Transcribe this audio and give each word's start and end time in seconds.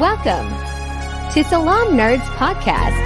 Welcome 0.00 0.48
to 1.34 1.44
Salaam 1.44 1.88
Nerds 1.88 2.24
Podcast. 2.38 2.96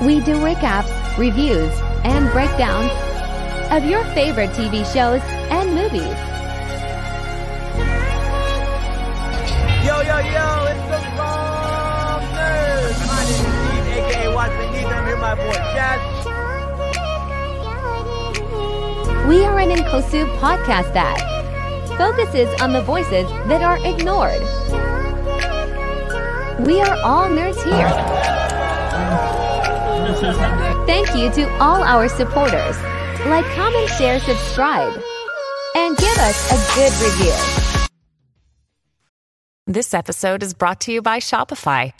We 0.00 0.20
do 0.20 0.36
recaps, 0.36 0.88
reviews, 1.18 1.70
and 2.02 2.32
breakdowns 2.32 2.90
of 3.70 3.84
your 3.84 4.02
favorite 4.14 4.48
TV 4.52 4.90
shows 4.90 5.20
and 5.52 5.74
movies. 5.74 6.16
Yo, 9.84 10.00
yo, 10.00 10.16
yo, 10.16 10.64
it's 10.64 10.86
the 10.88 11.00
Salaam 11.12 12.22
Nerds. 12.32 13.06
My 13.06 13.20
name 13.28 13.44
is 13.44 13.52
Steve, 13.68 13.88
aka 13.98 14.34
Watson 14.34 14.68
Neebs. 14.72 14.96
I'm 14.96 15.04
here 15.06 15.18
my 15.18 15.34
boy 15.34 15.52
Chad. 15.76 15.98
We 19.28 19.44
are 19.44 19.58
an 19.58 19.70
inclusive 19.72 20.26
podcast 20.40 20.94
that 20.94 21.37
focuses 21.98 22.48
on 22.62 22.72
the 22.72 22.80
voices 22.80 23.28
that 23.48 23.60
are 23.60 23.76
ignored. 23.84 24.40
We 26.64 26.80
are 26.80 26.96
all 27.04 27.28
nerds 27.28 27.62
here. 27.64 27.90
Thank 30.86 31.14
you 31.16 31.30
to 31.32 31.50
all 31.58 31.82
our 31.82 32.08
supporters. 32.08 32.76
Like, 33.26 33.44
comment, 33.56 33.88
share, 33.90 34.20
subscribe, 34.20 34.94
and 35.74 35.96
give 35.96 36.18
us 36.18 36.38
a 36.52 36.74
good 36.76 36.92
review. 37.04 37.88
This 39.66 39.92
episode 39.92 40.42
is 40.42 40.54
brought 40.54 40.80
to 40.82 40.92
you 40.92 41.02
by 41.02 41.18
Shopify. 41.18 41.92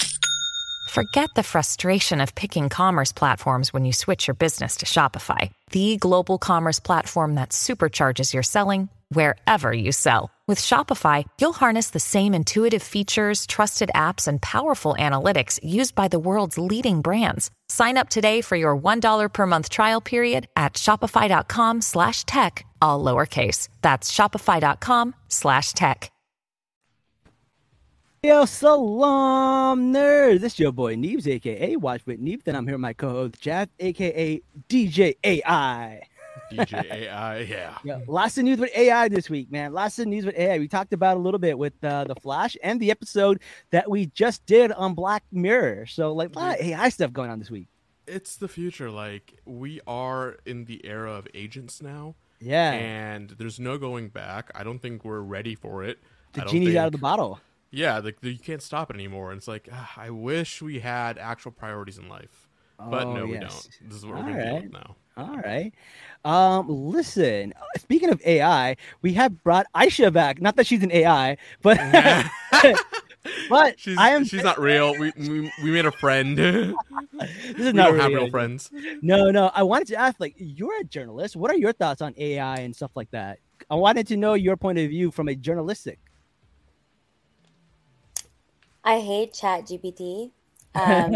Forget 0.90 1.28
the 1.34 1.42
frustration 1.42 2.20
of 2.20 2.34
picking 2.34 2.68
commerce 2.68 3.12
platforms 3.12 3.72
when 3.74 3.84
you 3.84 3.92
switch 3.92 4.26
your 4.26 4.34
business 4.34 4.76
to 4.76 4.86
Shopify, 4.86 5.50
the 5.72 5.96
global 5.98 6.38
commerce 6.38 6.80
platform 6.80 7.34
that 7.34 7.50
supercharges 7.50 8.32
your 8.32 8.42
selling 8.42 8.88
wherever 9.10 9.70
you 9.70 9.92
sell. 9.92 10.30
With 10.46 10.58
Shopify, 10.58 11.24
you'll 11.38 11.52
harness 11.52 11.90
the 11.90 12.00
same 12.00 12.32
intuitive 12.32 12.82
features, 12.82 13.46
trusted 13.46 13.90
apps, 13.94 14.26
and 14.26 14.40
powerful 14.40 14.96
analytics 14.98 15.60
used 15.62 15.94
by 15.94 16.08
the 16.08 16.18
world's 16.18 16.56
leading 16.56 17.02
brands. 17.02 17.50
Sign 17.68 17.98
up 17.98 18.08
today 18.08 18.40
for 18.40 18.56
your 18.56 18.74
$1 18.74 19.28
per 19.30 19.46
month 19.46 19.68
trial 19.68 20.00
period 20.00 20.48
at 20.56 20.72
shopify.com 20.74 21.82
slash 21.82 22.24
tech, 22.24 22.64
all 22.80 23.04
lowercase. 23.04 23.68
That's 23.82 24.10
shopify.com 24.10 25.14
slash 25.28 25.72
tech. 25.72 26.10
Yo, 28.24 28.46
Salaam 28.46 29.92
Nerds. 29.94 30.40
This 30.40 30.54
is 30.54 30.58
your 30.58 30.72
boy 30.72 30.96
Neebs, 30.96 31.28
aka 31.28 31.76
Watch 31.76 32.04
with 32.04 32.20
Neebs. 32.20 32.42
Then 32.42 32.56
I'm 32.56 32.66
here 32.66 32.74
with 32.74 32.80
my 32.80 32.92
co-host 32.92 33.40
Chad, 33.40 33.70
aka 33.78 34.40
DJ 34.68 35.14
AI. 35.22 36.00
DJ 36.52 36.84
AI, 36.90 37.38
yeah. 37.40 37.78
Yeah, 37.84 37.98
lots 38.06 38.38
of 38.38 38.44
news 38.44 38.58
with 38.58 38.70
AI 38.76 39.08
this 39.08 39.28
week, 39.28 39.50
man. 39.50 39.72
Lots 39.72 39.98
of 39.98 40.06
news 40.06 40.24
with 40.24 40.36
AI. 40.36 40.58
We 40.58 40.68
talked 40.68 40.92
about 40.92 41.16
a 41.16 41.20
little 41.20 41.38
bit 41.38 41.58
with 41.58 41.72
uh, 41.84 42.04
the 42.04 42.14
Flash 42.14 42.56
and 42.62 42.80
the 42.80 42.90
episode 42.90 43.40
that 43.70 43.90
we 43.90 44.06
just 44.06 44.44
did 44.46 44.72
on 44.72 44.94
Black 44.94 45.24
Mirror. 45.32 45.86
So, 45.86 46.12
like, 46.12 46.34
a 46.34 46.38
lot 46.38 46.60
of 46.60 46.66
AI 46.66 46.88
stuff 46.88 47.12
going 47.12 47.30
on 47.30 47.38
this 47.38 47.50
week. 47.50 47.68
It's 48.06 48.36
the 48.36 48.48
future. 48.48 48.90
Like 48.90 49.34
we 49.44 49.80
are 49.86 50.38
in 50.46 50.64
the 50.64 50.80
era 50.86 51.12
of 51.12 51.28
agents 51.34 51.82
now, 51.82 52.14
Yeah, 52.40 52.72
and 52.72 53.28
there's 53.38 53.60
no 53.60 53.76
going 53.76 54.08
back. 54.08 54.50
I 54.54 54.64
don't 54.64 54.78
think 54.80 55.04
we're 55.04 55.20
ready 55.20 55.54
for 55.54 55.84
it. 55.84 55.98
the 56.32 56.40
genie's 56.42 56.74
out 56.74 56.86
of 56.86 56.92
the 56.92 56.98
bottle. 56.98 57.38
Yeah, 57.70 57.98
like 57.98 58.16
you 58.22 58.38
can't 58.38 58.62
stop 58.62 58.88
it 58.88 58.94
anymore. 58.94 59.30
And 59.30 59.36
it's 59.36 59.46
like 59.46 59.68
ah, 59.70 59.92
I 59.98 60.08
wish 60.08 60.62
we 60.62 60.78
had 60.80 61.18
actual 61.18 61.52
priorities 61.52 61.98
in 61.98 62.08
life, 62.08 62.48
but 62.78 63.08
Oh, 63.08 63.12
no, 63.12 63.26
we 63.26 63.32
don't. 63.38 63.68
This 63.82 63.98
is 63.98 64.06
what 64.06 64.14
we're 64.14 64.20
All 64.22 64.28
gonna 64.30 64.42
deal 64.44 64.62
with 64.62 64.72
now. 64.72 64.96
All 65.18 65.36
right. 65.38 65.72
Um, 66.24 66.68
listen, 66.68 67.52
speaking 67.76 68.10
of 68.10 68.22
AI, 68.24 68.76
we 69.02 69.12
have 69.14 69.42
brought 69.42 69.66
Aisha 69.74 70.12
back. 70.12 70.40
Not 70.40 70.54
that 70.56 70.66
she's 70.66 70.82
an 70.84 70.92
AI, 70.92 71.36
but 71.60 71.78
but 73.50 73.78
She's 73.80 73.98
I 73.98 74.10
am 74.10 74.24
she's 74.24 74.44
not 74.44 74.60
real. 74.60 74.96
We 74.96 75.12
we, 75.16 75.52
we 75.64 75.70
made 75.72 75.86
a 75.86 75.92
friend. 75.92 76.38
this 76.38 76.76
is 77.58 77.66
don't 77.66 77.74
not 77.74 77.96
have 77.96 78.12
real 78.12 78.28
friends. 78.28 78.70
No, 79.02 79.30
no. 79.30 79.50
I 79.54 79.64
wanted 79.64 79.88
to 79.88 79.96
ask, 79.96 80.20
like, 80.20 80.34
you're 80.36 80.80
a 80.80 80.84
journalist. 80.84 81.34
What 81.34 81.50
are 81.50 81.56
your 81.56 81.72
thoughts 81.72 82.00
on 82.00 82.14
AI 82.16 82.58
and 82.58 82.74
stuff 82.74 82.92
like 82.94 83.10
that? 83.10 83.38
I 83.70 83.74
wanted 83.74 84.06
to 84.08 84.16
know 84.16 84.34
your 84.34 84.56
point 84.56 84.78
of 84.78 84.88
view 84.88 85.10
from 85.10 85.28
a 85.28 85.34
journalistic. 85.34 85.98
I 88.84 89.00
hate 89.00 89.34
Chat 89.34 89.66
GPT. 89.66 90.30
Um, 90.74 91.14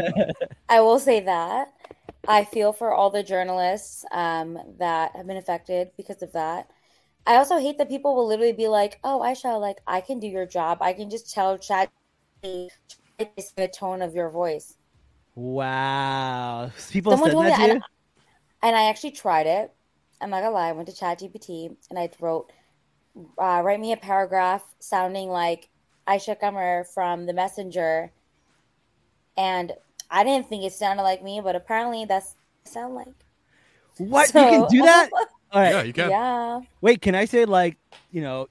I 0.68 0.80
will 0.80 0.98
say 0.98 1.20
that. 1.20 1.72
I 2.28 2.44
feel 2.44 2.72
for 2.72 2.92
all 2.92 3.10
the 3.10 3.22
journalists 3.22 4.04
um, 4.12 4.58
that 4.78 5.16
have 5.16 5.26
been 5.26 5.36
affected 5.36 5.90
because 5.96 6.22
of 6.22 6.32
that. 6.32 6.70
I 7.26 7.36
also 7.36 7.58
hate 7.58 7.78
that 7.78 7.88
people 7.88 8.14
will 8.14 8.26
literally 8.26 8.52
be 8.52 8.68
like, 8.68 8.98
"Oh, 9.04 9.20
Aisha, 9.20 9.60
like 9.60 9.78
I 9.86 10.00
can 10.00 10.20
do 10.20 10.26
your 10.26 10.46
job. 10.46 10.78
I 10.80 10.92
can 10.92 11.10
just 11.10 11.32
tell 11.32 11.58
Chat 11.58 11.90
the 12.42 12.70
tone 13.72 14.02
of 14.02 14.14
your 14.14 14.30
voice." 14.30 14.76
Wow. 15.34 16.70
People 16.90 17.12
Someone 17.12 17.30
said 17.30 17.38
that 17.38 17.50
that, 17.50 17.60
to 17.60 17.62
and, 17.62 17.72
you? 17.74 17.82
and 18.62 18.76
I 18.76 18.88
actually 18.88 19.12
tried 19.12 19.46
it. 19.46 19.72
I'm 20.20 20.30
not 20.30 20.42
gonna 20.42 20.54
lie. 20.54 20.68
I 20.68 20.72
went 20.72 20.88
to 20.88 20.94
Chat 20.94 21.20
GPT 21.20 21.76
and 21.90 21.98
I 21.98 22.10
wrote, 22.20 22.52
uh, 23.38 23.62
"Write 23.64 23.80
me 23.80 23.92
a 23.92 23.96
paragraph 23.96 24.62
sounding 24.80 25.28
like 25.28 25.68
Aisha 26.08 26.38
Qamar 26.40 26.86
from 26.92 27.26
The 27.26 27.32
Messenger," 27.32 28.12
and 29.36 29.72
I 30.12 30.22
didn't 30.24 30.48
think 30.48 30.62
it 30.64 30.72
sounded 30.72 31.02
like 31.02 31.22
me, 31.24 31.40
but 31.42 31.56
apparently 31.56 32.04
that's 32.04 32.34
what 32.36 32.70
it 32.70 32.72
sound 32.72 32.94
like. 32.94 33.08
What? 33.98 34.28
So- 34.28 34.44
you 34.44 34.50
can 34.60 34.68
do 34.68 34.82
that? 34.82 35.10
All 35.52 35.60
right. 35.60 35.70
Yeah, 35.72 35.82
you 35.82 35.92
can. 35.92 36.10
yeah. 36.10 36.60
Wait, 36.80 37.02
can 37.02 37.14
I 37.14 37.24
say, 37.26 37.44
like, 37.44 37.76
you 38.10 38.22
know, 38.22 38.48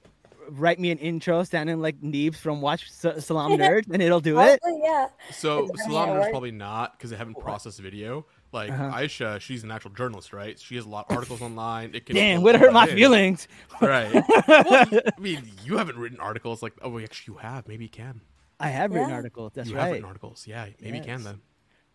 write 0.50 0.78
me 0.78 0.90
an 0.90 0.98
intro 0.98 1.42
sounding 1.44 1.80
like 1.80 2.00
Neebs 2.00 2.36
from 2.36 2.60
Watch 2.60 2.86
S- 3.04 3.24
Salaam 3.24 3.52
Nerds 3.58 3.90
and 3.90 4.00
it'll 4.02 4.20
do 4.20 4.38
it? 4.38 4.60
Hopefully, 4.62 4.80
yeah. 4.84 5.08
So 5.32 5.62
Does 5.62 5.70
that 5.70 5.76
mean 5.78 5.90
Salaam 5.90 6.08
Nerds 6.10 6.30
probably 6.30 6.50
not 6.52 6.92
because 6.98 7.10
they 7.10 7.16
haven't 7.16 7.38
processed 7.38 7.80
video. 7.80 8.26
Like 8.52 8.70
Uh-huh. 8.70 8.92
Aisha, 8.98 9.40
she's 9.40 9.64
an 9.64 9.70
actual 9.70 9.92
journalist, 9.92 10.32
right? 10.32 10.58
She 10.60 10.76
has 10.76 10.84
a 10.84 10.88
lot 10.88 11.06
of 11.10 11.16
articles 11.16 11.40
online. 11.48 11.94
It 11.94 12.06
can 12.06 12.14
Damn, 12.14 12.42
would 12.42 12.54
hurt 12.56 12.72
my 12.72 12.86
Yeah. 12.86 12.94
feelings. 12.94 13.48
Right. 13.80 14.12
well, 14.12 14.24
I 14.46 15.20
mean, 15.20 15.50
you 15.64 15.78
haven't 15.78 15.96
written 15.98 16.20
articles 16.20 16.62
like. 16.62 16.74
Oh, 16.82 16.98
actually, 17.00 17.32
you 17.34 17.38
have. 17.38 17.66
Maybe 17.66 17.84
you 17.84 17.90
can. 17.90 18.20
I 18.60 18.68
have 18.68 18.92
written 18.92 19.10
articles. 19.10 19.52
That's 19.54 19.68
you 19.68 19.76
have 19.76 19.90
written 19.90 20.04
articles. 20.04 20.44
Yeah, 20.46 20.66
maybe 20.80 20.98
you 20.98 21.04
can 21.04 21.24
then. 21.24 21.40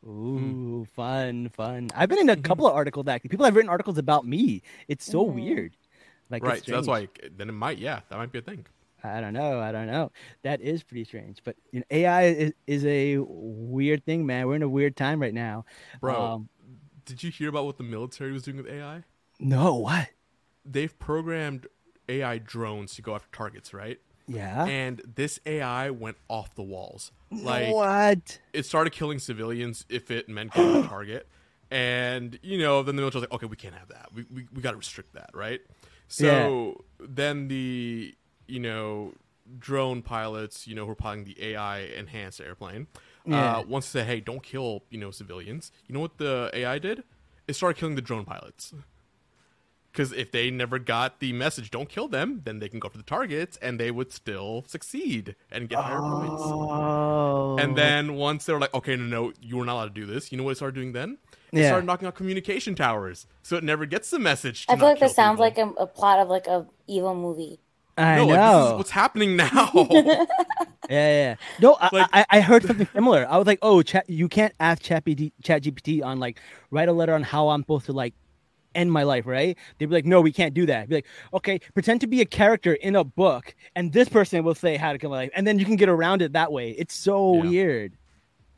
Ooh, 0.07 0.85
fun, 0.95 1.49
fun. 1.49 1.89
I've 1.95 2.09
been 2.09 2.19
in 2.19 2.29
a 2.29 2.37
couple 2.49 2.67
of 2.67 2.73
articles 2.73 3.07
actually. 3.07 3.29
People 3.29 3.45
have 3.45 3.55
written 3.55 3.69
articles 3.69 3.97
about 3.97 4.25
me. 4.25 4.61
It's 4.87 5.05
so 5.05 5.25
Mhm. 5.25 5.33
weird. 5.33 5.75
Like 6.29 6.43
right. 6.43 6.63
So 6.65 6.71
that's 6.71 6.87
why. 6.87 7.07
Then 7.35 7.49
it 7.49 7.53
might. 7.53 7.77
Yeah, 7.77 8.01
that 8.09 8.17
might 8.17 8.31
be 8.31 8.39
a 8.39 8.41
thing. 8.41 8.65
I 9.03 9.21
don't 9.21 9.33
know. 9.33 9.59
I 9.59 9.71
don't 9.71 9.87
know. 9.87 10.11
That 10.43 10.59
is 10.61 10.83
pretty 10.83 11.03
strange. 11.03 11.39
But 11.43 11.55
you 11.71 11.79
know, 11.79 11.85
AI 11.91 12.23
is, 12.25 12.53
is 12.65 12.85
a 12.85 13.17
weird 13.19 14.03
thing, 14.05 14.25
man. 14.25 14.47
We're 14.47 14.55
in 14.55 14.63
a 14.63 14.69
weird 14.69 14.95
time 14.95 15.21
right 15.21 15.33
now. 15.33 15.65
Bro, 16.01 16.25
Um, 16.25 16.49
did 17.05 17.23
you 17.23 17.31
hear 17.31 17.49
about 17.49 17.65
what 17.65 17.77
the 17.77 17.83
military 17.83 18.31
was 18.31 18.43
doing 18.43 18.57
with 18.57 18.67
AI? 18.67 19.03
no, 19.39 19.75
what? 19.75 20.09
They've 20.65 20.97
programmed 20.99 21.67
AI 22.09 22.39
drones 22.39 22.95
to 22.95 23.01
go 23.01 23.15
after 23.15 23.29
targets, 23.31 23.73
right? 23.73 23.99
Yeah. 24.27 24.65
And 24.65 25.01
this 25.15 25.39
AI 25.45 25.89
went 25.89 26.17
off 26.27 26.53
the 26.55 26.63
walls. 26.63 27.11
Like 27.31 27.73
what? 27.73 28.39
it 28.53 28.65
started 28.65 28.91
killing 28.91 29.19
civilians 29.19 29.85
if 29.89 30.11
it 30.11 30.27
meant 30.29 30.53
killing 30.53 30.83
a 30.83 30.87
target. 30.87 31.27
And, 31.69 32.39
you 32.41 32.57
know, 32.59 32.81
then 32.83 32.95
the 32.95 33.01
military 33.01 33.21
was 33.21 33.29
like, 33.29 33.35
okay, 33.35 33.45
we 33.45 33.57
can't 33.57 33.75
have 33.75 33.89
that. 33.89 34.09
We, 34.13 34.25
we, 34.33 34.47
we 34.53 34.61
got 34.61 34.71
to 34.71 34.77
restrict 34.77 35.13
that, 35.15 35.29
right? 35.33 35.59
So 36.07 36.85
then 36.99 37.47
the, 37.49 38.15
you 38.47 38.59
know, 38.59 39.13
drone 39.59 40.01
pilots, 40.01 40.67
you 40.67 40.75
know, 40.75 40.85
who 40.85 40.91
are 40.91 40.95
piloting 40.95 41.25
the 41.25 41.51
AI 41.51 41.79
enhanced 41.79 42.39
airplane, 42.39 42.87
Yeah. 43.25 43.57
uh, 43.57 43.63
once 43.63 43.91
they 43.91 43.99
said, 43.99 44.07
hey, 44.07 44.19
don't 44.21 44.41
kill, 44.43 44.83
you 44.89 44.97
know, 44.97 45.11
civilians. 45.11 45.71
You 45.87 45.93
know 45.95 45.99
what 45.99 46.17
the 46.17 46.49
AI 46.53 46.79
did? 46.79 47.03
It 47.47 47.55
started 47.55 47.77
killing 47.77 47.95
the 47.95 48.01
drone 48.01 48.23
pilots. 48.25 48.73
Because 49.97 50.13
if 50.13 50.31
they 50.31 50.51
never 50.51 50.77
got 50.77 51.19
the 51.19 51.33
message, 51.33 51.71
don't 51.71 51.89
kill 51.89 52.07
them, 52.07 52.41
then 52.45 52.59
they 52.59 52.69
can 52.69 52.79
go 52.79 52.87
for 52.87 52.97
the 52.97 53.03
targets 53.03 53.57
and 53.63 53.79
they 53.79 53.89
would 53.89 54.13
still 54.13 54.63
succeed 54.67 55.35
and 55.51 55.67
get 55.67 55.79
higher 55.79 55.99
points. 55.99 56.39
Oh. 56.45 57.57
And 57.57 57.75
then 57.75 58.13
once 58.13 58.45
they 58.45 58.53
were 58.53 58.59
like, 58.59 58.75
okay, 58.75 58.95
no, 58.95 59.05
no, 59.05 59.33
you 59.41 59.57
were 59.57 59.65
not 59.65 59.73
allowed 59.73 59.95
to 59.95 59.99
do 60.01 60.05
this. 60.05 60.31
You 60.31 60.37
know 60.37 60.43
what 60.43 60.51
it 60.51 60.57
started 60.57 60.75
doing 60.75 60.91
then? 60.91 61.17
They 61.51 61.61
Yeah. 61.61 61.69
started 61.69 61.87
knocking 61.87 62.07
out 62.07 62.13
communication 62.13 62.75
towers, 62.75 63.25
so 63.41 63.55
it 63.57 63.63
never 63.63 63.87
gets 63.87 64.11
the 64.11 64.19
message. 64.19 64.67
To 64.67 64.73
I 64.73 64.75
feel 64.75 64.85
not 64.85 64.89
like 64.91 64.99
this 64.99 65.15
sounds 65.15 65.39
people. 65.41 65.65
like 65.65 65.79
a, 65.79 65.81
a 65.81 65.87
plot 65.87 66.19
of 66.19 66.27
like 66.29 66.45
a 66.45 66.67
evil 66.85 67.15
movie. 67.15 67.59
I 67.97 68.17
no, 68.17 68.25
know. 68.25 68.33
like 68.35 68.61
this 68.61 68.67
is 68.73 68.77
what's 68.77 68.91
happening 68.91 69.35
now. 69.35 69.71
yeah, 69.89 70.27
yeah. 70.89 71.35
No, 71.59 71.75
I, 71.81 71.89
Like- 71.91 72.09
I, 72.13 72.25
I 72.29 72.41
heard 72.41 72.63
something 72.65 72.87
similar. 72.93 73.25
I 73.27 73.37
was 73.37 73.47
like, 73.47 73.57
oh, 73.63 73.81
chat, 73.81 74.07
you 74.07 74.29
can't 74.29 74.53
ask 74.59 74.83
Chat, 74.83 75.03
Chat 75.41 75.63
GPT 75.63 76.03
on 76.03 76.19
like 76.19 76.39
write 76.69 76.87
a 76.87 76.93
letter 76.93 77.15
on 77.15 77.23
how 77.23 77.49
I'm 77.49 77.61
supposed 77.63 77.87
to 77.87 77.93
like 77.93 78.13
end 78.77 78.91
my 78.91 79.03
life, 79.03 79.25
right? 79.25 79.57
They'd 79.77 79.87
be 79.87 79.95
like, 79.95 80.05
no, 80.05 80.21
we 80.21 80.31
can't 80.31 80.53
do 80.53 80.65
that. 80.67 80.87
Be 80.87 80.95
like, 80.95 81.05
okay, 81.33 81.59
pretend 81.73 82.01
to 82.01 82.07
be 82.07 82.21
a 82.21 82.25
character 82.25 82.73
in 82.75 82.95
a 82.95 83.03
book, 83.03 83.53
and 83.75 83.91
this 83.91 84.07
person 84.07 84.43
will 84.43 84.55
say 84.55 84.77
how 84.77 84.93
to 84.93 84.97
kill 84.97 85.09
my 85.09 85.17
life, 85.17 85.31
and 85.35 85.45
then 85.47 85.59
you 85.59 85.65
can 85.65 85.75
get 85.75 85.89
around 85.89 86.21
it 86.21 86.33
that 86.33 86.51
way. 86.51 86.71
It's 86.71 86.93
so 86.95 87.35
Yeah. 87.43 87.49
weird. 87.49 87.93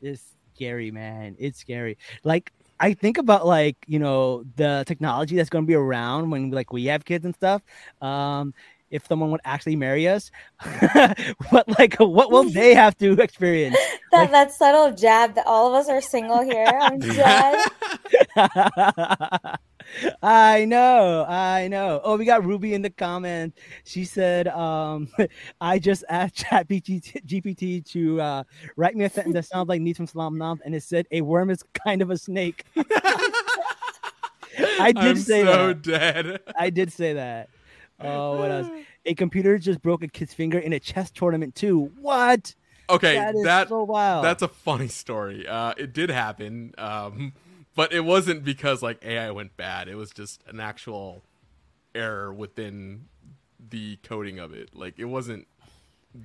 It's 0.02 0.22
scary, 0.54 0.90
man. 0.90 1.36
It's 1.38 1.58
scary. 1.58 1.98
Like 2.22 2.52
I 2.78 2.94
think 2.94 3.18
about 3.18 3.46
like 3.46 3.76
you 3.86 3.98
know 3.98 4.44
the 4.56 4.84
technology 4.86 5.36
that's 5.36 5.50
going 5.50 5.64
to 5.64 5.68
be 5.68 5.74
around 5.74 6.30
when 6.30 6.50
like 6.50 6.72
we 6.72 6.84
have 6.86 7.04
kids 7.04 7.24
and 7.24 7.34
stuff. 7.34 7.62
Um, 8.00 8.54
if 8.90 9.06
someone 9.06 9.30
would 9.30 9.40
actually 9.44 9.76
marry 9.76 10.08
us. 10.08 10.32
but 11.52 11.68
like, 11.78 11.94
what 12.00 12.32
will 12.32 12.42
they 12.50 12.74
have 12.82 12.96
to 12.98 13.12
experience? 13.20 13.76
That 14.10 14.22
Like- 14.22 14.30
that 14.32 14.52
subtle 14.52 14.90
jab 14.96 15.34
that 15.36 15.46
all 15.46 15.68
of 15.68 15.74
us 15.74 15.88
are 15.88 16.00
single 16.00 16.42
here. 16.42 16.66
I'm 16.66 16.98
dead. 18.38 19.58
I 20.22 20.64
know, 20.64 21.24
I 21.28 21.68
know. 21.68 22.00
Oh, 22.04 22.16
we 22.16 22.24
got 22.24 22.44
Ruby 22.44 22.74
in 22.74 22.82
the 22.82 22.90
comments. 22.90 23.58
She 23.84 24.04
said, 24.04 24.48
um, 24.48 25.08
I 25.60 25.78
just 25.78 26.04
asked 26.08 26.36
ChatGPT 26.36 27.24
GPT 27.26 27.84
to 27.90 28.20
uh, 28.20 28.44
write 28.76 28.96
me 28.96 29.04
a 29.04 29.10
sentence 29.10 29.34
that 29.34 29.46
sounds 29.46 29.68
like 29.68 29.80
Neebs 29.80 29.96
from 29.96 30.06
Salaam 30.06 30.38
Nam, 30.38 30.60
and 30.64 30.74
it 30.74 30.82
said, 30.82 31.06
A 31.10 31.20
worm 31.22 31.50
is 31.50 31.64
kind 31.84 32.02
of 32.02 32.10
a 32.10 32.16
snake. 32.16 32.64
I 34.80 34.92
did 34.94 34.96
I'm 34.96 35.16
say 35.16 35.44
so 35.44 35.68
that. 35.68 35.82
dead. 35.82 36.40
I 36.56 36.70
did 36.70 36.92
say 36.92 37.14
that. 37.14 37.48
Oh, 38.00 38.38
what 38.38 38.50
else? 38.50 38.68
A 39.04 39.14
computer 39.14 39.58
just 39.58 39.82
broke 39.82 40.02
a 40.02 40.08
kid's 40.08 40.32
finger 40.32 40.58
in 40.58 40.72
a 40.72 40.80
chess 40.80 41.10
tournament, 41.10 41.54
too. 41.54 41.90
What? 42.00 42.54
Okay, 42.88 43.14
that 43.14 43.34
is 43.34 43.44
that 43.44 43.68
so 43.68 43.84
wild. 43.84 44.24
that's 44.24 44.42
a 44.42 44.48
funny 44.48 44.88
story. 44.88 45.46
Uh, 45.46 45.74
it 45.76 45.92
did 45.92 46.10
happen, 46.10 46.74
um, 46.76 47.32
but 47.74 47.92
it 47.92 48.04
wasn't 48.04 48.44
because 48.44 48.82
like 48.82 49.04
AI 49.04 49.30
went 49.30 49.56
bad. 49.56 49.88
It 49.88 49.96
was 49.96 50.10
just 50.10 50.42
an 50.46 50.60
actual 50.60 51.22
error 51.94 52.32
within 52.32 53.06
the 53.70 53.96
coding 54.02 54.38
of 54.38 54.52
it. 54.52 54.70
Like 54.74 54.98
it 54.98 55.06
wasn't 55.06 55.46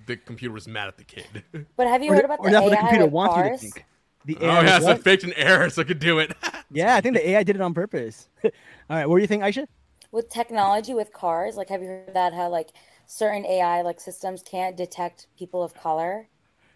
the 0.07 0.17
computer 0.17 0.53
was 0.53 0.67
mad 0.67 0.87
at 0.87 0.97
the 0.97 1.03
kid. 1.03 1.43
But 1.77 1.87
have 1.87 2.03
you 2.03 2.11
or, 2.11 2.15
heard 2.15 2.25
about 2.25 2.39
or 2.39 2.49
the 2.49 2.51
that's 2.51 2.61
AI 2.61 2.63
what 2.63 2.69
the 2.71 2.77
computer 2.77 3.05
with 3.05 3.13
wants 3.13 3.35
you 3.35 3.43
to 3.43 3.49
cars? 3.49 3.61
think. 3.61 3.85
The 4.25 4.37
oh 4.41 4.61
yeah, 4.61 4.79
so 4.79 4.91
it 4.91 5.03
faked 5.03 5.23
an 5.23 5.33
error 5.33 5.69
so 5.69 5.81
it 5.81 5.87
could 5.87 5.99
do 5.99 6.19
it. 6.19 6.33
Yeah, 6.71 6.95
I 6.95 7.01
think 7.01 7.15
the 7.15 7.29
AI 7.29 7.43
did 7.43 7.55
it 7.55 7.61
on 7.61 7.75
purpose. 7.75 8.27
All 8.43 8.51
right, 8.89 9.05
what 9.07 9.17
do 9.17 9.21
you 9.21 9.27
think, 9.27 9.43
Aisha? 9.43 9.67
with 10.11 10.29
technology 10.29 10.93
with 10.93 11.11
cars 11.13 11.57
like 11.57 11.69
have 11.69 11.81
you 11.81 11.87
heard 11.87 12.13
that 12.13 12.33
how 12.33 12.49
like 12.49 12.69
certain 13.05 13.45
ai 13.45 13.81
like 13.81 13.99
systems 13.99 14.41
can't 14.41 14.77
detect 14.77 15.27
people 15.37 15.61
of 15.63 15.73
color 15.73 16.27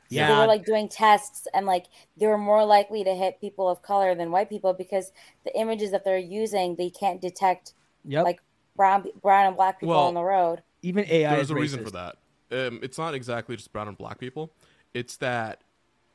so 0.10 0.24
they 0.26 0.36
were 0.36 0.46
like 0.48 0.66
doing 0.66 0.90
tests 0.90 1.48
and 1.54 1.66
like 1.66 1.88
they 2.18 2.28
were 2.28 2.38
more 2.38 2.66
likely 2.66 3.04
to 3.04 3.16
hit 3.16 3.40
people 3.42 3.70
of 3.70 3.82
color 3.82 4.16
than 4.16 4.32
white 4.32 4.50
people 4.50 4.74
because 4.74 5.12
the 5.46 5.58
images 5.60 5.92
that 5.92 6.04
they're 6.06 6.18
using 6.18 6.76
they 6.78 6.90
can't 6.90 7.22
detect 7.22 7.74
Yep. 8.06 8.24
like 8.26 8.42
brown 8.76 9.06
brown 9.22 9.48
and 9.48 9.56
black 9.56 9.80
people 9.80 9.96
Well, 9.96 10.08
on 10.08 10.14
the 10.16 10.24
road 10.24 10.64
Even 10.82 11.06
AI 11.10 11.30
There's 11.36 11.48
is 11.48 11.52
a 11.52 11.56
reason 11.56 11.84
for 11.84 11.92
that. 11.92 12.18
Um, 12.52 12.80
it's 12.82 12.98
not 12.98 13.14
exactly 13.14 13.56
just 13.56 13.72
brown 13.72 13.88
and 13.88 13.98
black 13.98 14.20
people. 14.20 14.52
It's 14.94 15.18
that 15.18 15.62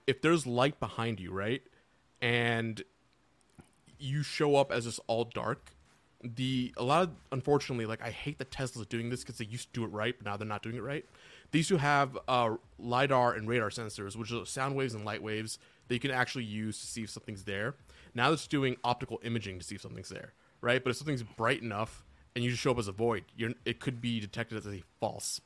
if 0.06 0.20
there's 0.22 0.46
light 0.46 0.80
behind 0.80 1.20
you, 1.20 1.32
right, 1.32 1.62
and 2.20 2.82
you 3.98 4.22
show 4.22 4.56
up 4.56 4.72
as 4.72 4.84
this 4.86 5.00
all 5.06 5.24
dark, 5.24 5.72
the 6.22 6.72
a 6.76 6.82
lot 6.84 7.02
of 7.04 7.10
unfortunately, 7.32 7.86
like 7.86 8.02
I 8.02 8.10
hate 8.10 8.38
that 8.38 8.50
Tesla's 8.50 8.86
doing 8.86 9.10
this 9.10 9.20
because 9.22 9.38
they 9.38 9.44
used 9.44 9.72
to 9.74 9.80
do 9.80 9.84
it 9.84 9.88
right, 9.92 10.14
but 10.18 10.26
now 10.26 10.36
they're 10.36 10.48
not 10.48 10.62
doing 10.62 10.76
it 10.76 10.82
right. 10.82 11.04
They 11.54 11.58
used 11.58 11.68
to 11.68 11.76
have 11.76 12.18
uh, 12.26 12.56
lidar 12.80 13.34
and 13.34 13.46
radar 13.48 13.70
sensors, 13.70 14.16
which 14.16 14.32
are 14.32 14.44
sound 14.44 14.74
waves 14.74 14.92
and 14.92 15.04
light 15.04 15.22
waves 15.22 15.60
that 15.86 15.94
you 15.94 16.00
can 16.00 16.10
actually 16.10 16.42
use 16.42 16.80
to 16.80 16.86
see 16.88 17.04
if 17.04 17.10
something's 17.10 17.44
there. 17.44 17.76
Now 18.12 18.32
it's 18.32 18.48
doing 18.48 18.76
optical 18.82 19.20
imaging 19.22 19.60
to 19.60 19.64
see 19.64 19.76
if 19.76 19.80
something's 19.82 20.08
there, 20.08 20.32
right? 20.60 20.82
But 20.82 20.90
if 20.90 20.96
something's 20.96 21.22
bright 21.22 21.62
enough 21.62 22.02
and 22.34 22.42
you 22.42 22.50
just 22.50 22.60
show 22.60 22.72
up 22.72 22.78
as 22.80 22.88
a 22.88 22.92
void, 22.92 23.22
you're, 23.36 23.52
it 23.64 23.78
could 23.78 24.00
be 24.00 24.18
detected 24.18 24.58
as 24.58 24.66
a 24.66 24.82
false 24.98 25.40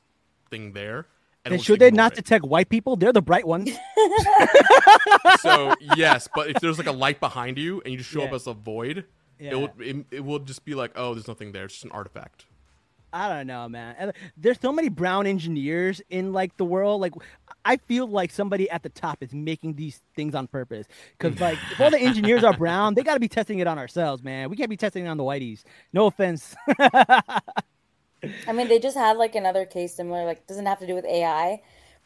thing 0.49 0.73
there. 0.73 1.05
And 1.45 1.51
Then 1.51 1.53
it'll 1.53 1.63
should 1.63 1.79
they 1.79 1.91
not 1.91 2.13
it. 2.13 2.15
detect 2.15 2.43
white 2.43 2.69
people? 2.69 2.95
They're 2.95 3.13
the 3.13 3.21
bright 3.21 3.45
ones. 3.45 3.69
so 5.41 5.75
yes, 5.95 6.27
but 6.33 6.49
if 6.49 6.59
there's 6.59 6.79
like 6.79 6.87
a 6.87 6.91
light 6.91 7.19
behind 7.19 7.59
you 7.59 7.81
and 7.81 7.91
you 7.91 7.99
just 7.99 8.09
show 8.09 8.23
up 8.23 8.33
as 8.33 8.47
a 8.47 8.53
void, 8.53 9.05
Yeah. 9.39 9.51
it 9.51 9.55
will 9.57 9.69
it, 9.79 10.05
it 10.09 10.25
will 10.25 10.39
just 10.39 10.65
be 10.65 10.73
like, 10.73 10.93
oh, 10.95 11.13
there's 11.13 11.27
nothing 11.27 11.51
there. 11.51 11.65
It's 11.65 11.75
just 11.75 11.85
an 11.85 11.91
artifact. 11.91 12.45
I 13.11 13.27
don't 13.29 13.47
know, 13.47 13.67
man. 13.67 14.13
There's 14.37 14.59
so 14.59 14.71
many 14.71 14.89
brown 14.89 15.25
engineers 15.25 16.01
in 16.09 16.31
like 16.33 16.55
the 16.57 16.65
world. 16.65 17.01
Like, 17.01 17.13
I 17.65 17.77
feel 17.77 18.07
like 18.07 18.31
somebody 18.31 18.69
at 18.69 18.83
the 18.83 18.89
top 18.89 19.21
is 19.21 19.33
making 19.33 19.75
these 19.75 20.01
things 20.15 20.35
on 20.35 20.47
purpose. 20.47 20.87
Because 21.17 21.39
like, 21.39 21.57
if 21.71 21.79
all 21.81 21.89
the 21.89 21.99
engineers 21.99 22.43
are 22.43 22.55
brown, 22.55 22.93
they 22.93 23.03
got 23.03 23.15
to 23.15 23.19
be 23.19 23.27
testing 23.27 23.59
it 23.59 23.67
on 23.67 23.79
ourselves, 23.79 24.23
man. 24.23 24.49
We 24.49 24.55
can't 24.55 24.69
be 24.69 24.77
testing 24.77 25.05
it 25.05 25.09
on 25.09 25.17
the 25.17 25.23
whiteys. 25.23 25.63
No 25.91 26.05
offense. 26.05 26.55
I 28.47 28.51
mean, 28.53 28.67
they 28.67 28.79
just 28.79 28.97
had 28.97 29.17
like 29.17 29.35
another 29.35 29.65
case 29.65 29.95
similar, 29.95 30.25
like 30.25 30.45
doesn't 30.45 30.65
have 30.65 30.79
to 30.79 30.87
do 30.87 30.93
with 30.93 31.05
AI, 31.05 31.61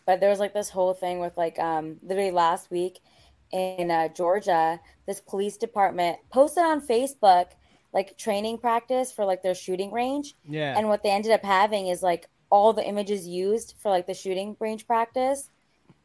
but 0.05 0.19
there 0.19 0.29
was 0.29 0.39
like 0.39 0.53
this 0.53 0.69
whole 0.69 0.93
thing 0.93 1.19
with 1.19 1.35
like 1.37 1.57
um 1.59 1.97
literally 2.03 2.31
last 2.31 2.69
week 2.71 2.99
in 3.51 3.91
uh, 3.91 4.07
Georgia, 4.09 4.79
this 5.05 5.21
police 5.21 5.57
department 5.57 6.17
posted 6.31 6.63
on 6.63 6.85
Facebook 6.85 7.47
like 7.93 8.17
training 8.17 8.57
practice 8.57 9.11
for 9.11 9.25
like 9.25 9.43
their 9.43 9.55
shooting 9.55 9.91
range, 9.91 10.35
yeah. 10.47 10.77
and 10.77 10.89
what 10.89 11.03
they 11.03 11.11
ended 11.11 11.31
up 11.31 11.43
having 11.43 11.87
is 11.87 12.01
like 12.01 12.27
all 12.49 12.73
the 12.73 12.85
images 12.85 13.27
used 13.27 13.75
for 13.79 13.89
like 13.89 14.07
the 14.07 14.13
shooting 14.13 14.55
range 14.59 14.85
practice 14.85 15.49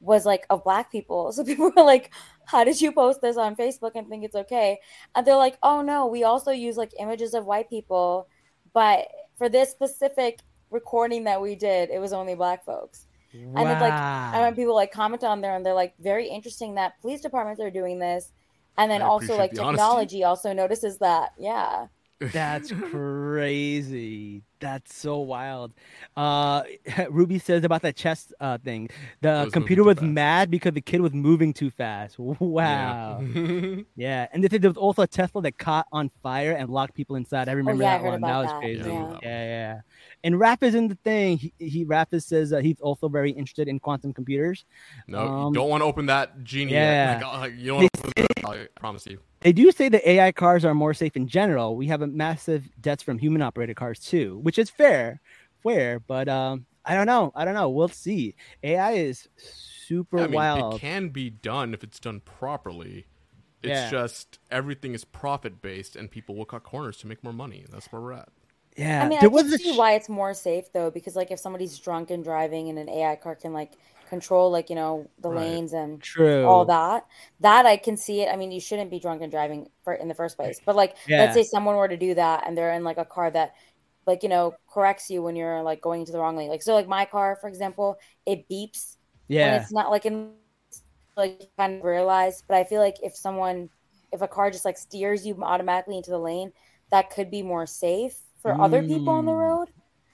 was 0.01 0.25
like 0.25 0.47
of 0.51 0.65
black 0.65 0.91
people. 0.91 1.33
So 1.39 1.45
people 1.45 1.73
were 1.75 1.83
like, 1.83 2.11
"How 2.47 2.65
did 2.65 2.81
you 2.81 2.93
post 2.93 3.21
this 3.21 3.37
on 3.37 3.57
Facebook 3.57 3.93
and 3.95 4.09
think 4.09 4.25
it's 4.25 4.37
okay?" 4.37 4.79
And 5.15 5.27
they're 5.27 5.37
like, 5.37 5.59
"Oh 5.63 5.83
no, 5.83 6.07
we 6.07 6.25
also 6.25 6.51
use 6.51 6.77
like 6.77 6.93
images 6.99 7.35
of 7.35 7.47
white 7.47 7.69
people, 7.69 8.29
but 8.73 9.09
for 9.37 9.49
this 9.49 9.71
specific 9.71 10.41
recording 10.71 11.25
that 11.25 11.41
we 11.41 11.55
did, 11.55 11.91
it 11.91 12.01
was 12.01 12.13
only 12.13 12.35
black 12.35 12.65
folks." 12.65 13.07
wow. 13.35 13.61
And 13.61 13.69
it's 13.71 13.81
like 13.81 13.93
I 13.93 14.39
remember 14.39 14.57
people 14.57 14.75
like 14.75 14.93
comment 14.93 15.25
on 15.25 15.41
there 15.41 15.55
and 15.57 15.65
they're 15.65 15.75
like, 15.75 15.95
"Very 15.99 16.29
interesting 16.29 16.75
that 16.75 17.01
police 17.01 17.21
departments 17.21 17.61
are 17.61 17.71
doing 17.71 17.99
this." 17.99 18.33
And 18.79 18.91
then 18.91 19.03
I 19.03 19.07
also 19.07 19.37
like 19.37 19.53
the 19.55 19.63
honesty. 19.63 19.77
technology 19.77 20.25
also 20.25 20.53
notices 20.55 20.99
that. 20.99 21.33
Yeah. 21.39 21.89
That's 22.21 22.73
crazy. 22.91 24.43
That's 24.61 24.93
so 24.95 25.19
wild. 25.19 25.73
Uh, 26.17 26.65
Ruby 27.11 27.39
says 27.39 27.65
about 27.65 27.83
that 27.83 27.95
chess 27.97 28.33
uh, 28.41 28.59
thing. 28.59 28.91
The 29.21 29.43
was 29.45 29.53
computer 29.53 29.85
was 29.85 29.99
fast. 29.99 30.07
mad 30.07 30.51
because 30.51 30.73
the 30.73 30.81
kid 30.81 31.01
was 31.01 31.13
moving 31.15 31.53
too 31.53 31.71
fast. 31.71 32.19
Wow. 32.41 33.29
Yeah. 33.33 33.77
Yeah, 33.97 34.29
and 34.33 34.43
they 34.43 34.49
said 34.49 34.63
there 34.63 34.71
was 34.71 34.77
also 34.79 35.03
a 35.03 35.07
Tesla 35.07 35.43
that 35.43 35.59
caught 35.59 35.87
on 35.93 36.11
fire 36.23 36.53
and 36.53 36.71
locked 36.71 36.95
people 36.95 37.17
inside. 37.17 37.49
I 37.49 37.53
remember 37.53 37.85
Oh, 37.85 37.87
yeah, 37.87 37.99
that 37.99 38.03
heard 38.03 38.13
one. 38.13 38.25
That 38.25 38.41
about 38.41 38.43
was 38.43 38.53
that. 38.53 38.61
crazy. 38.61 38.91
Yeah. 38.91 39.19
Yeah, 39.23 39.45
yeah. 39.45 39.81
And 40.25 40.35
Raph 40.35 40.63
is 40.63 40.75
in 40.75 40.89
the 40.89 40.97
thing. 40.97 41.39
He, 41.39 41.53
he 41.59 41.85
Raph 41.85 42.21
says 42.23 42.53
uh, 42.53 42.59
he's 42.59 42.81
also 42.81 43.09
very 43.09 43.31
interested 43.31 43.69
in 43.69 43.79
quantum 43.79 44.13
computers. 44.13 44.65
no, 45.07 45.27
Um, 45.27 45.49
you 45.49 45.55
don't 45.55 45.71
want 45.71 45.81
to 45.83 45.85
open 45.87 46.07
that 46.07 46.43
genie. 46.45 46.73
yeah. 46.73 47.21
Like, 47.23 47.43
uh, 47.43 47.47
you 47.47 47.69
don't 47.69 47.77
want 47.77 47.91
open 47.99 48.13
that, 48.43 48.47
I 48.47 48.67
promise 48.81 49.07
you. 49.07 49.21
They 49.41 49.53
do 49.53 49.71
say 49.71 49.89
that 49.89 50.09
AI 50.09 50.33
cars 50.33 50.65
are 50.65 50.75
more 50.75 50.93
safe 50.95 51.17
in 51.17 51.29
general. 51.29 51.77
We 51.77 51.87
have 51.87 52.03
a 52.03 52.07
massive 52.09 52.69
deaths 52.81 53.03
from 53.05 53.19
human 53.19 53.41
operated 53.43 53.77
cars 53.77 54.01
too, 54.01 54.39
which 54.43 54.59
is 54.59 54.69
fair, 54.69 55.21
fair. 55.63 56.01
But 56.01 56.29
um, 56.29 56.67
I 56.85 56.95
don't 56.95 57.07
know. 57.07 57.31
I 57.37 57.45
don't 57.45 57.55
know. 57.55 57.69
We'll 57.69 57.89
see. 57.89 58.35
AI 58.65 58.93
is 58.93 59.29
super 59.37 60.19
Yeah, 60.19 60.25
I 60.25 60.27
mean, 60.27 60.35
wild. 60.35 60.75
it 60.75 60.81
can 60.81 61.11
be 61.11 61.31
done 61.31 61.73
if 61.73 61.85
it's 61.85 62.01
done 62.01 62.21
properly. 62.21 63.07
It's 63.63 63.71
Yeah. 63.71 63.91
just 63.91 64.39
everything 64.51 64.95
is 64.95 65.05
profit 65.05 65.61
based, 65.63 65.95
and 65.95 66.11
people 66.11 66.35
will 66.35 66.45
cut 66.45 66.65
corners 66.65 66.97
to 66.99 67.07
make 67.07 67.23
more 67.23 67.33
money. 67.33 67.65
That's 67.71 67.87
where 67.93 68.03
we're 68.03 68.13
at. 68.15 68.29
Yeah, 68.79 69.01
I 69.01 69.07
mean, 69.07 69.19
there 69.19 69.29
I 69.29 69.31
was 69.31 69.45
can 69.45 69.59
see 69.59 69.71
sh- 69.71 69.73
why 69.73 69.93
it's 69.95 70.09
more 70.09 70.35
safe 70.35 70.73
though, 70.73 70.91
because 70.91 71.17
like 71.17 71.31
if 71.31 71.39
somebody's 71.41 71.79
drunk 71.79 72.11
and 72.11 72.25
driving 72.25 72.69
and 72.69 72.79
an 72.79 72.89
AI 72.89 73.17
car 73.17 73.37
can 73.37 73.53
like 73.53 73.75
control 74.07 74.51
like 74.51 74.71
you 74.71 74.77
know 74.77 75.11
the 75.19 75.31
Right. 75.31 75.31
lanes 75.31 75.73
and 75.73 76.03
true. 76.03 76.27
all 76.43 76.65
that, 76.67 77.05
that 77.41 77.67
I 77.67 77.77
can 77.77 77.97
see 77.97 78.23
it. 78.23 78.29
I 78.33 78.37
mean, 78.37 78.53
you 78.53 78.61
shouldn't 78.61 78.91
be 78.91 79.01
drunk 79.01 79.23
and 79.23 79.31
driving 79.33 79.69
for 79.85 79.95
in 79.95 80.09
the 80.09 80.15
first 80.15 80.37
place. 80.37 80.61
But 80.65 80.77
like, 80.77 80.97
Yeah. 81.07 81.19
let's 81.19 81.35
say 81.35 81.43
someone 81.45 81.77
were 81.77 81.89
to 81.89 81.97
do 81.97 82.15
that 82.15 82.45
and 82.47 82.57
they're 82.57 82.73
in 82.73 82.85
like 82.85 82.99
a 82.99 83.05
car 83.05 83.31
that 83.33 83.55
like 84.07 84.23
you 84.23 84.29
know 84.29 84.59
corrects 84.69 85.11
you 85.11 85.23
when 85.23 85.37
you're 85.37 85.63
like 85.63 85.81
going 85.83 86.01
into 86.01 86.13
the 86.13 86.19
wrong 86.21 86.37
lane. 86.37 86.49
Like 86.51 86.63
so, 86.63 86.75
like 86.75 86.89
my 86.89 87.05
car, 87.05 87.37
for 87.41 87.49
example, 87.49 87.99
it 88.27 88.49
beeps 88.51 88.97
and 89.43 89.55
Yeah, 89.55 89.57
it's 89.57 89.73
not 89.73 89.91
like 89.91 90.07
in 90.07 90.35
like 91.17 91.49
kind 91.59 91.79
of 91.79 91.85
realize. 91.85 92.43
But 92.47 92.57
I 92.59 92.65
feel 92.65 92.81
like 92.81 92.97
if 93.03 93.17
someone, 93.17 93.71
if 94.13 94.23
a 94.23 94.29
car 94.29 94.51
just 94.51 94.65
like 94.65 94.79
steers 94.79 95.27
you 95.27 95.39
automatically 95.43 95.97
into 95.97 96.11
the 96.11 96.19
lane, 96.19 96.53
that 96.91 97.11
could 97.11 97.31
be 97.31 97.43
more 97.43 97.67
safe 97.67 98.17
for 98.41 98.61
other 98.61 98.83
people 98.83 99.11
on 99.11 99.27
the 99.27 99.33
Mm. 99.33 99.39
road, 99.39 99.69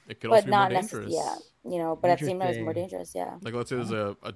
It 0.09 0.21
could 0.21 0.31
also 0.31 0.43
but 0.43 0.45
be 0.47 0.51
not 0.51 0.71
more 0.73 0.81
necessarily. 0.81 1.11
dangerous. 1.13 1.53
Yeah, 1.65 1.71
you 1.73 1.79
know, 1.79 1.97
but 1.97 2.11
at 2.11 2.19
the 2.19 2.27
same 2.27 2.41
time, 2.41 2.49
it's 2.51 2.59
more 2.61 2.73
dangerous. 2.75 3.13
Yeah. 3.15 3.39
Like 3.43 3.55
let's 3.55 3.71
say 3.71 3.77
there's 3.77 3.91
a, 3.93 4.17
a 4.23 4.35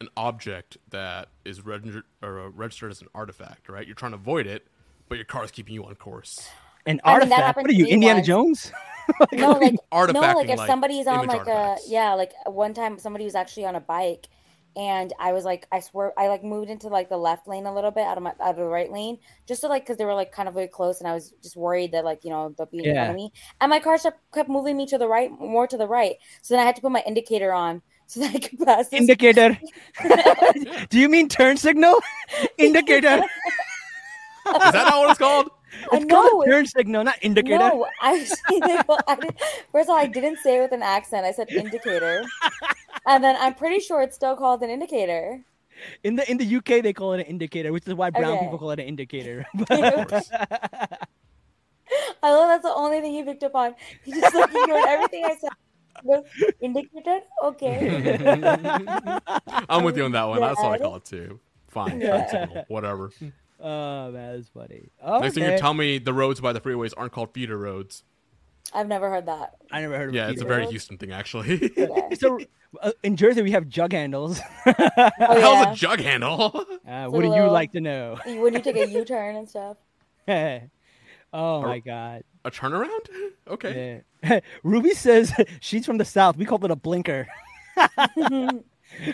an 0.00 0.08
object 0.16 0.76
that 0.90 1.28
is 1.44 1.64
registered 1.64 2.04
or 2.22 2.40
uh, 2.40 2.48
registered 2.50 2.90
as 2.92 3.00
an 3.02 3.08
artifact, 3.14 3.68
right? 3.68 3.84
You're 3.86 3.96
trying 3.96 4.12
to 4.12 4.16
avoid 4.18 4.46
it, 4.46 4.66
but 5.08 5.16
your 5.16 5.24
car 5.24 5.42
is 5.44 5.50
keeping 5.50 5.74
you 5.74 5.84
on 5.84 5.94
course. 5.96 6.48
an 6.86 7.00
I 7.04 7.14
artifact. 7.14 7.42
happened 7.42 7.64
what 7.64 7.70
are 7.70 7.74
you, 7.74 7.86
Indiana 7.86 8.16
once. 8.18 8.26
Jones? 8.26 8.72
No, 9.32 9.52
like 9.52 9.72
no, 9.72 9.78
Artifacting, 9.90 10.34
like 10.34 10.48
if 10.50 10.58
like, 10.58 10.66
somebody's 10.68 11.06
on 11.06 11.26
like 11.26 11.38
artifacts. 11.40 11.86
a 11.86 11.90
yeah, 11.90 12.12
like 12.14 12.32
one 12.46 12.74
time 12.74 12.98
somebody 12.98 13.24
was 13.24 13.34
actually 13.34 13.64
on 13.64 13.74
a 13.74 13.80
bike, 13.80 14.28
and 14.78 15.12
I 15.18 15.32
was 15.32 15.44
like, 15.44 15.66
I 15.72 15.80
swear, 15.80 16.12
I 16.16 16.28
like 16.28 16.44
moved 16.44 16.70
into 16.70 16.86
like 16.86 17.08
the 17.08 17.16
left 17.16 17.48
lane 17.48 17.66
a 17.66 17.74
little 17.74 17.90
bit 17.90 18.04
out 18.04 18.16
of 18.16 18.22
my 18.22 18.30
out 18.40 18.50
of 18.50 18.56
the 18.56 18.64
right 18.64 18.90
lane, 18.90 19.18
just 19.46 19.62
to 19.62 19.66
like 19.66 19.82
because 19.82 19.96
they 19.96 20.04
were 20.04 20.14
like 20.14 20.30
kind 20.30 20.48
of 20.48 20.54
very 20.54 20.68
close, 20.68 21.00
and 21.00 21.08
I 21.08 21.14
was 21.14 21.34
just 21.42 21.56
worried 21.56 21.92
that 21.92 22.04
like 22.04 22.24
you 22.24 22.30
know 22.30 22.54
they'll 22.56 22.66
be 22.66 22.84
in 22.84 22.94
front 22.94 23.10
of 23.10 23.16
me, 23.16 23.32
and 23.60 23.70
my 23.70 23.80
car 23.80 23.98
kept 23.98 24.20
kept 24.32 24.48
moving 24.48 24.76
me 24.76 24.86
to 24.86 24.96
the 24.96 25.08
right, 25.08 25.30
more 25.32 25.66
to 25.66 25.76
the 25.76 25.88
right, 25.88 26.16
so 26.42 26.54
then 26.54 26.62
I 26.62 26.66
had 26.66 26.76
to 26.76 26.82
put 26.82 26.92
my 26.92 27.02
indicator 27.06 27.52
on 27.52 27.82
so 28.06 28.20
that 28.20 28.34
I 28.34 28.38
could 28.38 28.58
pass 28.60 28.88
this. 28.88 29.00
Indicator. 29.00 29.58
Do 30.90 30.98
you 30.98 31.08
mean 31.08 31.28
turn 31.28 31.56
signal? 31.56 32.00
Indicator. 32.58 33.24
Is 34.46 34.72
that 34.72 34.74
not 34.74 34.98
what 34.98 35.10
it's 35.10 35.18
called? 35.18 35.50
It's 35.92 36.04
I 36.04 36.08
called 36.08 36.32
know. 36.32 36.42
a 36.42 36.46
turn 36.46 36.66
signal, 36.66 37.04
not 37.04 37.16
indicator. 37.22 37.58
No, 37.58 37.86
I, 38.00 38.26
well, 38.88 39.00
I 39.06 39.14
did, 39.16 39.36
first 39.70 39.88
of 39.88 39.90
all, 39.90 39.96
I 39.96 40.06
didn't 40.06 40.38
say 40.38 40.58
it 40.58 40.62
with 40.62 40.72
an 40.72 40.82
accent. 40.82 41.26
I 41.26 41.32
said 41.32 41.50
indicator, 41.50 42.24
and 43.08 43.24
then 43.24 43.36
I'm 43.40 43.54
pretty 43.54 43.80
sure 43.80 44.02
it's 44.02 44.14
still 44.14 44.36
called 44.36 44.62
an 44.62 44.70
indicator. 44.70 45.44
In 46.04 46.16
the 46.16 46.28
in 46.30 46.38
the 46.38 46.56
UK, 46.56 46.82
they 46.82 46.92
call 46.92 47.12
it 47.14 47.20
an 47.20 47.26
indicator, 47.26 47.72
which 47.72 47.86
is 47.86 47.94
why 47.94 48.10
brown 48.10 48.34
Okay. 48.34 48.44
people 48.44 48.58
call 48.58 48.70
it 48.72 48.80
an 48.80 48.86
indicator. 48.86 49.46
I 52.22 52.32
love 52.32 52.48
that's 52.48 52.62
the 52.64 52.72
only 52.74 53.00
thing 53.00 53.14
you 53.14 53.24
picked 53.24 53.44
up 53.44 53.54
on. 53.54 53.74
You 54.04 54.14
just 54.20 54.34
like 54.34 54.48
ignored 54.50 54.84
everything 54.86 55.24
I 55.24 55.36
said. 55.40 55.50
Was 56.04 56.24
indicator? 56.60 57.20
Okay. 57.44 59.18
I'm 59.68 59.82
with 59.84 59.96
you 59.96 60.04
on 60.04 60.12
that 60.12 60.24
one. 60.24 60.40
That's 60.40 60.58
what 60.60 60.72
I 60.72 60.78
call 60.78 60.96
it 60.96 61.04
too. 61.04 61.40
Fine, 61.68 62.00
Yeah. 62.00 62.62
whatever. 62.68 63.10
oh, 63.60 64.12
that's 64.12 64.48
funny. 64.48 64.90
Next 65.04 65.34
thing 65.34 65.44
you 65.44 65.58
tell 65.58 65.74
me, 65.74 65.98
the 65.98 66.12
roads 66.14 66.40
by 66.40 66.52
the 66.52 66.60
freeways 66.60 66.92
aren't 66.96 67.12
called 67.12 67.32
feeder 67.34 67.58
roads. 67.58 68.04
I've 68.74 68.86
never 68.88 69.08
heard 69.10 69.26
that. 69.26 69.54
I 69.72 69.80
never 69.80 69.96
heard 69.96 70.08
of 70.10 70.14
Yeah, 70.14 70.28
it 70.28 70.32
it's 70.32 70.42
a 70.42 70.44
very 70.44 70.66
Houston 70.66 70.98
thing, 70.98 71.12
actually. 71.12 71.72
Okay. 71.76 72.08
So 72.18 72.38
uh, 72.82 72.92
in 73.02 73.16
Jersey, 73.16 73.40
we 73.42 73.52
have 73.52 73.68
jug 73.68 73.92
handles. 73.92 74.40
Oh, 74.66 74.72
How's 74.96 75.16
yeah. 75.18 75.72
a 75.72 75.74
jug 75.74 76.00
handle? 76.00 76.52
Uh, 76.86 77.06
what 77.08 77.20
do 77.20 77.26
you 77.26 77.32
little- 77.32 77.52
like 77.52 77.72
to 77.72 77.80
know? 77.80 78.18
When 78.26 78.52
you 78.54 78.60
take 78.60 78.76
a 78.76 78.88
U-turn 78.88 79.36
and 79.36 79.48
stuff. 79.48 79.76
oh 81.32 81.62
my 81.62 81.78
god. 81.78 82.24
a 82.44 82.50
turnaround? 82.50 83.06
Okay. 83.48 84.02
Yeah. 84.22 84.40
Ruby 84.62 84.90
says 84.94 85.32
she's 85.60 85.86
from 85.86 85.98
the 85.98 86.04
south. 86.04 86.36
We 86.36 86.44
call 86.44 86.62
it 86.64 86.70
a 86.70 86.76
blinker. 86.76 87.26
Don't 88.28 88.64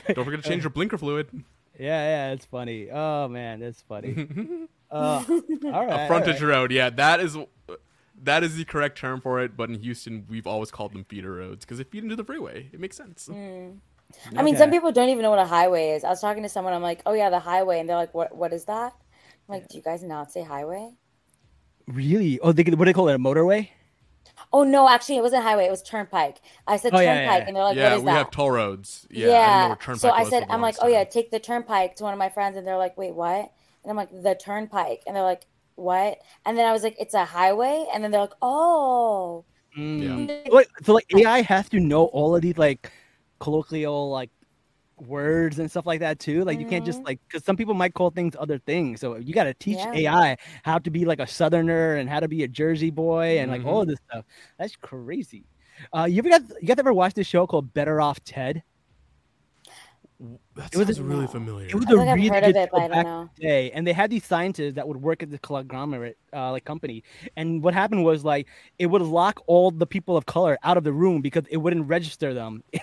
forget 0.07 0.43
to 0.43 0.49
change 0.49 0.63
your 0.63 0.71
blinker 0.71 0.99
fluid. 0.99 1.29
Yeah, 1.79 2.29
yeah, 2.29 2.33
it's 2.33 2.47
funny. 2.47 2.89
Oh 2.91 3.29
man, 3.29 3.61
that's 3.61 3.83
funny. 3.83 4.29
uh, 4.91 5.25
all 5.27 5.87
right. 5.87 6.05
a 6.05 6.07
frontage 6.07 6.41
road. 6.41 6.71
Yeah, 6.73 6.91
that 6.91 7.21
is 7.21 7.37
that 8.25 8.43
is 8.43 8.57
the 8.57 8.65
correct 8.65 8.99
term 8.99 9.21
for 9.21 9.41
it. 9.41 9.57
But 9.57 9.71
in 9.71 9.81
Houston, 9.81 10.27
we've 10.29 10.47
always 10.47 10.71
called 10.71 10.93
them 10.93 11.05
feeder 11.05 11.35
roads 11.35 11.65
because 11.65 11.79
they 11.79 11.85
feed 11.85 12.03
into 12.03 12.17
the 12.17 12.25
freeway. 12.25 12.69
It 12.73 12.81
makes 12.81 12.97
sense. 12.97 13.29
Mm. 13.31 13.79
I 14.37 14.43
mean, 14.43 14.57
some 14.57 14.71
people 14.71 14.93
don't 14.93 15.09
even 15.09 15.23
know 15.23 15.31
what 15.31 15.39
a 15.39 15.47
highway 15.47 15.91
is. 15.91 16.05
I 16.05 16.09
was 16.09 16.21
talking 16.21 16.43
to 16.43 16.49
someone. 16.49 16.73
I'm 16.73 16.83
like, 16.83 17.01
"Oh 17.07 17.15
yeah, 17.15 17.31
the 17.31 17.41
highway," 17.41 17.81
and 17.81 17.89
they're 17.89 17.97
like, 17.97 18.15
"What? 18.15 18.37
What 18.37 18.53
is 18.53 18.65
that?" 18.67 18.93
I'm 19.49 19.55
like, 19.55 19.69
"Do 19.69 19.77
you 19.77 19.83
guys 19.83 20.03
not 20.03 20.31
say 20.31 20.43
highway?" 20.43 20.93
Really? 21.87 22.39
Oh, 22.41 22.53
they, 22.53 22.63
what 22.63 22.79
do 22.79 22.85
they 22.85 22.93
call 22.93 23.09
it? 23.09 23.15
A 23.15 23.19
motorway? 23.19 23.71
Oh 24.53 24.63
no, 24.63 24.89
actually, 24.89 25.17
it 25.17 25.23
wasn't 25.23 25.43
highway. 25.43 25.67
It 25.67 25.71
was 25.71 25.83
turnpike. 25.83 26.41
I 26.67 26.77
said 26.77 26.95
Oh, 26.95 27.01
yeah, 27.01 27.15
turnpike, 27.15 27.41
yeah. 27.43 27.47
and 27.49 27.57
they're 27.57 27.65
like, 27.65 27.77
yeah, 27.77 27.91
"What 27.91 27.97
is 27.97 28.03
we 28.03 28.07
that?" 28.07 28.19
have 28.19 28.31
toll 28.31 28.51
roads. 28.51 29.07
Yeah, 29.11 29.65
I 29.65 29.69
know 29.69 29.75
turnpike 29.75 30.01
so 30.01 30.11
I 30.11 30.25
said, 30.25 30.45
I'm 30.45 30.61
like, 30.61 30.79
longest 30.79 30.81
oh 30.83 30.89
yeah, 30.89 31.05
take 31.05 31.31
the 31.31 31.41
turnpike 31.41 31.97
to 31.97 32.05
one 32.05 32.13
of 32.13 32.19
my 32.19 32.29
friends, 32.29 32.57
and 32.57 32.67
they're 32.67 32.77
like, 32.77 32.97
wait, 32.97 33.15
what? 33.15 33.53
And 33.83 33.91
I'm 33.91 33.97
like, 33.97 34.11
the 34.11 34.35
turnpike, 34.35 35.03
and 35.07 35.15
they're 35.15 35.23
like, 35.23 35.47
what? 35.77 36.19
And 36.47 36.57
then 36.57 36.67
I 36.67 36.73
was 36.73 36.83
like, 36.83 36.97
it's 36.99 37.15
a 37.15 37.25
highway, 37.25 37.87
and 37.93 38.03
then 38.03 38.11
they're 38.11 38.21
like, 38.21 38.33
oh, 38.43 39.45
Mm. 39.77 40.53
Like, 40.53 40.69
so 40.85 40.93
like 40.95 41.07
AI 41.17 41.43
has 41.43 41.69
to 41.71 41.81
know 41.81 42.05
all 42.07 42.37
of 42.37 42.43
these 42.43 42.57
like 42.57 42.93
colloquial 43.41 44.11
like 44.11 44.31
words 44.99 45.59
and 45.59 45.69
stuff 45.69 45.87
like 45.87 46.01
that 46.01 46.21
too. 46.21 46.45
Like 46.45 46.61
you 46.61 46.67
can't 46.67 46.85
just 46.85 47.03
like 47.05 47.19
because 47.27 47.45
some 47.45 47.57
people 47.57 47.75
might 47.75 47.95
call 47.95 48.11
things 48.11 48.37
other 48.39 48.59
things. 48.59 49.01
So 49.01 49.17
you 49.17 49.35
got 49.35 49.45
to 49.45 49.55
teach 49.55 49.79
Yeah. 49.79 49.93
AI 49.93 50.37
how 50.63 50.79
to 50.79 50.91
be 50.91 51.05
like 51.05 51.19
a 51.19 51.27
Southerner 51.27 51.97
and 51.97 52.09
how 52.09 52.21
to 52.21 52.29
be 52.29 52.45
a 52.45 52.49
Jersey 52.49 52.91
boy 52.91 53.39
and 53.41 53.51
like 53.51 53.65
all 53.65 53.83
of 53.83 53.89
this 53.89 53.99
stuff. 54.09 54.25
That's 54.59 54.77
crazy. 54.77 55.45
Uh, 55.93 56.05
you 56.05 56.19
ever 56.19 56.29
got 56.29 56.43
you 56.63 56.69
guys 56.69 56.79
ever 56.79 56.93
watched 56.93 57.17
this 57.17 57.27
show 57.27 57.47
called 57.47 57.75
Better 57.75 58.01
Off 58.01 58.23
Ted? 58.23 58.63
That 60.57 60.73
it 60.73 60.77
was 60.79 60.89
a- 60.89 60.95
sounds 60.95 61.01
really 61.09 61.27
familiar. 61.27 61.67
It 61.69 61.75
was 61.75 61.87
I 61.87 61.93
a 61.93 61.97
think 61.97 62.09
I've 62.09 62.17
really 62.17 62.29
heard 62.29 62.45
of 62.45 62.53
good 62.53 62.57
it, 62.57 62.69
but 62.73 62.79
show 62.79 62.85
I 62.85 62.89
don't 62.89 62.97
back 62.97 63.07
know. 63.07 63.31
day, 63.41 63.71
and 63.73 63.87
they 63.87 63.93
had 63.93 64.11
these 64.11 64.25
scientists 64.25 64.75
that 64.75 64.87
would 64.89 64.99
work 65.03 65.23
at 65.23 65.31
the 65.31 65.39
conglomerate 65.39 66.17
uh, 66.33 66.51
like 66.53 66.65
company. 66.65 67.03
And 67.37 67.63
what 67.63 67.75
happened 67.75 68.05
was 68.05 68.25
like 68.25 68.47
it 68.79 68.87
would 68.87 69.03
lock 69.03 69.43
all 69.47 69.71
the 69.71 69.87
people 69.87 70.17
of 70.17 70.27
color 70.27 70.59
out 70.63 70.77
of 70.77 70.85
the 70.85 70.93
room 70.93 71.23
because 71.23 71.45
it 71.51 71.57
wouldn't 71.59 71.87
register 71.89 72.33
them 72.35 72.63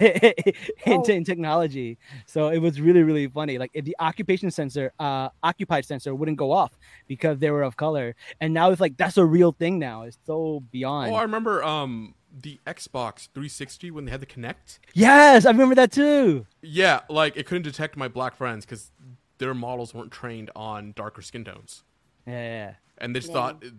into 0.85 1.11
Oh. 1.11 1.15
in 1.15 1.23
technology. 1.23 1.97
So 2.25 2.49
it 2.49 2.59
was 2.59 2.79
really 2.81 3.03
really 3.03 3.27
funny. 3.27 3.57
Like 3.57 3.71
if 3.73 3.85
the 3.85 3.95
occupation 3.99 4.51
sensor, 4.51 4.91
uh, 4.99 5.29
occupied 5.43 5.85
sensor 5.85 6.13
wouldn't 6.15 6.37
go 6.37 6.51
off 6.51 6.71
because 7.07 7.39
they 7.39 7.51
were 7.51 7.63
of 7.63 7.77
color, 7.77 8.15
and 8.39 8.53
now 8.53 8.71
it's 8.71 8.81
like 8.81 8.97
that's 8.97 9.17
a 9.17 9.25
real 9.25 9.51
thing 9.51 9.79
now. 9.79 10.03
It's 10.03 10.17
so 10.25 10.61
beyond. 10.71 11.11
Oh, 11.11 11.15
I 11.15 11.21
remember 11.23 11.63
um 11.63 12.15
the 12.33 12.59
Xbox 12.65 13.27
360 13.33 13.91
when 13.91 14.05
they 14.05 14.11
had 14.11 14.21
the 14.21 14.25
Kinect. 14.25 14.79
yes, 14.93 15.45
I 15.45 15.49
remember 15.51 15.75
that 15.75 15.91
too. 15.91 16.45
Yeah, 16.61 17.01
like 17.09 17.35
it 17.37 17.45
couldn't 17.45 17.63
detect 17.63 17.97
my 17.97 18.07
black 18.07 18.35
friends 18.35 18.65
because 18.65 18.91
their 19.37 19.53
models 19.53 19.93
weren't 19.93 20.11
trained 20.11 20.49
on 20.55 20.93
darker 20.95 21.21
skin 21.21 21.43
tones, 21.43 21.83
Yeah, 22.27 22.33
yeah. 22.33 22.73
and 22.99 23.15
they 23.15 23.19
just 23.19 23.29
Yeah. 23.31 23.33
thought 23.35 23.63
it- 23.63 23.73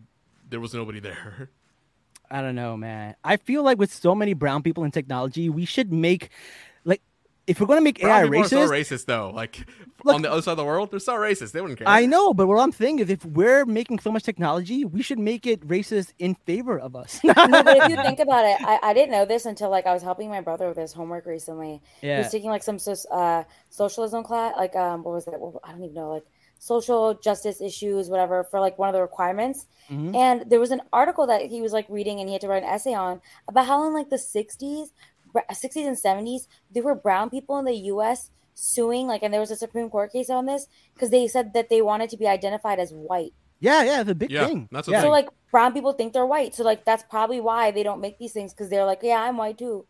there 0.49 0.61
was 0.61 0.75
nobody 0.75 1.01
there. 1.01 1.51
I 2.31 2.41
don't 2.41 2.55
know, 2.55 2.77
man. 2.77 3.15
I 3.25 3.37
feel 3.37 3.63
like 3.63 3.79
with 3.79 3.93
so 3.93 4.15
many 4.15 4.33
brown 4.35 4.63
people 4.63 4.85
in 4.85 4.91
technology, 4.91 5.49
we 5.51 5.65
should 5.67 5.93
make 5.93 6.31
if 7.47 7.61
we're 7.61 7.67
gonna 7.67 7.81
make 7.81 8.01
Brown 8.01 8.25
AI 8.25 8.25
people 8.29 8.41
are 8.45 8.49
so 8.49 8.69
racist. 8.69 8.71
racist 8.71 9.05
though. 9.07 9.31
Like 9.35 9.67
Look- 10.05 10.15
on 10.15 10.23
the 10.23 10.31
other 10.31 10.43
side 10.43 10.53
of 10.53 10.57
the 10.59 10.65
world, 10.65 10.91
they're 10.91 11.01
so 11.01 11.15
racist. 11.15 11.53
They 11.53 11.61
wouldn't 11.61 11.79
care. 11.79 11.89
I 11.89 12.07
know, 12.07 12.33
but 12.35 12.47
what 12.49 12.59
I'm 12.59 12.73
saying 12.73 12.99
is, 13.01 13.11
if 13.11 13.25
we're 13.25 13.65
making 13.65 13.99
so 14.01 14.11
much 14.11 14.23
technology, 14.25 14.85
we 14.85 15.03
should 15.03 15.19
make 15.19 15.47
it 15.47 15.67
racist 15.67 16.13
in 16.19 16.35
favor 16.47 16.79
of 16.79 16.95
us. 16.97 17.21
no, 17.25 17.33
but 17.35 17.77
if 17.77 17.89
you 17.89 17.97
think 17.97 18.19
about 18.21 18.45
it, 18.45 18.57
I, 18.61 18.79
I 18.83 18.95
didn't 18.95 19.11
know 19.13 19.25
this 19.25 19.47
until 19.47 19.71
like 19.71 19.87
I 19.87 19.93
was 19.93 20.03
helping 20.03 20.29
my 20.29 20.41
brother 20.41 20.69
with 20.69 20.77
his 20.77 20.93
homework 20.93 21.27
recently. 21.27 21.83
Yeah. 22.01 22.17
He 22.17 22.23
was 22.23 22.33
taking 22.33 22.51
like 22.51 22.63
some 22.63 22.79
uh, 23.11 23.45
socialism 23.71 24.23
class, 24.25 24.55
like 24.57 24.75
um, 24.77 25.03
what 25.05 25.15
was 25.15 25.27
it? 25.27 25.39
What, 25.39 25.61
I 25.65 25.73
don't 25.73 25.83
even 25.85 25.95
know, 25.95 26.11
like 26.13 26.25
social 26.59 27.15
justice 27.15 27.61
issues, 27.61 28.09
whatever, 28.09 28.45
for 28.45 28.61
like 28.61 28.79
one 28.79 28.89
of 28.89 28.93
the 28.93 29.01
requirements. 29.03 29.67
Mhm. 29.91 30.15
And 30.15 30.49
there 30.49 30.61
was 30.61 30.71
an 30.71 30.81
article 30.93 31.27
that 31.27 31.43
he 31.47 31.61
was 31.61 31.73
like 31.73 31.87
reading, 31.89 32.21
and 32.21 32.29
he 32.29 32.35
had 32.35 32.41
to 32.43 32.49
write 32.49 32.63
an 32.63 32.69
essay 32.69 32.95
on 32.95 33.21
about 33.49 33.67
how 33.67 33.85
in 33.87 33.93
like 33.95 34.11
the 34.11 34.17
'60s, 34.17 34.87
br- 34.87 34.91
'60s 35.35 35.87
and 35.87 35.97
'70s, 35.97 36.47
there 36.71 36.83
were 36.83 36.95
brown 36.95 37.31
people 37.31 37.59
in 37.59 37.65
the 37.65 37.75
U.S. 37.93 38.31
suing, 38.55 39.07
like, 39.07 39.23
and 39.23 39.33
there 39.33 39.41
was 39.41 39.51
a 39.51 39.57
Supreme 39.57 39.91
Court 39.91 40.13
case 40.13 40.31
on 40.31 40.47
this 40.47 40.67
because 40.95 41.11
they 41.11 41.27
said 41.29 41.53
that 41.55 41.69
they 41.71 41.83
wanted 41.83 42.11
to 42.11 42.17
be 42.17 42.27
identified 42.27 42.79
as 42.79 42.93
white. 42.93 43.33
yeah, 43.61 43.83
yeah. 43.83 44.03
the 44.03 44.15
big 44.15 44.31
Yeah, 44.31 44.47
thing. 44.47 44.69
that's 44.71 44.87
the 44.87 44.93
yeah. 44.93 45.01
So 45.01 45.11
like 45.11 45.29
brown 45.51 45.73
people 45.73 45.93
think 45.93 46.13
they're 46.13 46.27
white. 46.27 46.55
So 46.55 46.65
like 46.65 46.85
that's 46.85 47.05
probably 47.05 47.41
why 47.41 47.71
they 47.71 47.83
don't 47.83 48.01
make 48.01 48.19
these 48.19 48.33
things 48.33 48.53
because 48.53 48.69
they're 48.71 48.85
like, 48.87 49.01
yeah, 49.03 49.23
I'm 49.23 49.37
white 49.37 49.59
too. 49.59 49.87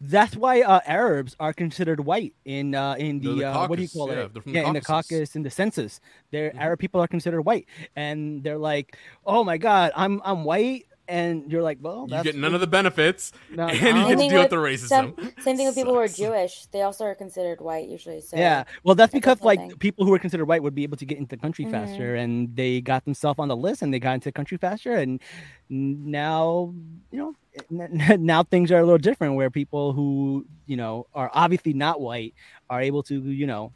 That's 0.00 0.36
why 0.36 0.62
uh, 0.62 0.80
Arabs 0.86 1.36
are 1.40 1.52
considered 1.52 2.00
white 2.00 2.34
in 2.44 2.74
uh, 2.74 2.94
in 2.98 3.20
They're 3.20 3.34
the, 3.34 3.34
the 3.34 3.44
uh, 3.44 3.66
what 3.66 3.76
do 3.76 3.82
you 3.82 3.88
call 3.88 4.08
yeah, 4.08 4.14
it? 4.14 4.28
they're 4.32 4.42
the 4.42 4.42
yeah, 4.52 4.62
in 4.62 4.72
the 4.74 4.80
caucus, 4.80 5.34
in 5.36 5.42
the 5.42 5.50
census, 5.50 6.00
they're 6.30 6.52
Mhm. 6.52 6.60
Arab 6.60 6.78
people 6.78 7.00
are 7.00 7.08
considered 7.08 7.42
white, 7.42 7.66
and 7.96 8.42
they're 8.44 8.58
like, 8.58 8.96
oh 9.26 9.44
my 9.44 9.58
god, 9.58 9.92
I'm 9.96 10.20
I'm 10.24 10.44
white, 10.44 10.86
and 11.08 11.50
you're 11.52 11.62
like, 11.62 11.78
well, 11.80 12.06
you 12.10 12.22
get 12.22 12.34
none 12.36 12.54
of 12.54 12.60
the 12.60 12.66
benefits, 12.66 13.32
No, 13.50 13.68
and 13.68 13.80
no. 13.80 14.08
you 14.08 14.16
get 14.16 14.22
to 14.22 14.28
deal 14.28 14.42
with 14.42 14.50
with 14.50 14.50
the 14.50 14.56
racism. 14.56 14.88
Some, 14.88 15.14
same 15.40 15.56
thing 15.56 15.66
with 15.66 15.74
people 15.76 15.92
who 15.94 16.00
are 16.00 16.08
Jewish. 16.08 16.66
They 16.72 16.82
also 16.82 17.04
are 17.04 17.14
considered 17.14 17.60
white 17.60 17.88
usually. 17.88 18.20
So 18.20 18.36
Yeah, 18.36 18.64
well, 18.82 18.94
that's 18.94 19.12
That's 19.12 19.20
because 19.20 19.40
like 19.42 19.60
thing. 19.60 19.76
people 19.78 20.04
who 20.04 20.10
were 20.10 20.18
considered 20.18 20.46
white 20.46 20.62
would 20.62 20.74
be 20.74 20.82
able 20.82 20.96
to 20.96 21.04
get 21.06 21.18
into 21.18 21.36
the 21.36 21.40
country 21.40 21.64
Mhm. 21.66 21.70
faster, 21.70 22.14
and 22.16 22.54
they 22.56 22.80
got 22.80 23.04
themselves 23.04 23.38
on 23.38 23.48
the 23.48 23.56
list, 23.56 23.82
and 23.82 23.92
they 23.94 23.98
got 24.00 24.14
into 24.14 24.28
the 24.28 24.32
country 24.32 24.56
faster, 24.58 24.92
and 24.94 25.20
now 25.68 26.72
you 27.10 27.18
know 27.18 27.34
n- 27.70 28.00
n- 28.00 28.24
now 28.26 28.42
things 28.42 28.70
are 28.72 28.78
a 28.78 28.84
little 28.84 28.98
different, 28.98 29.34
where 29.34 29.50
people 29.50 29.92
who 29.92 30.44
you 30.66 30.76
know 30.76 31.06
are 31.14 31.30
obviously 31.34 31.72
not 31.72 32.00
white 32.00 32.34
are 32.70 32.80
able 32.80 33.02
to 33.04 33.20
you 33.20 33.46
know 33.46 33.72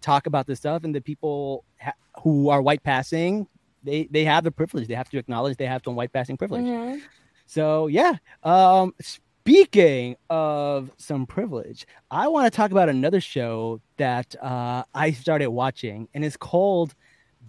talk 0.00 0.26
about 0.26 0.46
this 0.46 0.58
stuff, 0.58 0.84
and 0.84 0.94
the 0.94 1.00
people 1.00 1.64
ha- 1.80 1.92
who 2.22 2.48
are 2.48 2.60
white 2.60 2.82
passing, 2.82 3.46
they 3.84 4.08
they 4.10 4.24
have 4.24 4.44
the 4.44 4.50
privilege. 4.50 4.88
They 4.88 4.94
have 4.94 5.08
to 5.10 5.18
acknowledge 5.18 5.56
they 5.56 5.66
have 5.66 5.82
some 5.84 5.94
white 5.94 6.12
passing 6.12 6.36
privilege. 6.36 6.64
Mhm. 6.64 7.00
So 7.46 7.86
yeah. 7.88 8.16
Um 8.42 8.94
speaking 9.00 10.16
of 10.30 10.90
some 10.96 11.26
privilege, 11.26 11.86
I 12.10 12.28
want 12.28 12.50
to 12.50 12.56
talk 12.56 12.70
about 12.70 12.88
another 12.88 13.20
show 13.20 13.80
that 13.98 14.34
uh 14.40 14.84
I 14.94 15.12
started 15.12 15.50
watching 15.50 16.08
and 16.14 16.24
it's 16.24 16.36
called 16.36 16.94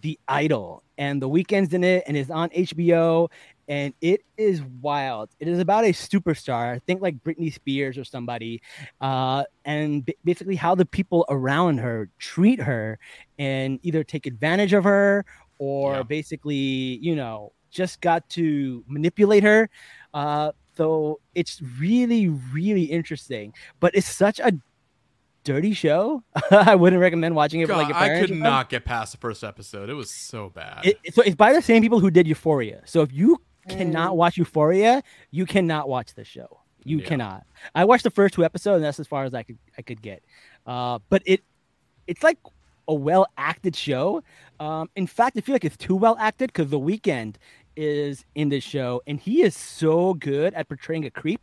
The 0.01 0.20
Idol. 0.27 0.84
And 0.98 1.22
the 1.22 1.30
Weeknd's 1.30 1.74
in 1.74 1.84
it 1.84 2.04
and 2.08 2.15
it's 2.18 2.30
on 2.30 2.50
HBO 2.50 3.30
and 3.68 3.94
it 4.00 4.22
is 4.38 4.62
wild. 4.82 5.30
It 5.39 5.48
is 5.48 5.60
about 5.60 5.86
a 5.86 5.89
superstar, 5.89 6.75
I 6.75 6.80
think 6.80 7.01
like 7.01 7.24
Britney 7.24 7.51
Spears 7.51 7.98
or 7.98 8.04
somebody, 8.04 8.62
uh, 9.01 9.44
and 9.65 10.06
b- 10.06 10.15
basically 10.24 10.56
how 10.56 10.75
the 10.75 10.86
people 10.86 11.25
around 11.30 11.80
her 11.80 12.10
treat 12.20 12.62
her 12.62 13.00
and 13.39 13.80
either 13.82 14.04
take 14.04 14.25
advantage 14.27 14.72
of 14.74 14.84
her 14.84 15.25
or 15.57 15.95
Yeah. 15.95 16.03
basically, 16.03 16.55
you 17.01 17.15
know, 17.15 17.53
just 17.71 18.01
got 18.01 18.27
to 18.31 18.83
manipulate 18.88 19.43
her. 19.43 19.69
Uh, 20.13 20.51
so 20.77 21.19
it's 21.33 21.62
really, 21.79 22.27
really 22.27 22.83
interesting, 22.83 23.53
but 23.79 23.93
it's 23.95 24.07
such 24.09 24.39
a 24.39 24.53
dirty 25.43 25.74
show. 25.74 26.24
I 26.51 26.75
wouldn't 26.75 27.01
recommend 27.01 27.35
watching 27.35 27.62
it 27.62 27.67
for 27.67 27.75
like 27.75 27.89
God, 27.89 28.05
your 28.05 28.15
I 28.17 28.19
could 28.21 28.31
not 28.35 28.69
get 28.69 28.83
past 28.85 29.12
the 29.12 29.17
first 29.17 29.43
episode. 29.43 29.89
It 29.89 29.93
was 29.93 30.09
so 30.09 30.50
bad. 30.50 30.85
it, 30.85 30.97
so 31.13 31.21
it's 31.21 31.35
by 31.35 31.53
the 31.53 31.62
same 31.62 31.81
people 31.81 32.00
who 32.00 32.09
did 32.12 32.27
Euphoria. 32.27 32.81
So 32.85 33.01
if 33.01 33.13
you 33.13 33.41
cannot 33.67 34.12
Mm. 34.13 34.15
watch 34.17 34.38
Euphoria, 34.38 35.03
you 35.31 35.45
cannot 35.45 35.88
watch 35.89 36.13
this 36.15 36.27
show. 36.27 36.62
You 36.83 37.00
Yeah. 37.00 37.05
cannot. 37.07 37.43
I 37.74 37.85
watched 37.85 38.03
the 38.03 38.09
first 38.12 38.33
two 38.35 38.43
episodes, 38.45 38.75
and 38.77 38.85
that's 38.85 39.00
as 39.00 39.07
far 39.07 39.24
as 39.24 39.33
I 39.33 39.43
could 39.43 39.57
I 39.77 39.81
could 39.81 40.01
get. 40.01 40.24
Uh, 40.65 41.00
but 41.09 41.21
it 41.25 41.41
it's 42.07 42.21
like 42.24 42.38
a 42.88 42.94
well 42.94 43.27
acted 43.38 43.75
show. 43.75 44.24
Um, 44.60 44.89
in 44.96 45.08
fact, 45.08 45.38
I 45.38 45.42
feel 45.42 45.54
like 45.54 45.65
it's 45.65 45.77
too 45.77 45.96
well 45.96 46.15
acted 46.20 46.51
because 46.54 46.70
the 46.72 46.80
Weeknd 46.80 47.36
is 47.75 48.24
in 48.36 48.50
this 48.50 48.63
show, 48.63 49.01
and 49.06 49.20
he 49.20 49.42
is 49.42 49.56
so 49.56 50.13
good 50.13 50.54
at 50.54 50.68
portraying 50.68 51.06
a 51.06 51.12
creep. 51.12 51.42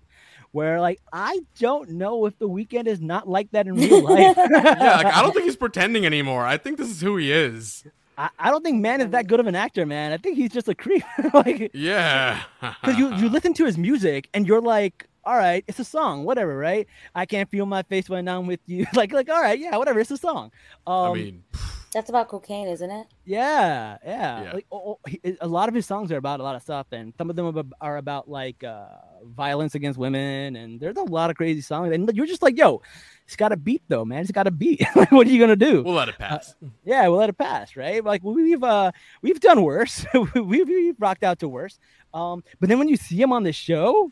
Where 0.53 0.81
like 0.83 1.01
I 1.13 1.41
don't 1.59 1.91
know 1.93 2.27
if 2.27 2.39
the 2.39 2.49
Weeknd 2.49 2.87
is 2.87 3.01
not 3.01 3.27
like 3.29 3.51
that 3.53 3.67
in 3.67 3.75
real 3.75 4.03
life. 4.09 4.37
yeah, 4.37 4.97
like 5.03 5.07
I 5.07 5.23
don't 5.23 5.33
think 5.33 5.45
he's 5.45 5.57
pretending 5.57 6.05
anymore. 6.05 6.45
I 6.45 6.59
think 6.59 6.77
this 6.79 6.91
is 6.91 7.01
who 7.01 7.17
he 7.17 7.33
is. 7.33 7.85
I, 8.19 8.29
I 8.39 8.51
don't 8.51 8.63
think 8.63 8.79
man 8.83 9.01
is 9.01 9.09
that 9.13 9.27
good 9.29 9.41
of 9.41 9.47
an 9.47 9.55
actor, 9.55 9.87
man. 9.87 10.13
I 10.13 10.19
think 10.19 10.37
he's 10.37 10.51
just 10.53 10.69
a 10.69 10.75
creep. 10.75 11.03
like 11.35 11.71
Yeah. 11.73 12.43
because 12.61 12.99
you 12.99 13.15
you 13.17 13.31
listen 13.31 13.55
to 13.55 13.65
his 13.65 13.79
music 13.79 14.29
and 14.35 14.47
you're 14.47 14.61
like, 14.61 15.09
all 15.25 15.37
right, 15.37 15.65
it's 15.69 15.79
a 15.79 15.85
song, 15.85 16.25
whatever, 16.25 16.57
right? 16.57 16.87
I 17.15 17.27
can't 17.27 17.51
feel 17.51 17.67
my 17.67 17.83
face 17.83 18.09
when 18.09 18.27
I'm 18.29 18.47
with 18.47 18.61
you. 18.67 18.87
like 18.95 19.13
like 19.13 19.29
all 19.29 19.41
right, 19.41 19.59
yeah, 19.59 19.77
whatever, 19.77 20.01
it's 20.01 20.11
a 20.11 20.17
song. 20.17 20.51
Um, 20.87 21.13
I 21.13 21.15
mean, 21.15 21.45
That's 21.93 22.09
about 22.09 22.29
cocaine, 22.29 22.69
isn't 22.69 22.91
it? 22.91 23.07
yeah, 23.25 23.99
yeah. 24.05 24.43
Yeah. 24.43 24.53
Like 24.53 24.67
oh, 24.73 24.83
oh, 24.97 24.99
he- 25.07 25.21
a 25.41 25.47
lot 25.47 25.69
of 25.69 25.75
his 25.75 25.87
songs 25.87 26.11
are 26.11 26.17
about 26.17 26.41
a 26.41 26.43
lot 26.43 26.57
of 26.57 26.63
stuff, 26.63 26.87
and 26.93 27.13
some 27.19 27.31
of 27.31 27.37
them 27.37 27.57
are 27.57 27.65
are 27.81 27.97
about 27.99 28.29
like 28.29 28.65
uh, 28.65 28.87
violence 29.25 29.75
against 29.75 29.99
women, 29.99 30.57
and 30.57 30.81
there's 30.81 30.97
a 30.97 31.03
lot 31.03 31.31
of 31.31 31.37
crazy 31.37 31.61
songs. 31.61 31.93
And 31.95 32.11
you're 32.15 32.27
just 32.27 32.43
like, 32.43 32.57
yo, 32.59 32.83
it's 33.27 33.37
got 33.37 33.53
a 33.53 33.57
beat 33.57 33.83
though, 33.89 34.05
man. 34.05 34.23
It's 34.23 34.33
got 34.33 34.47
a 34.47 34.51
beat. 34.51 34.83
what 35.11 35.27
are 35.27 35.31
you 35.31 35.39
gonna 35.39 35.55
do? 35.55 35.83
we'll 35.83 35.95
let 35.95 36.09
it 36.09 36.19
pass. 36.19 36.55
yeah, 36.85 37.07
we'll 37.09 37.19
let 37.19 37.29
it 37.29 37.39
pass, 37.39 37.77
right? 37.77 38.03
Like 38.03 38.25
we've 38.25 38.65
uh 38.65 38.91
we've 39.21 39.39
done 39.39 39.63
worse. 39.63 40.05
we've, 40.35 40.67
we've 40.67 40.97
rocked 40.99 41.23
out 41.23 41.39
to 41.41 41.49
worse. 41.49 41.79
Um, 42.15 42.43
but 42.59 42.69
then 42.69 42.79
when 42.79 42.89
you 42.89 42.97
see 42.97 43.17
him 43.21 43.33
on 43.33 43.43
the 43.43 43.53
show, 43.53 44.11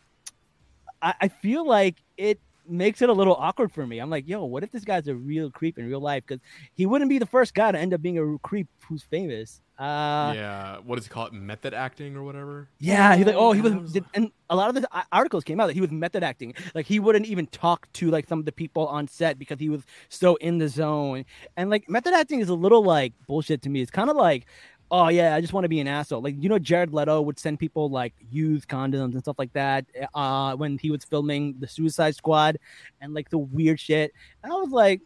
I, 1.02 1.14
I 1.22 1.28
feel 1.28 1.66
like 1.66 1.96
it 2.16 2.40
makes 2.68 3.02
it 3.02 3.08
a 3.08 3.12
little 3.12 3.34
awkward 3.34 3.72
for 3.72 3.86
me. 3.86 3.98
I'm 3.98 4.10
like, 4.10 4.28
yo, 4.28 4.44
what 4.44 4.62
if 4.62 4.70
this 4.70 4.84
guy's 4.84 5.08
a 5.08 5.14
real 5.14 5.50
creep 5.50 5.78
in 5.78 5.86
real 5.86 6.00
life? 6.00 6.24
Because 6.26 6.42
he 6.74 6.86
wouldn't 6.86 7.08
be 7.08 7.18
the 7.18 7.26
first 7.26 7.54
guy 7.54 7.72
to 7.72 7.78
end 7.78 7.92
up 7.92 8.00
being 8.00 8.18
a 8.18 8.38
creep 8.38 8.68
who's 8.86 9.02
famous. 9.02 9.60
Uh, 9.78 10.32
yeah. 10.36 10.78
What 10.84 10.96
does 10.96 11.06
he 11.06 11.10
call 11.10 11.26
it? 11.26 11.32
Method 11.32 11.72
acting 11.72 12.14
or 12.14 12.22
whatever? 12.22 12.68
yeah, 12.78 13.16
he's 13.16 13.26
like, 13.26 13.34
oh, 13.34 13.52
he 13.52 13.62
was, 13.62 13.92
did, 13.92 14.04
and 14.14 14.30
a 14.50 14.56
lot 14.56 14.68
of 14.68 14.74
the 14.74 14.88
articles 15.10 15.42
came 15.42 15.58
out 15.58 15.68
that 15.68 15.72
he 15.72 15.80
was 15.80 15.90
method 15.90 16.22
acting. 16.22 16.54
Like 16.74 16.86
he 16.86 17.00
wouldn't 17.00 17.26
even 17.26 17.46
talk 17.46 17.90
to 17.94 18.10
like 18.10 18.28
some 18.28 18.38
of 18.38 18.44
the 18.44 18.52
people 18.52 18.86
on 18.86 19.08
set 19.08 19.38
because 19.38 19.58
he 19.58 19.68
was 19.68 19.82
so 20.08 20.36
in 20.36 20.58
the 20.58 20.68
zone. 20.68 21.24
And 21.56 21.70
like 21.70 21.88
method 21.88 22.12
acting 22.14 22.40
is 22.40 22.50
a 22.50 22.54
little 22.54 22.84
like 22.84 23.14
bullshit 23.26 23.62
to 23.62 23.70
me. 23.70 23.80
It's 23.80 23.90
kind 23.90 24.10
of 24.10 24.16
like, 24.16 24.46
oh 24.90 25.08
yeah, 25.08 25.34
I 25.34 25.40
just 25.40 25.52
want 25.52 25.64
to 25.64 25.68
be 25.68 25.80
an 25.80 25.88
asshole. 25.88 26.22
Like 26.22 26.36
you 26.38 26.48
know, 26.48 26.58
Jared 26.58 26.92
Leto 26.92 27.20
would 27.22 27.38
send 27.38 27.58
people 27.58 27.90
like 27.90 28.14
used 28.30 28.68
condoms 28.68 29.12
and 29.12 29.20
stuff 29.20 29.38
like 29.38 29.52
that. 29.54 29.86
Uh, 30.14 30.56
when 30.56 30.78
he 30.78 30.90
was 30.90 31.04
filming 31.04 31.56
the 31.58 31.68
Suicide 31.68 32.14
Squad 32.14 32.58
and 33.00 33.14
like 33.14 33.30
the 33.30 33.38
weird 33.38 33.78
shit. 33.80 34.12
And 34.42 34.52
I 34.52 34.56
was 34.56 34.70
like, 34.70 35.00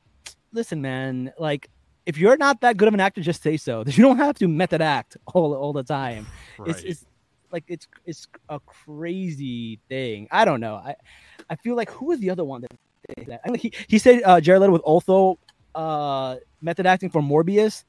listen, 0.52 0.80
man, 0.82 1.32
like. 1.38 1.68
If 2.06 2.18
you're 2.18 2.36
not 2.36 2.60
that 2.60 2.76
good 2.76 2.86
of 2.86 2.92
an 2.92 3.00
actor, 3.00 3.22
just 3.22 3.42
say 3.42 3.56
so. 3.56 3.82
You 3.86 4.02
don't 4.02 4.18
have 4.18 4.36
to 4.36 4.46
method 4.46 4.82
act 4.82 5.16
all, 5.32 5.54
all 5.54 5.72
the 5.72 5.82
time 5.82 6.26
Right. 6.58 6.68
it's, 6.68 6.82
it's 6.82 7.06
like 7.50 7.64
it's 7.68 7.88
it's 8.04 8.26
a 8.50 8.60
crazy 8.60 9.80
thing. 9.88 10.28
I 10.30 10.44
don't 10.44 10.60
know. 10.60 10.74
I 10.74 10.96
I 11.48 11.56
feel 11.56 11.76
like 11.76 11.90
who 11.90 12.06
was 12.06 12.20
the 12.20 12.28
other 12.28 12.44
one 12.44 12.62
that 12.62 13.26
that? 13.26 13.40
I 13.46 13.50
mean, 13.50 13.58
he 13.60 13.72
he 13.88 13.98
said 13.98 14.22
uh, 14.24 14.40
Jared 14.40 14.60
Leto 14.60 14.72
was 14.72 14.82
also 14.82 15.38
uh, 15.74 16.36
method 16.60 16.84
acting 16.84 17.08
for 17.08 17.22
Morbius, 17.22 17.84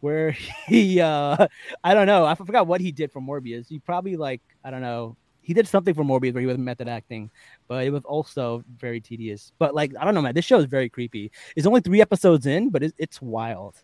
where 0.00 0.30
he 0.68 1.00
uh, 1.00 1.46
I 1.84 1.94
don't 1.94 2.06
know. 2.06 2.24
I 2.24 2.34
forgot 2.34 2.66
what 2.66 2.80
he 2.80 2.92
did 2.92 3.12
for 3.12 3.20
Morbius. 3.20 3.68
He 3.68 3.78
probably 3.78 4.16
like 4.16 4.42
I 4.64 4.70
don't 4.70 4.82
know. 4.82 5.16
He 5.42 5.54
did 5.54 5.68
something 5.68 5.94
for 5.94 6.02
Morbius 6.02 6.34
where 6.34 6.40
he 6.40 6.46
was 6.46 6.58
method 6.58 6.88
acting, 6.88 7.30
but 7.68 7.84
it 7.84 7.90
was 7.90 8.02
also 8.04 8.64
very 8.78 9.00
tedious. 9.00 9.52
But 9.58 9.74
like 9.74 9.92
I 9.98 10.04
don't 10.04 10.14
know, 10.14 10.22
man. 10.22 10.34
This 10.34 10.44
show 10.44 10.58
is 10.58 10.64
very 10.64 10.88
creepy. 10.88 11.30
It's 11.54 11.66
only 11.66 11.80
three 11.80 12.00
episodes 12.00 12.46
in, 12.46 12.70
but 12.70 12.82
it's, 12.82 12.94
it's 12.98 13.22
wild. 13.22 13.76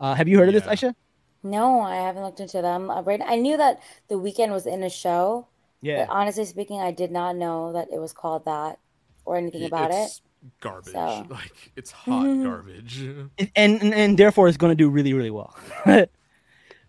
Uh, 0.00 0.14
have 0.14 0.26
you 0.26 0.38
heard 0.38 0.48
of 0.48 0.54
this, 0.54 0.64
Aisha? 0.64 0.94
No, 1.42 1.80
I 1.80 1.96
haven't 1.96 2.22
looked 2.22 2.40
into 2.40 2.62
them. 2.62 2.88
Uh, 2.90 3.02
Right, 3.02 3.20
I 3.24 3.36
knew 3.36 3.56
that 3.56 3.80
the 4.08 4.14
Weeknd 4.14 4.50
was 4.50 4.66
in 4.66 4.82
a 4.82 4.90
show, 4.90 5.48
Yeah. 5.80 6.06
but 6.06 6.12
honestly 6.12 6.44
speaking, 6.44 6.80
I 6.80 6.92
did 6.92 7.10
not 7.10 7.36
know 7.36 7.72
that 7.72 7.88
it 7.92 8.00
was 8.00 8.12
called 8.12 8.44
that 8.46 8.78
or 9.24 9.36
anything 9.36 9.64
about 9.64 9.90
it. 9.90 10.10
It's 10.44 10.56
Garbage. 10.60 10.92
So- 10.92 11.26
Like 11.30 11.72
it's 11.76 11.90
hot 11.90 12.24
garbage. 12.42 13.00
and 13.00 13.82
and, 13.82 13.94
and 13.94 14.18
therefore 14.18 14.48
it's 14.48 14.56
going 14.56 14.70
to 14.72 14.76
do 14.76 14.88
really 14.90 15.12
really 15.12 15.30
well. 15.30 15.56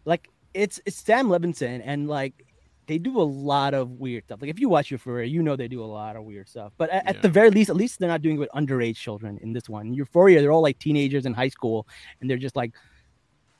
like 0.05 0.29
it's 0.53 0.79
it's 0.85 0.97
Sam 0.97 1.27
Levinson 1.27 1.81
and 1.83 2.07
like 2.07 2.45
they 2.87 2.97
do 2.97 3.19
a 3.19 3.23
lot 3.23 3.73
of 3.73 3.91
weird 3.91 4.25
stuff. 4.25 4.41
Like 4.41 4.49
if 4.49 4.59
you 4.59 4.67
watch 4.67 4.91
Euphoria, 4.91 5.25
you 5.25 5.41
know 5.41 5.55
they 5.55 5.67
do 5.69 5.81
a 5.83 5.85
lot 5.85 6.15
of 6.15 6.23
weird 6.23 6.49
stuff. 6.49 6.73
But 6.77 6.89
at, 6.89 7.07
at 7.07 7.21
the 7.21 7.29
very 7.29 7.49
least, 7.49 7.69
at 7.69 7.77
least 7.77 7.99
they're 7.99 8.09
not 8.09 8.21
doing 8.21 8.35
it 8.35 8.39
with 8.39 8.49
underage 8.49 8.97
children 8.97 9.39
in 9.41 9.53
this 9.53 9.69
one. 9.69 9.93
Euphoria, 9.93 10.41
they're 10.41 10.51
all 10.51 10.61
like 10.61 10.79
teenagers 10.79 11.25
in 11.25 11.33
high 11.33 11.47
school, 11.47 11.87
and 12.19 12.29
they're 12.29 12.37
just 12.37 12.55
like 12.57 12.73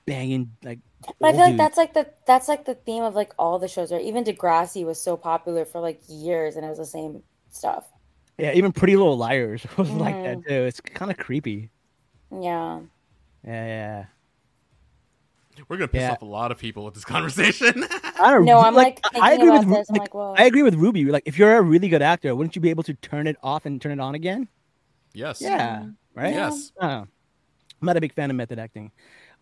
banging 0.06 0.52
like. 0.64 0.80
But 1.20 1.28
I 1.28 1.32
feel 1.32 1.40
like 1.42 1.48
dudes. 1.52 1.58
that's 1.58 1.78
like 1.78 1.94
the 1.94 2.10
that's 2.28 2.48
like 2.50 2.66
the 2.66 2.76
theme 2.76 3.04
of 3.04 3.16
like 3.16 3.34
all 3.40 3.60
the 3.60 3.68
shows. 3.70 3.92
Right, 3.94 4.04
even 4.04 4.24
Degrassi 4.26 4.86
was 4.86 5.02
so 5.02 5.16
popular 5.16 5.64
for 5.64 5.80
like 5.80 6.02
years, 6.10 6.58
and 6.58 6.66
it 6.66 6.70
was 6.70 6.80
the 6.80 6.86
same 6.86 7.24
stuff. 7.50 7.86
Yeah, 8.38 8.54
even 8.54 8.72
Pretty 8.72 8.96
Little 8.96 9.18
Liars 9.18 9.66
was 9.78 9.90
like 9.92 10.16
that 10.24 10.38
Mhm. 10.40 10.48
too. 10.48 10.54
It's 10.54 10.82
kind 10.82 11.12
of 11.12 11.18
creepy. 11.18 11.70
Yeah. 12.32 12.80
Yeah, 13.46 13.66
yeah. 13.66 14.06
We're 15.68 15.78
gonna 15.78 15.88
piss 15.88 16.02
Yeah. 16.02 16.12
off 16.14 16.22
a 16.24 16.26
lot 16.26 16.52
of 16.52 16.58
people 16.58 16.84
with 16.84 16.96
this 16.96 17.06
conversation. 17.06 17.86
I 18.20 18.32
don't 18.32 18.46
know. 18.46 18.60
I'm 18.60 18.74
like, 18.74 19.00
I- 19.16 19.32
I 19.32 19.34
agree 19.34 19.50
about 19.50 19.60
with 19.60 19.68
Ru- 19.68 19.74
this. 19.76 19.90
I'm 19.90 19.96
like, 19.98 20.14
well, 20.14 20.34
I 20.38 20.46
agree 20.46 20.64
with 20.64 20.74
Ruby. 20.76 21.06
Like, 21.06 21.24
if 21.26 21.38
you're 21.38 21.56
a 21.58 21.62
really 21.62 21.90
good 21.90 22.02
actor, 22.02 22.36
wouldn't 22.36 22.56
you 22.56 22.62
be 22.62 22.70
able 22.72 22.84
to 22.84 22.94
turn 22.96 23.28
it 23.28 23.38
off 23.44 23.66
and 23.66 23.80
turn 23.82 23.92
it 23.92 24.00
on 24.00 24.16
again? 24.16 24.48
yes. 25.14 25.42
Yeah, 25.42 25.86
right. 26.16 26.34
Yes. 26.34 26.72
I'm 26.80 27.08
not 27.82 27.98
a 27.98 28.02
big 28.02 28.14
fan 28.14 28.30
of 28.32 28.36
method 28.36 28.58
acting. 28.58 28.92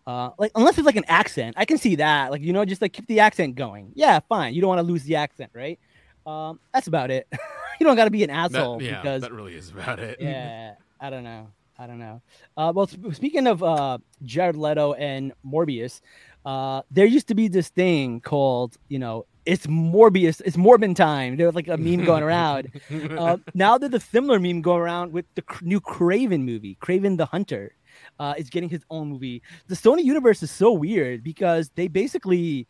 Uh, 0.06 0.30
like 0.36 0.50
unless 0.56 0.76
it's 0.76 0.84
like 0.84 0.96
an 0.96 1.04
accent, 1.06 1.54
I 1.56 1.64
can 1.64 1.78
see 1.78 1.94
that. 1.96 2.30
Like 2.32 2.42
you 2.42 2.52
know, 2.52 2.64
just 2.66 2.82
like 2.82 2.92
keep 2.92 3.06
the 3.06 3.20
accent 3.20 3.54
going. 3.54 3.92
Yeah, 3.94 4.18
fine. 4.28 4.52
You 4.52 4.60
don't 4.60 4.68
want 4.68 4.80
to 4.80 4.82
lose 4.86 5.04
the 5.04 5.14
accent, 5.16 5.50
right? 5.54 5.78
Um, 6.26 6.60
that's 6.72 6.86
about 6.86 7.10
it. 7.10 7.26
you 7.80 7.86
don't 7.86 7.96
got 7.96 8.04
to 8.04 8.10
be 8.10 8.22
an 8.24 8.28
That, 8.30 8.52
asshole 8.54 8.82
yeah, 8.82 9.00
because 9.02 9.22
that 9.22 9.32
really 9.32 9.54
is 9.54 9.70
about 9.70 9.98
it. 9.98 10.18
yeah, 10.20 10.74
I 11.00 11.10
don't 11.10 11.24
know. 11.24 11.48
I 11.78 11.86
don't 11.86 11.98
know. 11.98 12.22
Uh, 12.56 12.72
well, 12.74 12.86
sp- 12.86 13.10
speaking 13.12 13.46
of 13.46 13.62
uh, 13.62 13.98
Jared 14.22 14.56
Leto 14.56 14.92
and 14.92 15.32
Morbius, 15.44 16.00
uh, 16.44 16.82
there 16.90 17.06
used 17.06 17.28
to 17.28 17.34
be 17.34 17.48
this 17.48 17.68
thing 17.70 18.20
called, 18.20 18.76
you 18.88 18.98
know, 18.98 19.26
it's 19.46 19.66
Morbius, 19.66 20.40
it's 20.44 20.56
Morbin 20.56 20.94
time. 20.94 21.36
There 21.36 21.46
was 21.46 21.56
like 21.56 21.66
a 21.66 21.76
meme 21.76 22.04
going 22.10 22.22
around. 22.22 22.70
uh, 23.18 23.38
now 23.54 23.78
there's 23.78 23.94
a 23.94 23.98
similar 24.00 24.38
meme 24.38 24.60
going 24.62 24.80
around 24.80 25.12
with 25.12 25.24
the 25.34 25.42
cr- 25.42 25.64
new 25.64 25.80
Kraven 25.80 26.44
movie, 26.44 26.76
Kraven 26.80 27.16
the 27.16 27.26
Hunter. 27.26 27.74
Uh, 28.18 28.34
is 28.38 28.48
getting 28.48 28.68
his 28.70 28.82
own 28.90 29.08
movie. 29.10 29.42
The 29.66 29.74
Sony 29.74 30.02
universe 30.04 30.42
is 30.42 30.50
so 30.50 30.72
weird 30.72 31.22
because 31.22 31.70
they 31.74 31.88
basically 31.88 32.66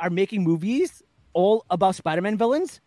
are 0.00 0.10
making 0.10 0.44
movies 0.44 1.02
all 1.32 1.64
about 1.70 1.94
Spider-Man 1.94 2.36
villains 2.38 2.80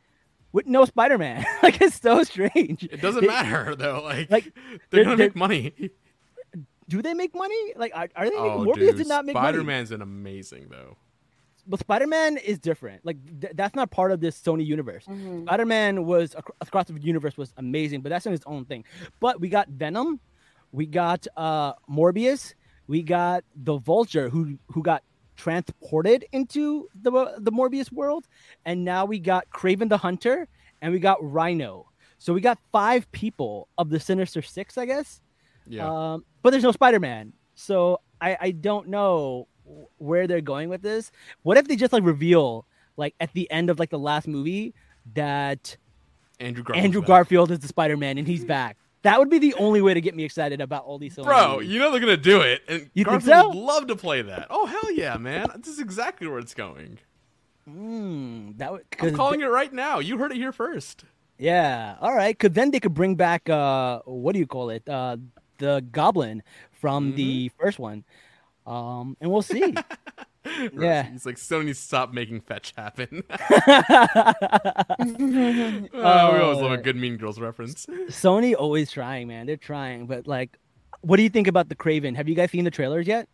with 0.51 0.65
no 0.67 0.86
Spider-Man. 0.86 1.45
like 1.63 1.82
it's 1.82 1.99
so 1.99 2.23
strange. 2.23 2.84
It 2.84 3.01
doesn't 3.01 3.21
They- 3.21 3.27
matter 3.27 3.75
though. 3.75 4.01
Like, 4.04 4.30
Like, 4.32 4.43
they're, 4.54 4.54
they're- 4.89 5.04
gonna 5.06 5.15
they're- 5.17 5.27
make 5.27 5.36
money. 5.36 5.91
do 6.88 7.01
they 7.01 7.13
make 7.13 7.34
money? 7.34 7.73
Like, 7.75 7.91
are, 7.95 8.10
are 8.15 8.25
they 8.25 8.32
making 8.36 8.51
Oh, 8.51 8.65
Morbius 8.65 8.75
dude, 8.75 8.97
did 8.97 9.08
not 9.08 9.25
make 9.25 9.36
Spider 9.36 9.60
money? 9.60 9.67
Man's 9.67 9.91
an 9.91 10.01
amazing 10.01 10.67
though. 10.69 10.97
But 11.67 11.80
Spider 11.80 12.08
Man 12.08 12.38
is 12.38 12.58
different. 12.60 13.06
Like, 13.06 13.17
th- 13.39 13.54
that's 13.56 13.75
not 13.75 13.91
part 13.91 14.12
of 14.12 14.19
this 14.19 14.38
Sony 14.41 14.65
universe. 14.65 15.06
mhm. 15.06 15.43
Spider 15.43 15.65
Man 15.65 16.06
was 16.06 16.34
ac- 16.36 16.43
across 16.60 16.86
the 16.88 16.99
universe 16.99 17.38
was 17.38 17.54
amazing, 17.58 18.01
but 18.01 18.10
that's 18.10 18.25
on 18.27 18.34
its 18.34 18.43
own 18.47 18.65
thing. 18.65 18.84
But 19.19 19.39
we 19.39 19.47
got 19.47 19.69
Venom, 19.69 20.19
we 20.71 20.86
got 20.88 21.27
uh 21.38 21.73
Morbius, 21.89 22.56
we 22.88 23.04
got 23.04 23.43
the 23.56 23.77
Vulture 23.77 24.27
who 24.30 24.58
who 24.73 24.82
got 24.82 25.04
transported 25.41 26.25
into 26.32 26.88
the 27.01 27.12
the 27.39 27.51
Morbius 27.51 27.91
world, 27.91 28.27
and 28.65 28.86
now 28.86 29.06
we 29.06 29.17
got 29.19 29.49
Kraven 29.49 29.89
the 29.89 29.97
Hunter, 29.97 30.47
and 30.82 30.93
we 30.93 30.99
got 30.99 31.17
Rhino. 31.21 31.88
So 32.19 32.34
we 32.34 32.41
got 32.41 32.60
five 32.71 33.12
people 33.12 33.67
of 33.77 33.89
the 33.89 33.99
Sinister 33.99 34.41
Six, 34.43 34.77
I 34.77 34.86
guess. 34.86 35.21
Yeah. 35.67 35.89
Um, 35.89 36.25
but 36.43 36.51
there's 36.51 36.63
no 36.63 36.71
Spider 36.71 36.99
Man, 36.99 37.34
so 37.56 38.01
I 38.19 38.38
I 38.39 38.51
don't 38.51 38.89
know 38.89 39.47
where 39.97 40.27
they're 40.27 40.41
going 40.41 40.69
with 40.69 40.84
this. 40.84 41.12
What 41.41 41.58
if 41.58 41.67
they 41.67 41.75
just 41.75 41.93
like 41.93 42.04
reveal 42.04 42.67
like 42.97 43.15
at 43.19 43.34
the 43.34 43.49
end 43.49 43.69
of 43.69 43.80
like 43.80 43.89
the 43.89 43.99
last 43.99 44.27
movie 44.27 44.75
that 45.15 45.75
Andrew 46.39 46.63
Garfield. 46.63 46.86
Andrew 46.86 47.01
Garfield 47.01 47.51
is 47.51 47.60
the 47.60 47.67
Spider 47.67 47.97
Man 47.97 48.17
and 48.17 48.27
he's 48.27 48.45
back? 48.45 48.77
That 49.03 49.17
would 49.19 49.29
be 49.29 49.39
the 49.39 49.53
only 49.55 49.81
way 49.81 49.93
to 49.95 50.01
get 50.01 50.15
me 50.15 50.23
excited 50.23 50.61
about 50.61 50.83
all 50.85 50.97
these. 50.99 51.15
Bro, 51.15 51.53
movies. 51.55 51.69
you 51.69 51.79
know 51.79 51.89
they're 51.91 51.99
gonna 51.99 52.17
do 52.17 52.41
it, 52.41 52.61
and 52.67 52.89
You 52.93 53.03
Garfield 53.05 53.23
so? 53.25 53.47
would 53.49 53.57
love 53.57 53.87
to 53.87 53.95
play 53.95 54.21
that. 54.21 54.47
Oh 54.49 54.65
hell 54.67 54.91
yeah, 54.93 55.17
man! 55.17 55.47
This 55.57 55.67
is 55.69 55.79
exactly 55.79 56.27
where 56.27 56.39
it's 56.39 56.53
going. 56.53 56.99
Mm, 57.69 58.57
that 58.57 58.71
would 58.71 58.85
I'm 58.99 59.15
calling 59.15 59.41
it 59.41 59.45
right 59.45 59.71
now. 59.71 59.99
You 59.99 60.17
heard 60.17 60.31
it 60.31 60.37
here 60.37 60.51
first. 60.51 61.03
Yeah, 61.37 61.95
all 62.01 62.13
right. 62.15 62.37
Cause 62.37 62.51
then 62.51 62.71
they 62.71 62.79
could 62.79 62.93
bring 62.93 63.15
back 63.15 63.49
uh, 63.49 63.99
what 64.05 64.33
do 64.33 64.39
you 64.39 64.47
call 64.47 64.69
it? 64.69 64.87
Uh, 64.87 65.17
the 65.57 65.83
Goblin 65.91 66.43
from 66.71 67.15
the 67.15 67.49
Mm-hmm. 67.49 67.61
first 67.63 67.79
one. 67.79 68.03
Um, 68.67 69.17
and 69.21 69.31
we'll 69.31 69.41
see. 69.41 69.73
Yeah. 70.73 71.04
He's 71.04 71.25
like 71.25 71.36
Sony 71.36 71.65
needs 71.65 71.80
to 71.80 71.86
stop 71.86 72.13
making 72.13 72.41
fetch 72.41 72.73
happen. 72.75 73.23
Oh, 73.30 73.41
we 75.93 76.39
always 76.39 76.58
love 76.60 76.71
a 76.71 76.77
Oh. 76.77 76.82
good 76.82 76.95
Mean 76.95 77.17
Girls 77.17 77.39
reference. 77.39 77.86
Sony 78.10 78.56
always 78.58 78.91
trying, 78.91 79.27
man. 79.27 79.45
They're 79.45 79.58
trying, 79.58 80.06
but 80.08 80.27
like, 80.27 80.58
what 81.01 81.17
do 81.17 81.23
you 81.23 81.30
think 81.30 81.47
about 81.47 81.69
the 81.69 81.75
Kraven? 81.75 82.15
Have 82.15 82.27
you 82.30 82.36
guys 82.36 82.51
seen 82.51 82.63
the 82.63 82.71
trailers 82.71 83.08
yet? 83.08 83.27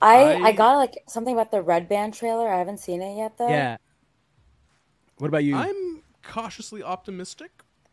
I 0.00 0.16
I 0.34 0.42
I- 0.48 0.52
got 0.52 0.76
like 0.76 0.98
something 1.08 1.34
about 1.34 1.50
the 1.50 1.62
Red 1.62 1.88
Band 1.88 2.14
trailer. 2.14 2.48
I 2.48 2.58
haven't 2.58 2.78
seen 2.78 3.02
it 3.02 3.16
yet 3.16 3.36
though. 3.38 3.48
Yeah, 3.48 3.76
What 5.18 5.28
about 5.28 5.44
you? 5.44 5.56
I'm 5.56 6.02
cautiously 6.22 6.82
optimistic. 6.82 7.50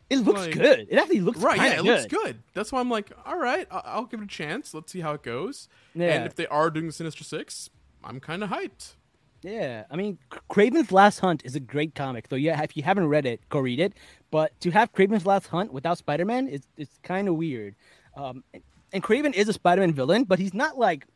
it 0.08 0.18
looks 0.18 0.40
like- 0.40 0.52
good. 0.54 0.86
It 0.90 0.96
actually 0.98 1.20
looks 1.20 1.38
Right, 1.40 1.56
yeah, 1.58 1.74
kinda 1.76 1.90
it 1.90 1.92
looks 1.94 2.06
good. 2.06 2.42
That's 2.54 2.70
why 2.72 2.80
I'm 2.80 2.90
like, 2.90 3.10
all 3.26 3.38
right, 3.38 3.66
I- 3.70 3.82
I'll 3.86 4.04
give 4.06 4.20
it 4.20 4.24
a 4.24 4.28
chance. 4.28 4.72
Let's 4.72 4.92
see 4.92 5.00
how 5.00 5.12
it 5.14 5.22
goes. 5.22 5.68
Yeah. 5.94 6.08
And 6.14 6.26
if 6.26 6.34
they 6.34 6.46
are 6.46 6.70
doing 6.70 6.86
the 6.86 6.92
Sinister 6.92 7.24
Six, 7.24 7.70
I'm 8.06 8.20
kind 8.20 8.42
of 8.44 8.50
hyped. 8.50 8.94
Yeah, 9.42 9.84
I 9.90 9.96
mean, 9.96 10.18
Kraven's 10.50 10.90
Last 10.90 11.18
Hunt 11.20 11.42
is 11.44 11.54
a 11.54 11.60
great 11.60 11.94
comic. 11.94 12.26
So 12.28 12.36
yeah, 12.36 12.60
if 12.62 12.76
you 12.76 12.82
haven't 12.82 13.06
read 13.08 13.26
it, 13.26 13.40
go 13.48 13.60
read 13.60 13.78
it. 13.80 13.92
But 14.30 14.58
to 14.60 14.70
have 14.70 14.92
Kraven's 14.92 15.26
Last 15.26 15.46
Hunt 15.48 15.72
without 15.72 15.98
Spider-Man 15.98 16.48
is 16.48 16.62
it's 16.76 16.98
kind 17.02 17.28
of 17.28 17.36
weird. 17.36 17.76
Um, 18.16 18.42
and, 18.54 18.62
and 18.92 19.02
Kraven 19.02 19.34
is 19.34 19.48
a 19.48 19.52
Spider-Man 19.52 19.92
villain, 19.92 20.24
but 20.24 20.38
he's 20.38 20.54
not 20.54 20.78
like 20.78 21.06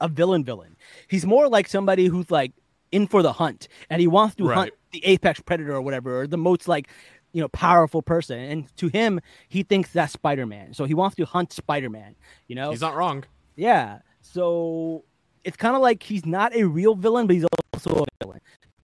a 0.00 0.08
villain 0.08 0.42
villain. 0.42 0.76
He's 1.08 1.24
more 1.26 1.48
like 1.48 1.68
somebody 1.68 2.06
who's 2.06 2.30
like 2.30 2.52
in 2.90 3.06
for 3.06 3.22
the 3.22 3.32
hunt, 3.32 3.68
and 3.90 4.00
he 4.00 4.06
wants 4.08 4.34
to 4.36 4.44
Right. 4.48 4.56
hunt 4.56 4.70
the 4.92 5.04
apex 5.04 5.40
predator 5.40 5.74
or 5.74 5.82
whatever, 5.82 6.20
or 6.22 6.26
the 6.26 6.38
most 6.38 6.66
like 6.66 6.88
you 7.32 7.40
know 7.40 7.48
powerful 7.48 8.02
person. 8.02 8.38
And 8.38 8.76
to 8.78 8.88
him, 8.88 9.20
he 9.48 9.62
thinks 9.62 9.90
that's 9.90 10.12
Spider-Man. 10.14 10.74
So 10.74 10.86
he 10.86 10.94
wants 10.94 11.14
to 11.16 11.24
hunt 11.24 11.52
Spider-Man. 11.52 12.16
You 12.48 12.56
know, 12.56 12.70
He's 12.70 12.80
not 12.80 12.96
wrong. 12.96 13.24
yeah. 13.54 13.98
So 14.22 15.04
it's 15.44 15.56
kind 15.56 15.76
of 15.76 15.82
like 15.82 16.02
he's 16.02 16.26
not 16.26 16.54
a 16.54 16.64
real 16.64 16.94
villain, 16.94 17.26
but 17.26 17.34
he's 17.34 17.46
also 17.72 18.04
a 18.04 18.24
villain. 18.24 18.40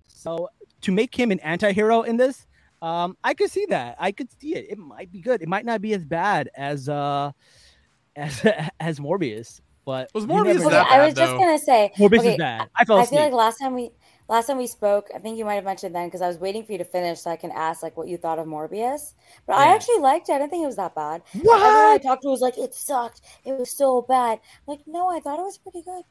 So 0.07 0.49
to 0.83 0.93
make 0.93 1.15
him 1.15 1.31
an 1.31 1.41
anti-hero 1.41 2.03
in 2.03 2.17
this, 2.17 2.47
um, 2.83 3.17
I 3.25 3.35
could 3.35 3.51
see 3.51 3.67
that. 3.71 3.97
I 3.99 4.13
could 4.13 4.29
see 4.41 4.55
it. 4.55 4.67
It 4.71 4.79
might 4.79 5.11
be 5.11 5.21
good. 5.21 5.43
It 5.43 5.49
might 5.49 5.65
not 5.65 5.81
be 5.81 5.95
as 5.95 6.05
bad 6.05 6.51
as 6.57 6.89
uh 6.89 7.33
as 8.17 8.47
as 8.79 9.01
Morbius, 9.01 9.61
but 9.85 10.09
Was 10.15 10.25
you 10.25 10.31
Morbius 10.31 10.45
never 10.45 10.61
Okay, 10.61 10.65
know. 10.65 10.71
that 10.71 10.87
I 10.91 10.99
bad, 10.99 11.07
was 11.07 11.15
just 11.15 11.33
though? 11.33 11.39
gonna 11.39 11.59
say. 11.59 11.93
Morbius 11.99 12.21
okay, 12.21 12.31
is 12.33 12.37
bad. 12.37 12.69
I 12.79 12.85
fell 12.85 12.99
I 12.99 13.07
feel 13.07 13.21
like 13.21 13.33
last 13.33 13.59
time 13.59 13.75
we 13.75 13.91
last 14.29 14.47
time 14.47 14.59
we 14.59 14.67
spoke, 14.67 15.09
I 15.15 15.19
think 15.19 15.37
you 15.39 15.45
might 15.45 15.55
have 15.55 15.65
mentioned 15.65 15.95
then 15.95 16.07
because 16.09 16.23
I 16.23 16.29
was 16.29 16.39
waiting 16.39 16.65
for 16.65 16.73
you 16.73 16.79
to 16.79 16.85
finish 16.85 17.21
so 17.21 17.31
I 17.31 17.37
can 17.37 17.51
ask 17.53 17.83
like 17.83 17.97
what 17.97 18.09
you 18.09 18.17
thought 18.17 18.39
of 18.39 18.47
Morbius. 18.47 19.15
But 19.47 19.57
I 19.57 19.75
actually 19.75 19.99
liked 19.99 20.29
it. 20.29 20.35
I 20.35 20.39
didn't 20.39 20.51
think 20.51 20.63
it 20.63 20.67
was 20.67 20.77
that 20.77 20.95
bad. 20.95 21.23
Everyone 21.35 21.55
I 21.57 21.99
talked 22.03 22.23
to 22.23 22.29
was 22.29 22.41
like, 22.41 22.57
it 22.59 22.75
sucked. 22.75 23.21
It 23.45 23.59
was 23.59 23.71
so 23.71 24.03
bad. 24.03 24.41
I'm 24.67 24.75
like, 24.77 24.81
no, 24.87 25.09
I 25.09 25.21
thought 25.21 25.39
it 25.39 25.43
was 25.43 25.59
pretty 25.59 25.83
good. 25.83 26.05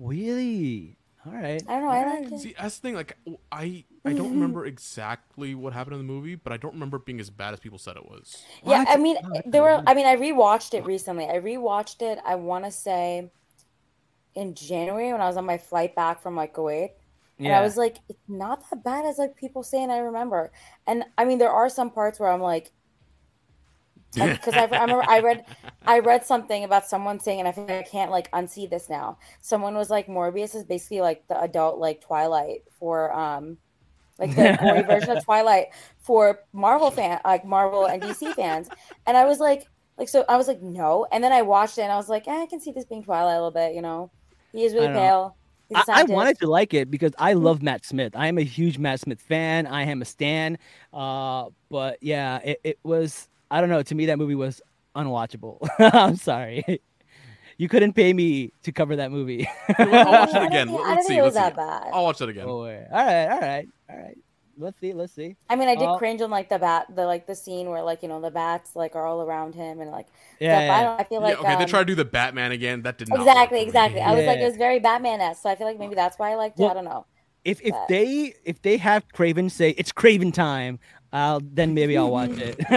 Really? 0.00 0.98
All 1.26 1.32
right. 1.34 1.62
I 1.68 1.74
don't 1.74 1.84
know. 1.84 1.90
I 1.90 2.00
All 2.00 2.06
right. 2.06 2.20
liked 2.22 2.32
it. 2.32 2.40
See, 2.40 2.54
that's 2.58 2.78
the 2.78 2.82
thing. 2.88 2.94
Like, 2.96 3.18
I 3.52 3.84
I 4.04 4.14
don't 4.14 4.32
mm-hmm. 4.32 4.34
remember 4.34 4.66
exactly 4.66 5.54
what 5.54 5.74
happened 5.74 5.94
in 5.94 6.06
the 6.06 6.12
movie, 6.12 6.36
but 6.36 6.52
I 6.52 6.58
don't 6.58 6.74
remember 6.74 6.98
it 6.98 7.06
being 7.06 7.20
as 7.20 7.30
bad 7.30 7.54
as 7.54 7.60
people 7.60 7.78
said 7.78 7.96
it 7.96 8.06
was. 8.06 8.48
Yeah, 8.64 8.84
What? 8.84 8.88
I 8.88 8.96
mean, 8.96 9.18
Oh, 9.24 9.42
there 9.44 9.62
were. 9.62 9.82
good. 9.82 9.84
I 9.86 9.94
mean, 9.94 10.06
I 10.06 10.16
rewatched 10.16 10.74
it 10.74 10.84
recently. 10.86 11.26
I 11.28 11.40
rewatched 11.40 12.02
it. 12.02 12.18
I 12.26 12.36
want 12.36 12.64
to 12.66 12.72
say 12.72 13.30
in 14.34 14.54
January 14.54 15.12
when 15.12 15.20
I 15.20 15.26
was 15.26 15.36
on 15.36 15.46
my 15.46 15.58
flight 15.58 15.94
back 15.94 16.22
from 16.22 16.36
like 16.36 16.54
Kuwait, 16.54 16.90
and 17.44 17.54
I 17.54 17.62
was 17.62 17.76
like, 17.76 17.98
it's 18.08 18.28
not 18.28 18.68
that 18.70 18.84
bad 18.84 19.06
as 19.06 19.18
like 19.18 19.36
people 19.36 19.62
say, 19.62 19.82
and 19.82 19.92
I 19.92 19.98
remember. 19.98 20.52
And 20.86 21.04
I 21.18 21.24
mean, 21.24 21.38
there 21.38 21.50
are 21.50 21.68
some 21.70 21.90
parts 21.90 22.20
where 22.20 22.30
I'm 22.30 22.42
like, 22.42 22.72
because 24.14 24.54
I, 24.54 24.64
I 24.64 24.80
remember 24.82 25.04
I 25.08 25.20
read 25.20 25.44
I 25.86 26.00
read 26.00 26.24
something 26.24 26.64
about 26.64 26.86
someone 26.86 27.20
saying, 27.20 27.40
and 27.40 27.48
I 27.48 27.54
like 27.56 27.70
I 27.70 27.82
can't 27.82 28.10
like 28.10 28.30
unsee 28.32 28.68
this 28.68 28.88
now. 28.88 29.18
Someone 29.40 29.74
was 29.74 29.90
like, 29.90 30.08
Morbius 30.08 30.54
is 30.54 30.64
basically 30.64 31.00
like 31.00 31.26
the 31.28 31.40
adult 31.40 31.78
like 31.78 32.00
Twilight 32.00 32.62
for 32.78 33.12
um 33.12 33.56
like 34.18 34.34
the 34.34 34.58
gory 34.62 34.82
version 34.82 35.16
of 35.16 35.24
Twilight 35.24 35.68
for 35.98 36.40
Marvel 36.52 36.90
fan 36.90 37.20
like 37.24 37.44
Marvel 37.44 37.86
and 37.86 38.02
DC 38.02 38.34
fans. 38.34 38.68
And 39.06 39.16
I 39.16 39.24
was 39.24 39.38
like 39.38 39.66
like 39.96 40.08
so 40.08 40.24
I 40.28 40.36
was 40.36 40.48
like, 40.48 40.62
no. 40.62 41.06
And 41.12 41.22
then 41.22 41.32
I 41.32 41.42
watched 41.42 41.78
it 41.78 41.82
and 41.82 41.92
I 41.92 41.96
was 41.96 42.08
like, 42.08 42.26
eh, 42.26 42.42
I 42.42 42.46
can 42.46 42.60
see 42.60 42.72
this 42.72 42.84
being 42.84 43.04
Twilight 43.04 43.34
a 43.34 43.36
little 43.36 43.50
bit, 43.50 43.74
you 43.74 43.82
know. 43.82 44.10
He 44.52 44.64
is 44.64 44.74
really 44.74 44.88
pale. 44.88 45.36
I, 45.74 45.84
I, 45.88 46.02
wanted 46.04 46.38
to 46.40 46.48
like 46.48 46.74
it 46.74 46.90
because 46.90 47.12
I 47.18 47.34
love 47.34 47.62
Matt 47.62 47.84
Smith. 47.84 48.14
I 48.16 48.26
am 48.26 48.38
a 48.38 48.42
huge 48.42 48.78
Matt 48.78 48.98
Smith 49.00 49.20
fan. 49.20 49.68
I 49.68 49.84
am 49.84 50.02
a 50.02 50.04
stan. 50.04 50.58
Uh, 50.92 51.46
but 51.70 52.02
yeah, 52.02 52.38
it, 52.38 52.60
it 52.64 52.78
was. 52.82 53.28
I 53.50 53.60
don't 53.60 53.70
know. 53.70 53.82
To 53.82 53.94
me, 53.94 54.06
that 54.06 54.18
movie 54.18 54.34
was 54.34 54.60
unwatchable. 54.96 55.66
I'm 55.78 56.16
sorry. 56.16 56.80
You 57.58 57.68
couldn't 57.68 57.92
pay 57.92 58.12
me 58.12 58.52
to 58.62 58.72
cover 58.72 58.96
that 58.96 59.10
movie. 59.10 59.46
I'll 59.78 59.86
watch 60.12 60.30
it 60.34 60.42
again. 60.42 60.68
didn't 60.68 60.68
think- 60.68 60.80
Let's 60.80 60.88
didn't 60.88 61.02
see. 61.02 61.08
think 61.08 61.18
it 61.18 61.22
was 61.22 61.34
Let's 61.34 61.46
see. 61.48 61.56
that 61.56 61.56
bad. 61.56 61.90
I'll 61.92 62.04
watch 62.04 62.18
that 62.18 62.28
again. 62.28 62.44
Oh, 62.48 62.58
all 62.60 62.64
right, 62.64 62.86
all 63.28 63.40
right, 63.40 63.68
all 63.90 63.96
right. 63.98 64.18
Let's 64.56 64.78
see. 64.78 64.92
Let's 64.92 65.14
see. 65.14 65.36
I 65.48 65.56
mean, 65.56 65.68
I 65.68 65.74
did 65.74 65.86
Uh, 65.88 65.96
cringe 65.96 66.20
on 66.20 66.30
like 66.30 66.50
the 66.50 66.58
bat, 66.58 66.86
the 66.94 67.06
like 67.06 67.26
the 67.26 67.34
scene 67.34 67.68
where 67.70 67.82
like 67.82 68.02
you 68.02 68.08
know 68.10 68.20
the 68.20 68.30
bats 68.30 68.76
like 68.76 68.94
are 68.94 69.06
all 69.06 69.22
around 69.22 69.54
him 69.54 69.80
and 69.80 69.90
like 69.90 70.06
Yeah, 70.38 70.58
stuff. 70.58 70.76
I 70.76 70.82
don't. 70.82 71.00
I 71.00 71.04
feel 71.04 71.20
Yeah, 71.22 71.26
like 71.28 71.38
okay, 71.40 71.56
they 71.56 71.64
um, 71.64 71.70
try 71.70 71.78
to 71.78 71.84
do 71.86 71.94
the 71.94 72.04
Batman 72.04 72.52
again. 72.52 72.82
That 72.82 72.98
did 72.98 73.08
not 73.08 73.20
work 73.20 73.26
exactly, 73.28 73.58
me. 73.60 73.64
exactly. 73.64 74.00
I 74.02 74.12
was 74.14 74.26
like, 74.26 74.38
it 74.38 74.44
was 74.44 74.56
very 74.56 74.78
Batman 74.78 75.20
esque, 75.22 75.42
so 75.42 75.48
I 75.48 75.54
feel 75.54 75.66
like 75.66 75.78
maybe 75.78 75.94
that's 75.94 76.18
why 76.18 76.32
I 76.32 76.34
liked 76.34 76.58
it. 76.58 76.62
Well, 76.62 76.72
I 76.72 76.74
don't 76.74 76.84
know. 76.84 77.06
If 77.42 77.62
if 77.62 77.70
But- 77.72 77.88
they 77.88 78.34
if 78.44 78.60
they 78.60 78.76
have 78.76 79.08
Kraven 79.08 79.50
say 79.50 79.70
it's 79.78 79.92
Kraven 79.92 80.32
time, 80.32 80.78
I'll 81.12 81.40
then 81.40 81.74
maybe 81.74 81.96
I'll 81.98 82.10
watch 82.10 82.30
it. 82.38 82.56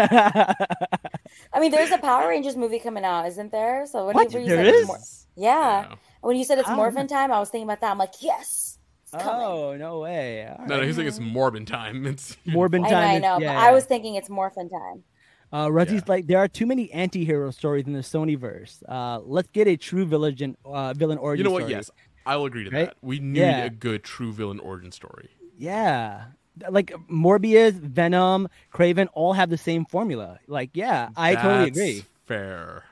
I 1.54 1.60
mean, 1.60 1.72
there's 1.72 1.92
a 1.92 1.98
Power 1.98 2.28
Rangers 2.28 2.56
movie 2.56 2.80
coming 2.80 3.06
out, 3.06 3.28
isn't 3.28 3.52
there? 3.52 3.86
So 3.86 4.08
when 4.08 4.16
What? 4.16 4.34
you, 4.34 4.40
you 4.40 4.48
There 4.48 4.66
said 4.66 4.74
is? 4.74 4.88
Mor- 4.88 4.98
yeah. 5.36 5.82
Yeah. 5.90 5.96
when 6.22 6.38
you 6.38 6.44
said 6.44 6.58
it's 6.60 6.70
Oh. 6.70 6.76
Morphin 6.76 7.08
time, 7.08 7.32
I 7.32 7.40
was 7.40 7.50
thinking 7.50 7.68
about 7.68 7.82
that. 7.82 7.92
I'm 7.92 7.98
like, 7.98 8.14
yes, 8.22 8.80
oh 9.14 9.76
no 9.78 10.00
way! 10.00 10.48
All 10.48 10.66
No, 10.66 10.78
no, 10.78 10.84
he's 10.84 10.98
like 10.98 11.06
it's 11.08 11.20
Morbin 11.20 11.68
time. 11.68 12.06
It's 12.14 12.36
Morbin 12.48 12.80
I 12.86 12.90
know, 12.90 12.90
time. 12.90 13.16
I 13.16 13.18
know, 13.20 13.38
yeah, 13.40 13.54
but 13.54 13.58
I 13.64 13.72
was 13.72 13.86
thinking 13.86 14.16
it's 14.16 14.30
Morphin 14.30 14.70
time. 14.70 15.04
Uh, 15.52 15.70
Rusty's 15.72 15.98
Yeah. 16.02 16.02
like 16.08 16.26
there 16.28 16.40
are 16.40 16.48
too 16.48 16.66
many 16.66 16.92
anti-hero 16.92 17.52
stories 17.52 17.86
in 17.86 17.94
the 17.94 18.00
Sonyverse. 18.00 18.82
Uh, 18.90 19.20
let's 19.24 19.50
get 19.50 19.68
a 19.68 19.78
true 19.78 20.06
villain 20.06 20.58
uh, 20.66 20.94
villain 20.94 21.18
You 21.20 21.24
origin. 21.24 21.44
know 21.46 21.52
what? 21.52 21.62
story. 21.64 21.74
Yes, 21.74 21.92
I 22.26 22.36
will 22.38 22.46
agree 22.46 22.64
to 22.64 22.72
Right? 22.72 22.86
that. 22.88 22.98
We 23.04 23.20
need 23.20 23.40
Yeah. 23.42 23.66
a 23.66 23.70
good 23.70 24.04
true 24.04 24.34
villain 24.34 24.60
origin 24.60 24.92
story. 24.92 25.30
Yeah. 25.58 26.26
Like 26.70 26.94
Morbius, 27.10 27.74
Venom, 27.74 28.48
Kraven 28.72 29.08
all 29.14 29.34
have 29.34 29.50
the 29.50 29.58
same 29.58 29.86
formula. 29.86 30.40
Like, 30.48 30.72
yeah, 30.74 31.10
I 31.16 31.36
totally 31.36 31.68
agree. 31.70 32.06
Fair. 32.26 32.84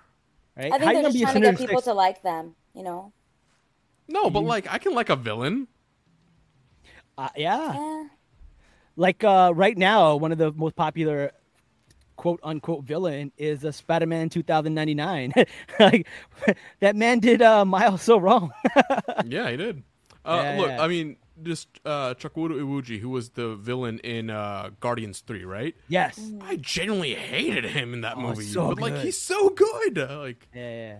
Right? 0.57 0.71
I 0.73 0.77
How 0.77 0.79
think 0.79 0.89
you 0.89 0.93
they're 0.93 1.03
just 1.03 1.13
be 1.13 1.21
trying 1.21 1.33
to 1.35 1.39
get 1.41 1.57
people 1.57 1.75
Six? 1.77 1.85
to 1.85 1.93
like 1.93 2.21
them. 2.23 2.55
You 2.73 2.83
know? 2.83 3.13
No, 4.07 4.29
but 4.29 4.41
like 4.41 4.67
I 4.71 4.77
can 4.77 4.93
like 4.93 5.09
a 5.09 5.15
villain. 5.15 5.67
Uh, 7.17 7.29
yeah. 7.35 7.73
Yeah. 7.73 8.03
Like 8.95 9.23
uh, 9.23 9.53
right 9.55 9.77
now, 9.77 10.15
one 10.15 10.31
of 10.31 10.37
the 10.37 10.51
most 10.51 10.75
popular 10.75 11.31
quote 12.17 12.39
unquote 12.43 12.83
villain 12.83 13.31
is 13.37 13.63
a 13.63 13.71
Spider-Man 13.71 14.29
2099. 14.29 15.33
like 15.79 16.07
that 16.79 16.95
man 16.95 17.19
did 17.19 17.41
uh, 17.41 17.63
Miles 17.65 18.01
so 18.01 18.17
wrong. 18.17 18.51
yeah, 19.25 19.49
he 19.49 19.57
did. 19.57 19.83
Uh, 20.25 20.41
Yeah, 20.43 20.57
look, 20.59 20.69
yeah. 20.69 20.81
I 20.81 20.87
mean, 20.87 21.17
just 21.43 21.67
uh, 21.85 22.13
Chukwudi 22.15 22.59
Iwuji, 22.59 22.99
who 22.99 23.09
was 23.09 23.29
the 23.31 23.55
villain 23.55 23.99
in 23.99 24.29
uh, 24.29 24.69
Guardians 24.79 25.19
Three, 25.19 25.43
right? 25.45 25.75
yes. 25.87 26.19
I 26.41 26.57
genuinely 26.57 27.13
hated 27.15 27.65
him 27.65 27.93
in 27.93 28.01
that 28.01 28.17
Oh, 28.17 28.21
movie, 28.21 28.43
so 28.43 28.69
but 28.69 28.79
like 28.79 28.97
he's 28.97 29.19
so 29.21 29.49
good. 29.49 29.97
Uh, 29.97 30.19
like 30.19 30.47
Yeah, 30.53 30.69
yeah. 30.71 30.99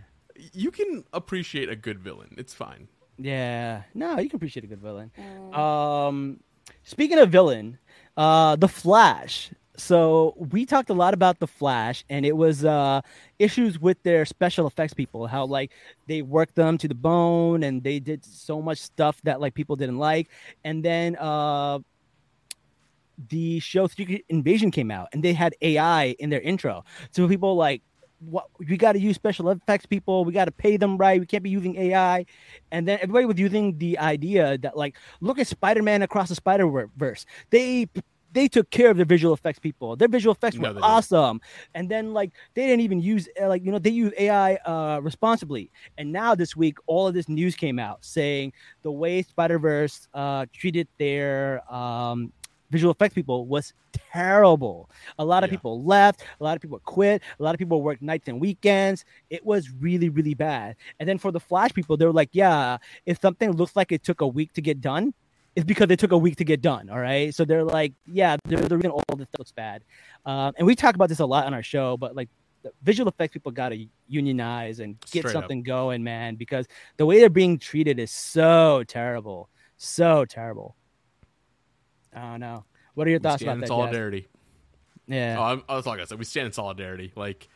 you 0.54 0.72
can 0.72 1.04
appreciate 1.14 1.70
a 1.70 1.76
good 1.76 2.00
villain. 2.00 2.36
It's 2.38 2.54
fine. 2.54 2.88
Yeah. 3.18 3.84
No, 3.94 4.18
you 4.20 4.30
can 4.30 4.38
appreciate 4.38 4.64
a 4.64 4.68
good 4.68 4.82
villain. 4.82 5.12
Mm. 5.20 5.56
Um, 5.58 6.40
speaking 6.84 7.20
of 7.20 7.30
villain, 7.30 7.78
uh, 8.18 8.56
the 8.56 8.68
Flash. 8.68 9.52
So 9.78 10.36
we 10.38 10.66
talked 10.66 10.90
a 10.90 10.94
lot 10.94 11.14
about 11.14 11.40
the 11.40 11.48
Flash, 11.48 12.04
and 12.10 12.26
it 12.26 12.36
was 12.36 12.66
uh 12.66 13.02
issues 13.40 13.80
with 13.80 14.02
their 14.04 14.26
special 14.26 14.68
effects 14.68 14.94
people. 14.94 15.28
How 15.28 15.46
like 15.46 15.72
they 16.08 16.22
worked 16.22 16.56
them 16.56 16.78
to 16.80 16.88
the 16.88 16.96
bone, 16.96 17.64
and 17.64 17.82
they 17.84 18.00
did 18.00 18.26
so 18.26 18.62
much 18.62 18.80
stuff 18.80 19.22
that 19.24 19.40
like 19.40 19.54
people 19.54 19.76
didn't 19.76 19.98
like. 19.98 20.30
And 20.64 20.84
then 20.84 21.16
uh, 21.16 21.80
the 23.30 23.60
show 23.60 23.88
Secret 23.88 24.26
Invasion 24.30 24.72
came 24.72 24.92
out, 24.92 25.08
and 25.14 25.24
they 25.24 25.34
had 25.34 25.56
AI 25.62 26.16
in 26.20 26.30
their 26.30 26.42
intro. 26.42 26.84
So 27.12 27.28
people 27.28 27.56
like. 27.56 27.82
What 28.24 28.50
we 28.60 28.78
got 28.78 28.92
to 28.92 29.00
use 29.00 29.16
special 29.16 29.50
effects 29.50 29.88
people. 29.88 30.26
We 30.26 30.32
got 30.32 30.46
to 30.46 30.52
pay 30.52 30.78
them 30.78 30.96
right. 30.96 31.20
We 31.20 31.26
can't 31.26 31.42
be 31.42 31.50
using 31.50 31.76
AI, 31.76 32.28
and 32.72 32.88
then 32.88 33.00
everybody 33.02 33.26
was 33.26 33.40
using 33.40 33.80
the 33.80 33.98
idea 33.98 34.60
that 34.60 34.78
like 34.78 34.96
look 35.22 35.40
at 35.40 35.48
Spider-Man 35.48 36.04
across 36.04 36.30
the 36.30 36.36
Spider-Verse. 36.36 37.26
They 37.50 37.88
they 38.32 38.48
took 38.48 38.70
care 38.70 38.90
of 38.90 38.98
the 38.98 39.06
visual 39.06 39.34
effects 39.34 39.60
people. 39.60 39.96
Their 39.96 40.08
visual 40.08 40.34
effects 40.34 40.58
No, 40.58 40.72
were 40.74 40.80
awesome. 40.82 41.42
And 41.76 41.90
then 41.90 42.14
like 42.14 42.32
they 42.54 42.66
didn't 42.66 42.82
even 42.82 43.00
use 43.02 43.28
uh, 43.42 43.48
like 43.48 43.64
you 43.66 43.72
know 43.72 43.80
they 43.80 43.90
use 43.90 44.14
AI 44.18 44.56
uh 44.56 45.00
responsibly. 45.02 45.72
And 45.98 46.12
now 46.12 46.36
this 46.36 46.56
week 46.56 46.78
all 46.88 47.08
of 47.08 47.14
this 47.14 47.28
news 47.30 47.56
came 47.56 47.80
out 47.80 48.04
saying 48.04 48.54
the 48.84 48.92
way 48.92 49.22
Spider-Verse 49.22 50.08
uh 50.14 50.46
treated 50.54 50.88
their 50.98 51.62
um 51.74 52.32
visual 52.70 52.92
effects 52.92 53.14
people 53.14 53.46
was 53.48 53.74
terrible. 53.92 54.90
A 55.20 55.26
lot 55.26 55.44
of 55.44 55.50
Yeah. 55.50 55.58
people 55.58 55.84
left, 55.84 56.24
a 56.40 56.44
lot 56.44 56.56
of 56.56 56.62
people 56.62 56.80
quit, 56.86 57.22
a 57.40 57.44
lot 57.44 57.54
of 57.54 57.60
people 57.60 57.82
worked 57.82 58.02
nights 58.02 58.28
and 58.30 58.40
weekends. 58.40 59.04
It 59.30 59.46
was 59.46 59.70
really, 59.72 60.10
really 60.10 60.34
bad. 60.36 60.76
And 61.00 61.08
then 61.10 61.18
for 61.18 61.32
the 61.32 61.40
Flash 61.40 61.74
people, 61.74 61.98
they 61.98 62.06
were 62.06 62.14
like, 62.14 62.30
yeah, 62.32 62.78
if 63.06 63.20
something 63.22 63.52
looks 63.52 63.76
like 63.76 63.92
it 63.92 64.04
took 64.04 64.22
a 64.22 64.28
week 64.28 64.54
to 64.54 64.62
get 64.62 64.80
done, 64.80 65.14
it's 65.56 65.66
because 65.66 65.88
they 65.88 65.96
took 65.96 66.12
a 66.12 66.18
week 66.18 66.38
to 66.38 66.44
get 66.46 66.62
done. 66.62 66.90
All 66.90 67.00
right. 67.00 67.34
So 67.34 67.44
they're 67.46 67.64
like, 67.64 67.94
yeah, 68.06 68.38
they're 68.46 68.60
the 68.62 68.78
reason 68.78 68.92
all 68.92 69.04
this 69.18 69.28
looks 69.38 69.52
bad. 69.52 69.84
Um, 70.26 70.54
and 70.58 70.66
we 70.66 70.76
talk 70.76 70.96
about 70.96 71.10
this 71.10 71.20
a 71.20 71.26
lot 71.26 71.46
on 71.46 71.54
our 71.54 71.64
show, 71.64 71.98
but 71.98 72.16
like 72.16 72.30
the 72.64 72.72
visual 72.84 73.10
effects 73.10 73.34
people 73.34 73.52
got 73.52 73.70
to 73.70 73.86
unionize 74.08 74.80
and 74.80 75.00
get 75.00 75.22
Straight 75.22 75.26
up. 75.26 75.32
something 75.32 75.64
going, 75.64 76.04
man, 76.04 76.36
because 76.36 76.68
the 76.98 77.06
way 77.06 77.20
they're 77.20 77.30
being 77.30 77.60
treated 77.60 78.00
is 78.00 78.12
so 78.12 78.84
terrible. 78.88 79.50
So 79.78 80.26
terrible. 80.26 80.76
I 82.16 82.22
don't 82.22 82.40
know. 82.40 82.66
What 82.94 83.08
are 83.08 83.10
your 83.10 83.20
We 83.20 83.24
thoughts 83.24 83.42
about 83.42 83.60
that? 83.62 83.68
Solidarity. 83.68 84.28
Yeah. 85.08 85.38
Oh, 85.40 85.44
I'm, 85.44 85.64
that's 85.68 85.88
all 85.88 85.94
I 85.94 85.98
gotta 85.98 86.08
say. 86.08 86.16
We 86.16 86.26
stand 86.26 86.48
in 86.48 86.54
solidarity. 86.54 87.12
Like 87.16 87.50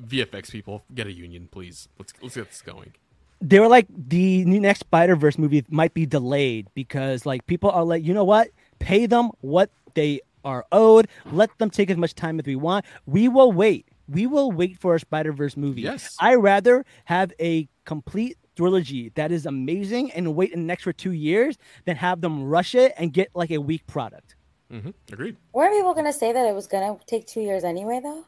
VFX 0.00 0.50
people, 0.50 0.84
get 0.94 1.06
a 1.06 1.12
union, 1.12 1.48
please. 1.50 1.88
Let's 1.98 2.12
let's 2.22 2.34
get 2.36 2.48
this 2.48 2.62
going. 2.62 2.94
They 3.40 3.60
were 3.60 3.68
like 3.68 3.86
the 3.90 4.44
next 4.44 4.80
Spider 4.80 5.16
Verse 5.16 5.38
movie 5.38 5.64
might 5.68 5.94
be 5.94 6.06
delayed 6.06 6.68
because 6.74 7.26
like 7.26 7.46
people 7.46 7.70
are 7.70 7.84
like, 7.84 8.04
you 8.04 8.14
know 8.14 8.24
what? 8.24 8.50
Pay 8.78 9.06
them 9.06 9.30
what 9.40 9.70
they 9.94 10.20
are 10.44 10.64
owed. 10.72 11.08
Let 11.32 11.56
them 11.58 11.70
take 11.70 11.90
as 11.90 11.96
much 11.96 12.14
time 12.14 12.38
as 12.38 12.46
we 12.46 12.56
want. 12.56 12.84
We 13.06 13.28
will 13.28 13.52
wait. 13.52 13.86
We 14.08 14.26
will 14.26 14.52
wait 14.52 14.78
for 14.78 14.94
a 14.94 15.00
Spider 15.00 15.32
Verse 15.32 15.56
movie. 15.56 15.82
Yes. 15.82 16.16
I 16.20 16.34
rather 16.36 16.84
have 17.06 17.32
a 17.40 17.68
complete 17.84 18.36
trilogy 18.56 19.10
that 19.16 19.32
is 19.32 19.44
amazing 19.46 20.10
and 20.12 20.34
wait 20.34 20.54
an 20.54 20.70
extra 20.70 20.94
two 20.94 21.12
years 21.12 21.58
than 21.84 21.96
have 21.96 22.20
them 22.20 22.44
rush 22.44 22.74
it 22.74 22.94
and 22.96 23.12
get 23.12 23.28
like 23.34 23.50
a 23.50 23.58
weak 23.58 23.86
product. 23.86 24.34
hmm 24.70 24.90
Agreed. 25.12 25.36
Weren't 25.52 25.74
people 25.74 25.92
gonna 25.94 26.12
say 26.12 26.32
that 26.32 26.46
it 26.46 26.54
was 26.54 26.66
gonna 26.66 26.96
take 27.06 27.26
two 27.26 27.40
years 27.40 27.64
anyway, 27.64 28.00
though? 28.02 28.24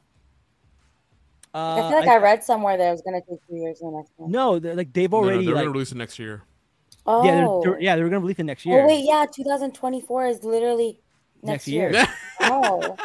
Uh, 1.55 1.75
I 1.77 1.89
feel 1.91 1.99
like 2.01 2.09
I, 2.09 2.17
read 2.19 2.45
somewhere 2.45 2.77
that 2.77 2.89
it 2.89 2.91
was 2.93 3.03
gonna 3.03 3.21
take 3.21 3.39
two 3.49 3.57
years 3.57 3.81
in 3.81 3.91
the 3.91 3.97
next 3.99 4.13
one. 4.17 4.31
no, 4.31 4.59
they're, 4.59 4.75
like 4.75 4.93
they've 4.93 5.11
No, 5.11 5.21
no, 5.21 5.25
already 5.29 5.47
they're 5.47 5.55
like 5.55 5.63
gonna 5.65 5.73
release 5.73 5.93
it 5.93 5.97
next 5.97 6.19
year. 6.19 6.43
Oh, 7.07 7.25
yeah, 7.25 7.37
they're, 7.37 7.73
they're- 7.73 7.81
yeah, 7.81 7.97
they're 7.97 8.09
gonna 8.09 8.21
release 8.21 8.39
it 8.39 8.45
next 8.45 8.67
year. 8.67 8.83
Oh 8.83 8.87
wait, 8.87 9.05
yeah, 9.07 9.25
2024 9.33 10.27
is 10.27 10.45
literally 10.45 11.01
next, 11.43 11.67
Next 11.67 11.69
year. 11.69 12.07
oh, 12.43 12.97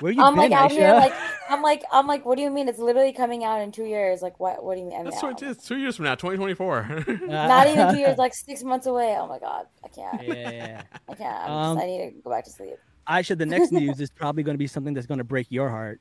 Where 0.00 0.10
you 0.12 0.22
I'm 0.22 0.34
been, 0.34 0.50
like 0.50 0.52
out 0.52 0.70
Aisha? 0.70 0.74
here, 0.74 0.94
like 0.94 1.12
I'm 1.50 1.60
like 1.62 1.84
I'm 1.92 2.06
like, 2.06 2.24
what 2.24 2.36
do 2.36 2.42
you 2.42 2.50
mean? 2.50 2.66
It's 2.68 2.78
literally 2.78 3.12
coming 3.12 3.44
out 3.44 3.60
in 3.60 3.72
two 3.72 3.84
years. 3.84 4.22
Like 4.22 4.40
what? 4.40 4.64
What 4.64 4.76
do 4.76 4.80
you 4.80 4.86
mean? 4.88 5.04
That's 5.04 5.22
what 5.22 5.42
it 5.42 5.46
is. 5.46 5.58
Two 5.58 5.76
years 5.76 5.96
from 5.96 6.06
now, 6.06 6.14
2024. 6.14 7.04
Not 7.28 7.66
even 7.68 7.92
two 7.92 7.98
years, 8.00 8.16
like 8.18 8.34
six 8.34 8.62
months 8.64 8.86
away. 8.86 9.16
Oh 9.18 9.26
my 9.26 9.38
god, 9.38 9.66
I 9.84 9.88
can't. 9.88 10.22
yeah, 10.22 10.34
yeah, 10.34 10.50
yeah. 10.50 10.82
I 11.08 11.14
can't. 11.14 11.36
I'm 11.44 11.50
Um, 11.50 11.76
just, 11.76 11.84
I 11.84 11.86
need 11.88 12.10
to 12.10 12.20
go 12.22 12.30
back 12.30 12.44
to 12.44 12.50
sleep. 12.50 12.74
Aisha, 13.08 13.36
the 13.36 13.44
next 13.46 13.70
news 13.72 14.00
is 14.00 14.10
probably 14.10 14.44
going 14.44 14.54
to 14.54 14.58
be 14.58 14.66
something 14.68 14.94
that's 14.94 15.06
going 15.08 15.18
to 15.18 15.24
break 15.24 15.48
your 15.50 15.68
heart. 15.68 16.00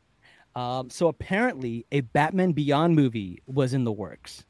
Um, 0.56 0.90
so 0.90 1.08
apparently, 1.08 1.86
a 1.92 2.02
Batman 2.02 2.52
Beyond 2.52 2.96
movie 2.96 3.42
was 3.48 3.74
in 3.74 3.84
the 3.86 3.92
works, 3.92 4.44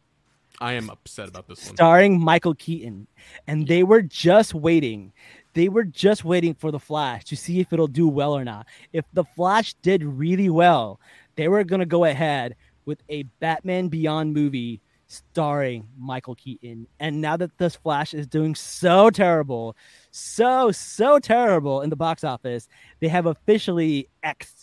I 0.62 0.74
am 0.74 0.90
upset 0.90 1.28
about 1.28 1.48
this 1.48 1.66
one. 1.66 1.76
starring 1.76 2.20
Michael 2.20 2.54
Keaton, 2.54 3.08
and 3.48 3.68
they 3.68 3.84
were 3.84 4.02
just 4.02 4.54
waiting. 4.54 5.12
They 5.54 5.70
were 5.70 5.84
just 5.84 6.24
waiting 6.24 6.54
for 6.54 6.72
the 6.72 6.80
Flash 6.80 7.26
to 7.26 7.36
see 7.36 7.60
if 7.60 7.74
it'll 7.74 7.88
do 7.88 8.08
well 8.08 8.38
or 8.38 8.46
not. 8.46 8.68
If 8.94 9.06
the 9.12 9.26
Flash 9.36 9.74
did 9.82 10.04
really 10.04 10.50
well, 10.50 11.00
they 11.36 11.48
were 11.48 11.64
going 11.64 11.80
to 11.80 11.86
go 11.86 12.06
ahead 12.06 12.56
with 12.86 13.02
a 13.10 13.24
Batman 13.40 13.88
Beyond 13.90 14.34
movie 14.34 14.82
starring 15.08 15.88
Michael 15.98 16.36
Keaton. 16.36 16.88
And 17.00 17.20
now 17.20 17.36
that 17.38 17.58
this 17.58 17.76
Flash 17.76 18.14
is 18.14 18.28
doing 18.28 18.56
so 18.56 19.10
terrible, 19.10 19.76
so 20.12 20.72
so 20.72 21.20
terrible 21.20 21.82
in 21.82 21.90
the 21.90 21.96
box 21.96 22.24
office, 22.24 22.70
they 23.02 23.10
have 23.10 23.26
officially 23.26 24.08
xed 24.24 24.61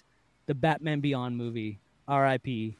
the 0.49 0.55
Batman 0.55 0.99
Beyond 1.01 1.37
movie. 1.37 1.79
R.I.P. 2.09 2.75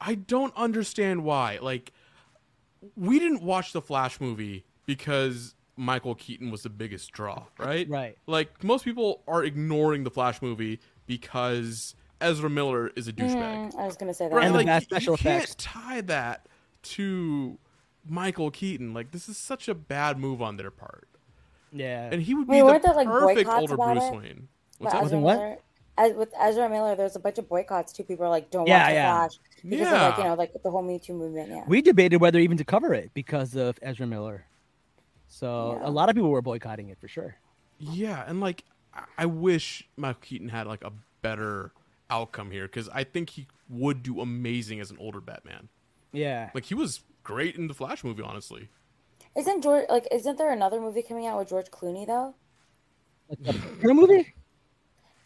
I 0.00 0.14
don't 0.14 0.54
understand 0.56 1.24
why. 1.24 1.58
Like, 1.60 1.92
we 2.96 3.18
didn't 3.18 3.42
watch 3.42 3.72
the 3.72 3.82
Flash 3.82 4.20
movie 4.20 4.64
because 4.86 5.56
Michael 5.76 6.14
Keaton 6.14 6.52
was 6.52 6.62
the 6.62 6.70
biggest 6.70 7.10
draw, 7.10 7.44
right? 7.58 7.88
Right. 7.88 8.16
Like, 8.26 8.62
most 8.62 8.84
people 8.84 9.22
are 9.26 9.42
ignoring 9.42 10.04
the 10.04 10.10
Flash 10.10 10.40
movie 10.40 10.78
because 11.06 11.96
Ezra 12.20 12.48
Miller 12.48 12.92
is 12.94 13.08
a 13.08 13.12
douchebag. 13.12 13.72
Mm, 13.72 13.76
I 13.76 13.86
was 13.86 13.96
gonna 13.96 14.14
say 14.14 14.28
that. 14.28 14.34
Right? 14.36 14.46
And 14.46 14.54
like, 14.54 14.66
bad 14.66 14.82
you- 14.82 14.86
special 14.86 15.14
you 15.14 15.18
can't 15.18 15.58
tie 15.58 16.00
that 16.02 16.46
to 16.82 17.58
Michael 18.08 18.52
Keaton. 18.52 18.94
Like, 18.94 19.10
this 19.10 19.28
is 19.28 19.36
such 19.36 19.68
a 19.68 19.74
bad 19.74 20.18
move 20.18 20.40
on 20.40 20.58
their 20.58 20.70
part. 20.70 21.08
Yeah. 21.72 22.08
And 22.12 22.22
he 22.22 22.34
would 22.34 22.46
be 22.46 22.62
weren't 22.62 22.82
the 22.82 22.88
there, 22.88 22.96
like, 22.96 23.08
perfect 23.08 23.50
older 23.50 23.76
Bruce 23.76 24.04
it? 24.04 24.14
Wayne. 24.14 24.48
What's 24.78 24.92
that? 24.92 25.02
Ezra 25.04 25.18
Wasn't 25.18 25.22
what? 25.22 25.63
Miller, 25.96 26.10
as, 26.10 26.16
with 26.16 26.32
Ezra 26.40 26.68
Miller, 26.68 26.94
there's 26.96 27.16
a 27.16 27.20
bunch 27.20 27.38
of 27.38 27.48
boycotts 27.48 27.92
too. 27.92 28.02
People 28.04 28.26
are 28.26 28.30
like, 28.30 28.50
don't 28.50 28.66
Yeah, 28.66 28.78
watch 28.82 28.88
the 28.88 28.94
yeah. 28.94 29.12
Flash 29.16 29.38
because 29.62 29.86
of 29.86 29.92
like 30.00 30.18
you 30.18 30.24
know 30.24 30.34
like 30.34 30.52
the 30.62 30.70
whole 30.70 30.82
Me 30.82 30.98
Too 30.98 31.14
movement. 31.14 31.48
Yeah. 31.50 31.64
we 31.66 31.82
debated 31.82 32.20
whether 32.20 32.38
even 32.38 32.56
to 32.58 32.64
cover 32.64 32.92
it 32.94 33.10
because 33.14 33.54
of 33.56 33.78
Ezra 33.82 34.06
Miller. 34.06 34.46
So 35.28 35.78
Yeah. 35.80 35.88
a 35.88 35.90
lot 35.90 36.08
of 36.08 36.14
people 36.14 36.30
were 36.30 36.42
boycotting 36.42 36.88
it 36.90 36.98
for 37.00 37.08
sure. 37.08 37.36
Yeah, 37.78 38.24
and 38.26 38.40
like 38.40 38.64
I- 38.94 39.04
I 39.18 39.26
wish 39.26 39.88
Michael 39.96 40.20
Keaton 40.22 40.48
had 40.48 40.66
like 40.66 40.84
a 40.84 40.92
better 41.22 41.72
outcome 42.10 42.50
here 42.50 42.66
because 42.66 42.88
I 42.90 43.04
think 43.04 43.30
he 43.30 43.46
would 43.68 44.02
do 44.02 44.20
amazing 44.20 44.78
as 44.80 44.90
an 44.90 44.98
older 45.00 45.20
Batman. 45.20 45.68
Yeah. 46.12 46.50
Like 46.54 46.64
he 46.66 46.74
was 46.74 47.00
great 47.24 47.56
in 47.56 47.66
the 47.66 47.74
Flash 47.74 48.04
movie, 48.04 48.22
honestly. 48.22 48.68
Isn't 49.36 49.62
George 49.62 49.86
like? 49.88 50.06
Isn't 50.12 50.38
there 50.38 50.52
another 50.52 50.80
movie 50.80 51.02
coming 51.02 51.26
out 51.26 51.38
with 51.38 51.48
George 51.48 51.66
Clooney 51.70 52.06
though? 52.06 52.34
Like 53.28 53.54
a 53.56 53.90
a 53.90 53.94
movie? 53.94 54.32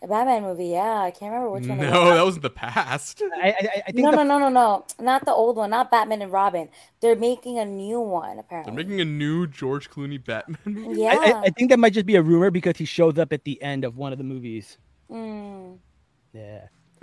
A 0.00 0.06
Batman 0.06 0.42
movie. 0.42 0.66
Yeah, 0.66 1.00
I 1.02 1.10
can't 1.10 1.32
remember 1.32 1.50
which 1.50 1.66
one. 1.66 1.80
it 1.80 1.90
No, 1.90 2.04
was. 2.04 2.14
that 2.14 2.24
was 2.24 2.36
in 2.36 2.42
the 2.42 2.50
past. 2.50 3.20
I, 3.42 3.48
I, 3.48 3.82
I 3.88 3.90
think 3.90 3.98
No, 3.98 4.10
the, 4.12 4.16
no, 4.18 4.38
no, 4.38 4.38
no, 4.38 4.48
no, 4.48 4.86
not 5.00 5.24
the 5.24 5.32
old 5.32 5.56
one, 5.56 5.70
not 5.70 5.90
Batman 5.90 6.22
and 6.22 6.30
Robin. 6.30 6.68
They're 7.00 7.16
making 7.16 7.58
a 7.58 7.64
new 7.64 8.00
one 8.00 8.38
apparently. 8.38 8.70
They're 8.76 8.84
making 8.84 9.00
a 9.00 9.04
new 9.04 9.46
George 9.48 9.90
Clooney 9.90 10.24
Batman 10.24 10.58
movie. 10.64 11.00
yeah. 11.00 11.16
I, 11.20 11.30
I, 11.32 11.40
I 11.46 11.48
think 11.50 11.70
that 11.70 11.78
might 11.80 11.94
just 11.94 12.06
be 12.06 12.14
a 12.14 12.22
rumor 12.22 12.50
because 12.52 12.76
he 12.76 12.84
shows 12.84 13.18
up 13.18 13.32
at 13.32 13.42
the 13.44 13.60
end 13.60 13.84
of 13.84 13.96
one 13.96 14.12
of 14.12 14.18
the 14.18 14.24
movies. 14.24 14.78
Mm, 15.10 15.78
Yeah. 16.32 16.66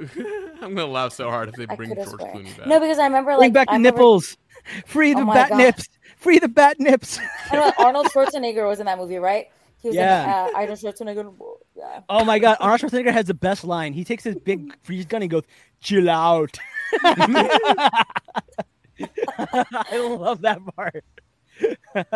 I'm 0.62 0.76
gonna 0.76 0.86
laugh 0.88 1.14
so 1.14 1.30
hard 1.30 1.50
if 1.50 1.56
they 1.56 1.66
bring 1.66 1.94
George 1.96 2.08
swear. 2.08 2.18
Clooney 2.34 2.58
back. 2.58 2.68
No, 2.68 2.80
because 2.80 3.00
I 3.00 3.06
remember 3.06 3.32
like 3.32 3.40
Bring 3.40 3.54
back 3.54 3.68
I 3.70 3.74
the 3.74 3.78
remember- 3.80 3.98
nipples. 4.00 4.38
Free 4.86 5.14
the 5.14 5.22
Oh 5.22 5.26
bat 5.26 5.50
God. 5.50 5.58
nips. 5.58 5.88
Free 6.18 6.40
the 6.40 6.48
bat 6.48 6.80
nips. 6.80 7.20
I 7.52 7.56
know 7.58 7.72
Arnold 7.78 8.08
Schwarzenegger 8.08 8.68
was 8.68 8.80
in 8.80 8.86
that 8.88 8.98
movie, 8.98 9.18
right? 9.18 9.48
He 9.86 9.90
was 9.90 9.96
Yeah. 9.98 10.24
in 10.24 10.30
uh, 10.56 10.58
Arnold 10.58 10.80
Schwarzenegger. 10.80 11.32
Yeah. 11.76 12.00
Oh 12.10 12.26
my 12.26 12.40
god, 12.40 12.58
Arnold 12.60 12.82
Schwarzenegger 12.82 13.12
has 13.14 13.26
the 13.26 13.36
best 13.36 13.64
line. 13.64 13.94
He 13.94 14.04
takes 14.04 14.24
his 14.24 14.36
big 14.36 14.76
freeze 14.82 15.06
gun 15.06 15.22
and 15.22 15.30
goes, 15.30 15.44
"Chill 15.80 16.10
out." 16.10 16.58
I 17.04 18.04
love 19.98 20.42
that 20.42 20.60
part. 20.76 21.04
And 21.94 22.08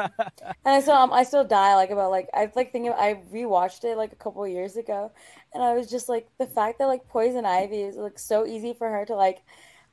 I 0.66 0.82
still, 0.82 0.96
um, 0.96 1.14
I 1.14 1.22
still 1.24 1.44
die 1.44 1.76
like 1.76 1.92
about 1.92 2.10
like 2.10 2.28
I 2.34 2.52
like 2.56 2.72
thinking 2.72 2.92
I 2.92 3.22
rewatched 3.32 3.84
it 3.84 3.98
like 3.98 4.14
a 4.14 4.16
couple 4.16 4.46
years 4.48 4.76
ago, 4.76 5.12
and 5.54 5.62
I 5.64 5.74
was 5.76 5.92
just 5.92 6.10
like 6.10 6.28
the 6.40 6.48
fact 6.48 6.80
that 6.80 6.88
like 6.88 7.08
Poison 7.08 7.46
Ivy 7.46 7.82
is 7.84 7.98
like 7.98 8.18
so 8.18 8.48
easy 8.48 8.74
for 8.74 8.90
her 8.90 9.06
to 9.06 9.16
like 9.16 9.44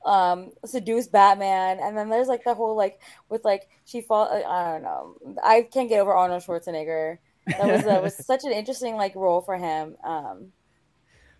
um 0.07 0.53
seduce 0.65 1.09
Batman, 1.09 1.79
and 1.81 1.95
then 1.97 2.09
there's 2.09 2.29
like 2.29 2.45
the 2.45 2.55
whole 2.55 2.75
like 2.75 3.01
with 3.29 3.45
like 3.45 3.69
she 3.85 4.01
fall 4.01 4.29
I 4.33 4.73
don't 4.73 4.83
know 4.83 5.17
I 5.45 5.63
can't 5.63 5.91
get 5.91 6.01
over 6.01 6.15
Arnold 6.15 6.43
Schwarzenegger. 6.43 7.19
That 7.47 7.67
was 7.67 7.85
that 7.85 8.03
was 8.03 8.15
such 8.27 8.45
an 8.45 8.53
interesting 8.53 8.97
like 8.97 9.15
role 9.15 9.41
for 9.41 9.57
him. 9.57 9.97
Um, 10.05 10.53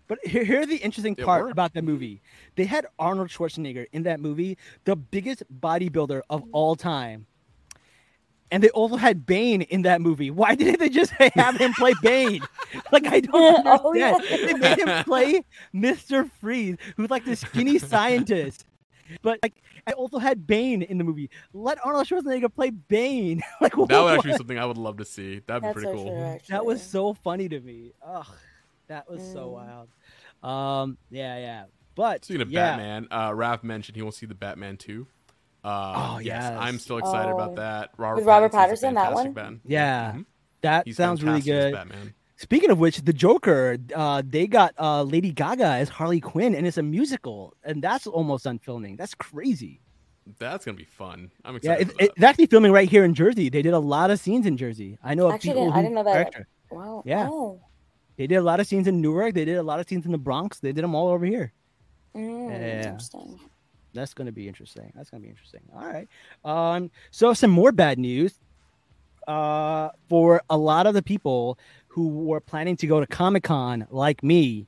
But 0.07 0.19
here, 0.23 0.43
here's 0.45 0.67
the 0.67 0.77
interesting 0.77 1.15
part 1.15 1.43
worked. 1.43 1.51
about 1.51 1.73
that 1.73 1.83
movie. 1.83 2.21
They 2.55 2.63
had 2.65 2.85
Arnold 2.97 3.29
Schwarzenegger 3.29 3.87
in 3.91 4.03
that 4.03 4.19
movie, 4.21 4.57
the 4.85 4.95
biggest 4.95 5.43
bodybuilder 5.59 6.21
of 6.29 6.43
all 6.53 6.75
time. 6.75 7.25
And 8.49 8.63
they 8.63 8.69
also 8.69 8.95
had 8.95 9.25
Bane 9.25 9.63
in 9.63 9.81
that 9.81 9.99
movie. 9.99 10.31
Why 10.31 10.55
didn't 10.55 10.79
they 10.79 10.87
just 10.87 11.11
have 11.35 11.57
him 11.57 11.73
play 11.73 11.93
Bane? 12.01 12.41
Like 12.91 13.07
I 13.07 13.19
don't 13.21 13.65
understand. 13.65 13.81
Oh, 13.83 13.93
yeah. 13.93 14.17
They 14.29 14.53
made 14.53 14.77
him 14.79 15.03
play 15.03 15.43
Mr. 15.73 16.29
Freeze, 16.39 16.75
who's 16.95 17.09
like 17.09 17.25
this 17.25 17.41
skinny 17.41 17.79
scientist. 17.79 18.65
But 19.21 19.39
like 19.43 19.61
I 19.87 19.91
also 19.93 20.17
had 20.19 20.45
Bane 20.47 20.81
in 20.81 20.97
the 20.97 21.03
movie. 21.03 21.29
Let 21.53 21.83
Arnold 21.85 22.07
Schwarzenegger 22.07 22.53
play 22.53 22.69
Bane. 22.71 23.41
like 23.61 23.71
that 23.73 23.77
would 23.77 24.13
actually 24.13 24.31
be 24.31 24.37
something 24.37 24.59
I 24.59 24.65
would 24.65 24.77
love 24.77 24.97
to 24.97 25.05
see. 25.05 25.41
That'd 25.47 25.63
be 25.63 25.71
pretty 25.73 25.87
so 25.87 25.93
cool. 25.95 26.39
true. 26.39 26.39
That 26.49 26.65
was 26.65 26.81
so 26.83 27.13
funny 27.13 27.47
to 27.49 27.59
me. 27.59 27.93
Ugh, 28.05 28.27
that 28.87 29.09
was 29.09 29.21
so 29.21 29.47
Mm. 29.49 29.51
wild. 29.53 29.89
Um, 30.43 30.97
yeah, 31.09 31.37
yeah. 31.37 31.63
But 31.95 32.25
Speaking 32.25 32.41
of 32.41 32.51
yeah, 32.51 32.77
Batman, 32.77 33.07
uh, 33.11 33.31
Raph 33.31 33.63
mentioned 33.63 33.95
he 33.95 34.01
will 34.03 34.11
see 34.11 34.25
the 34.27 34.35
Batman 34.35 34.77
too. 34.77 35.07
Uh, 35.63 36.13
Oh, 36.15 36.19
yes, 36.19 36.43
yes. 36.43 36.57
I'm 36.59 36.77
still 36.79 36.97
excited 36.99 37.31
Oh. 37.31 37.35
about 37.37 37.55
that. 37.55 37.89
Robert 37.97 38.17
With 38.17 38.25
Robert 38.25 38.51
Pattinson's 38.51 38.81
Pattinson, 38.81 38.93
that 38.95 39.13
one? 39.13 39.33
Batman. 39.33 39.61
Yeah. 39.65 40.11
Mhm. 40.15 40.25
that 40.61 40.85
He's 40.87 40.95
sounds 40.97 41.23
really 41.23 41.41
fantastic 41.41 41.53
as 41.55 41.63
good. 41.65 41.73
Batman. 41.73 42.13
Speaking 42.37 42.69
of 42.69 42.77
which, 42.79 42.97
the 43.01 43.13
Joker, 43.13 43.77
uh, 43.95 44.21
they 44.25 44.45
got 44.47 44.73
uh, 44.79 45.01
Lady 45.03 45.31
Gaga 45.31 45.65
as 45.65 45.89
Harley 45.89 46.19
Quinn, 46.19 46.53
and 46.53 46.67
it's 46.67 46.77
a 46.77 46.83
musical, 46.83 47.55
and 47.63 47.81
that's 47.81 48.05
almost 48.05 48.43
done 48.43 48.59
filming. 48.59 48.95
That's 48.95 49.15
crazy. 49.15 49.81
That's 50.37 50.63
gonna 50.65 50.77
be 50.77 50.83
fun. 50.85 51.31
I'm 51.45 51.55
Yeah, 51.63 51.73
excited. 51.73 51.87
it, 51.87 51.91
for 51.91 51.97
that. 51.97 52.11
it's 52.15 52.23
actually 52.23 52.45
filming 52.47 52.71
right 52.71 52.87
here 52.87 53.03
in 53.05 53.13
Jersey. 53.15 53.49
They 53.49 53.61
did 53.63 53.73
a 53.73 53.79
lot 53.79 54.11
of 54.11 54.19
scenes 54.19 54.45
in 54.45 54.55
Jersey. 54.57 54.97
I 55.03 55.15
know 55.15 55.27
of 55.27 55.33
Actually, 55.33 55.49
people 55.51 55.63
didn't- 55.65 55.73
I 55.73 55.77
who 55.77 55.81
didn't 55.83 55.95
know 55.95 56.03
that. 56.03 56.13
director. 56.13 56.47
wow. 56.69 57.01
Yeah. 57.05 57.27
Oh. 57.31 57.59
They 58.17 58.27
did 58.27 58.35
a 58.35 58.41
lot 58.41 58.59
of 58.59 58.67
scenes 58.67 58.87
in 58.87 58.99
Newark. 59.01 59.33
They 59.33 59.45
did 59.45 59.57
a 59.57 59.63
lot 59.63 59.79
of 59.79 59.87
scenes 59.87 60.05
in 60.05 60.11
the 60.11 60.17
Bronx. 60.17 60.59
They 60.59 60.71
did 60.73 60.83
them 60.83 60.95
all 60.95 61.07
over 61.07 61.25
here. 61.25 61.53
Mm, 62.15 62.49
Yeah. 62.49 62.87
Interesting. 62.89 63.39
That's 63.93 64.13
gonna 64.13 64.31
be 64.31 64.47
interesting. 64.47 64.91
That's 64.95 65.09
gonna 65.09 65.21
be 65.23 65.29
interesting. 65.29 65.61
All 65.73 65.85
right. 65.87 66.07
Um. 66.45 66.91
So 67.09 67.33
some 67.33 67.49
more 67.51 67.71
bad 67.71 67.97
news. 67.97 68.37
Uh, 69.27 69.89
for 70.07 70.41
a 70.49 70.57
lot 70.57 70.87
of 70.87 70.93
the 70.93 71.01
people 71.01 71.57
who 71.97 72.09
were 72.09 72.39
planning 72.39 72.77
to 72.77 72.85
go 72.85 72.99
to 72.99 73.07
Comic 73.07 73.41
Con, 73.41 73.87
like 73.89 74.21
me, 74.21 74.67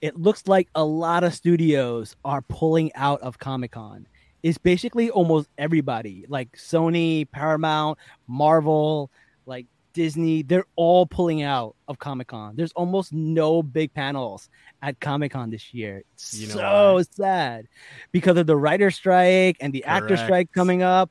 it 0.00 0.18
looks 0.18 0.48
like 0.48 0.66
a 0.74 0.82
lot 0.82 1.24
of 1.24 1.34
studios 1.34 2.16
are 2.24 2.40
pulling 2.40 2.90
out 2.94 3.20
of 3.20 3.38
Comic 3.38 3.72
Con. 3.72 4.06
It's 4.42 4.56
basically 4.56 5.10
almost 5.10 5.50
everybody, 5.58 6.24
like 6.26 6.52
Sony, 6.56 7.30
Paramount, 7.30 7.98
Marvel, 8.26 9.10
like 9.44 9.66
Disney, 9.92 10.40
they're 10.40 10.64
all 10.74 11.04
pulling 11.04 11.42
out 11.42 11.76
of 11.86 11.98
Comic 11.98 12.28
Con. 12.28 12.56
There's 12.56 12.72
almost 12.72 13.12
no 13.12 13.62
big 13.62 13.92
panels 13.92 14.48
at 14.80 14.98
Comic 15.00 15.32
Con 15.32 15.50
this 15.50 15.74
year. 15.74 16.02
It's 16.14 16.32
You 16.32 16.48
know 16.48 16.54
so 16.54 16.94
why? 16.94 17.02
sad 17.10 17.66
because 18.10 18.38
of 18.38 18.46
the 18.46 18.56
writer 18.56 18.90
strike 18.90 19.58
and 19.60 19.70
the 19.70 19.84
actor 19.84 20.16
strike 20.16 20.50
coming 20.52 20.82
up. 20.82 21.10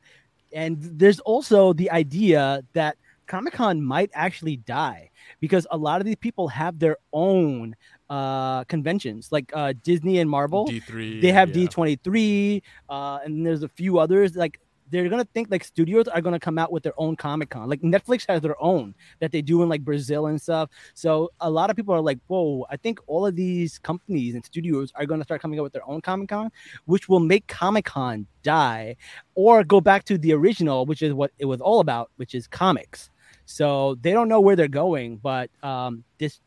And 0.52 0.78
there's 0.82 1.20
also 1.20 1.74
the 1.74 1.92
idea 1.92 2.64
that 2.74 2.98
Comic 3.28 3.54
Con 3.54 3.84
might 3.84 4.10
actually 4.16 4.58
die 4.58 5.12
because 5.40 5.66
a 5.72 5.78
lot 5.78 6.02
of 6.02 6.06
these 6.06 6.16
people 6.18 6.48
have 6.48 6.80
their 6.80 6.98
own 7.14 7.76
uh 8.10 8.64
conventions 8.66 9.32
like 9.32 9.52
uh 9.54 9.74
Disney 9.84 10.20
and 10.20 10.30
Marvel 10.30 10.66
D 10.66 10.80
three. 10.80 11.22
they 11.22 11.32
have 11.32 11.50
D23 11.50 12.62
uh 12.90 13.20
and 13.24 13.46
there's 13.46 13.64
a 13.64 13.70
few 13.70 14.00
others 14.00 14.36
like 14.36 14.60
they're 14.92 15.08
gonna 15.08 15.28
think 15.36 15.50
like 15.52 15.64
studios 15.64 16.08
are 16.08 16.20
gonna 16.20 16.40
come 16.40 16.58
out 16.58 16.72
with 16.72 16.82
their 16.82 16.94
own 16.98 17.16
Comic 17.16 17.52
Con. 17.52 17.70
Like 17.70 17.82
Netflix 17.82 18.26
has 18.28 18.42
their 18.42 18.60
own 18.62 18.96
that 19.20 19.32
they 19.32 19.42
do 19.42 19.62
in 19.62 19.70
like 19.70 19.84
Brazil 19.86 20.26
and 20.26 20.42
stuff. 20.42 20.70
So 20.96 21.30
a 21.40 21.50
lot 21.50 21.70
of 21.70 21.76
people 21.76 21.94
are 21.94 22.02
like, 22.02 22.18
"Whoa!" 22.26 22.66
I 22.72 22.78
think 22.78 23.00
all 23.06 23.26
of 23.26 23.36
these 23.36 23.78
companies 23.78 24.34
and 24.34 24.44
studios 24.44 24.92
are 24.96 25.06
gonna 25.06 25.24
start 25.24 25.42
coming 25.44 25.60
up 25.60 25.64
with 25.64 25.74
their 25.74 25.88
own 25.88 26.02
Comic 26.02 26.30
Con, 26.30 26.52
which 26.86 27.08
will 27.08 27.20
make 27.20 27.46
Comic 27.46 27.86
Con 27.86 28.26
die, 28.42 28.96
or 29.36 29.64
go 29.64 29.80
back 29.80 30.06
to 30.06 30.18
the 30.18 30.34
original, 30.34 30.88
which 30.88 31.04
is 31.04 31.14
what 31.14 31.32
it 31.38 31.46
was 31.46 31.62
all 31.62 31.82
about, 31.82 32.10
which 32.16 32.34
is 32.34 32.48
comics. 32.48 33.12
So 33.50 33.96
they 34.02 34.12
don't 34.12 34.30
know 34.30 34.40
where 34.40 34.56
they're 34.56 34.68
going, 34.68 35.18
but 35.18 35.50
um, 35.64 36.04
this 36.20 36.40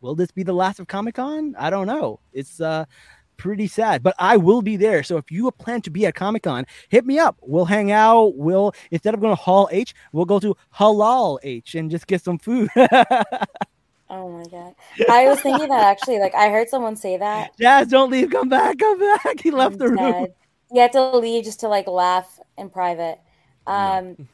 will 0.00 0.14
this 0.14 0.30
be 0.30 0.44
the 0.44 0.52
last 0.52 0.78
of 0.78 0.86
Comic 0.86 1.16
Con? 1.16 1.56
I 1.58 1.68
don't 1.68 1.88
know. 1.88 2.20
It's 2.32 2.60
uh 2.60 2.84
pretty 3.36 3.66
sad, 3.66 4.04
but 4.04 4.14
I 4.20 4.36
will 4.36 4.62
be 4.62 4.76
there. 4.76 5.02
So 5.02 5.16
if 5.16 5.32
you 5.32 5.50
plan 5.50 5.82
to 5.82 5.90
be 5.90 6.06
at 6.06 6.14
Comic 6.14 6.44
Con, 6.44 6.64
hit 6.88 7.04
me 7.04 7.18
up. 7.18 7.36
We'll 7.40 7.64
hang 7.64 7.90
out. 7.90 8.36
We'll 8.36 8.72
instead 8.92 9.14
of 9.14 9.20
going 9.20 9.32
to 9.34 9.42
Hall 9.42 9.68
H, 9.72 9.94
we'll 10.12 10.26
go 10.26 10.38
to 10.38 10.56
Halal 10.76 11.38
H 11.42 11.74
and 11.74 11.90
just 11.90 12.06
get 12.06 12.22
some 12.22 12.38
food. 12.38 12.70
Oh 14.10 14.30
my 14.30 14.44
god. 14.44 14.74
I 15.10 15.26
was 15.26 15.38
thinking 15.42 15.68
that 15.68 15.84
actually, 15.84 16.18
like 16.18 16.34
I 16.34 16.48
heard 16.48 16.70
someone 16.70 16.96
say 16.96 17.18
that. 17.18 17.50
Jazz, 17.60 17.88
don't 17.88 18.10
leave. 18.10 18.30
Come 18.30 18.48
back. 18.48 18.78
Come 18.78 18.98
back. 18.98 19.38
He 19.38 19.50
left 19.50 19.74
I'm 19.74 19.78
the 19.78 19.88
room. 19.88 19.96
dead. 19.96 20.34
You 20.72 20.80
had 20.80 20.92
to 20.92 21.18
leave 21.18 21.44
just 21.44 21.60
to 21.60 21.68
like 21.68 21.86
laugh 21.86 22.40
in 22.56 22.70
private. 22.70 23.18
Um 23.66 24.28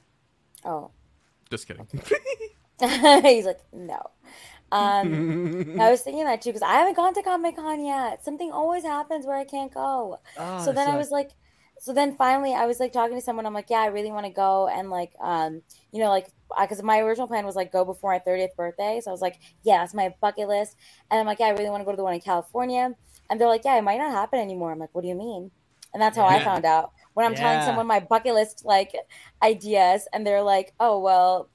oh. 0.64 0.92
Just 1.54 1.68
kidding. 1.68 1.86
He's 3.22 3.46
like, 3.46 3.60
no. 3.72 4.10
Um 4.72 5.76
I 5.80 5.88
was 5.88 6.02
thinking 6.02 6.24
that 6.24 6.42
too 6.42 6.50
because 6.50 6.62
I 6.62 6.72
haven't 6.72 6.96
gone 6.96 7.14
to 7.14 7.22
Comic 7.22 7.54
Con 7.54 7.84
yet. 7.84 8.24
Something 8.24 8.50
always 8.50 8.82
happens 8.82 9.24
where 9.24 9.36
I 9.36 9.44
can't 9.44 9.72
go. 9.72 10.18
Oh, 10.36 10.64
so 10.64 10.72
then 10.72 10.88
I 10.88 10.96
was 10.96 11.12
like, 11.12 11.30
so 11.78 11.92
then 11.92 12.16
finally 12.16 12.54
I 12.54 12.66
was 12.66 12.80
like 12.80 12.92
talking 12.92 13.16
to 13.16 13.22
someone. 13.22 13.46
I'm 13.46 13.54
like, 13.54 13.70
yeah, 13.70 13.78
I 13.78 13.86
really 13.86 14.10
want 14.10 14.26
to 14.26 14.32
go 14.32 14.66
and 14.66 14.90
like, 14.90 15.12
um, 15.20 15.62
you 15.92 16.00
know, 16.00 16.08
like, 16.08 16.26
because 16.60 16.82
my 16.82 16.98
original 16.98 17.28
plan 17.28 17.46
was 17.46 17.54
like 17.54 17.70
go 17.70 17.84
before 17.84 18.10
my 18.10 18.18
30th 18.18 18.56
birthday. 18.56 19.00
So 19.00 19.12
I 19.12 19.12
was 19.12 19.22
like, 19.22 19.38
yeah, 19.62 19.78
that's 19.78 19.94
my 19.94 20.12
bucket 20.20 20.48
list. 20.48 20.76
And 21.12 21.20
I'm 21.20 21.26
like, 21.26 21.38
yeah, 21.38 21.46
I 21.46 21.50
really 21.50 21.70
want 21.70 21.82
to 21.82 21.84
go 21.84 21.92
to 21.92 21.96
the 21.96 22.02
one 22.02 22.14
in 22.14 22.20
California. 22.20 22.90
And 23.30 23.40
they're 23.40 23.46
like, 23.46 23.64
yeah, 23.64 23.76
it 23.78 23.82
might 23.82 23.98
not 23.98 24.10
happen 24.10 24.40
anymore. 24.40 24.72
I'm 24.72 24.80
like, 24.80 24.92
what 24.92 25.02
do 25.02 25.08
you 25.08 25.14
mean? 25.14 25.52
And 25.92 26.02
that's 26.02 26.16
how 26.16 26.26
I 26.26 26.42
found 26.42 26.64
out 26.64 26.90
when 27.14 27.26
I'm 27.26 27.34
telling 27.34 27.60
someone 27.62 27.86
my 27.86 28.00
bucket 28.00 28.34
list 28.34 28.62
like 28.64 28.92
ideas, 29.42 30.06
and 30.12 30.26
they're 30.26 30.42
like, 30.42 30.72
oh 30.78 31.00
well, 31.00 31.48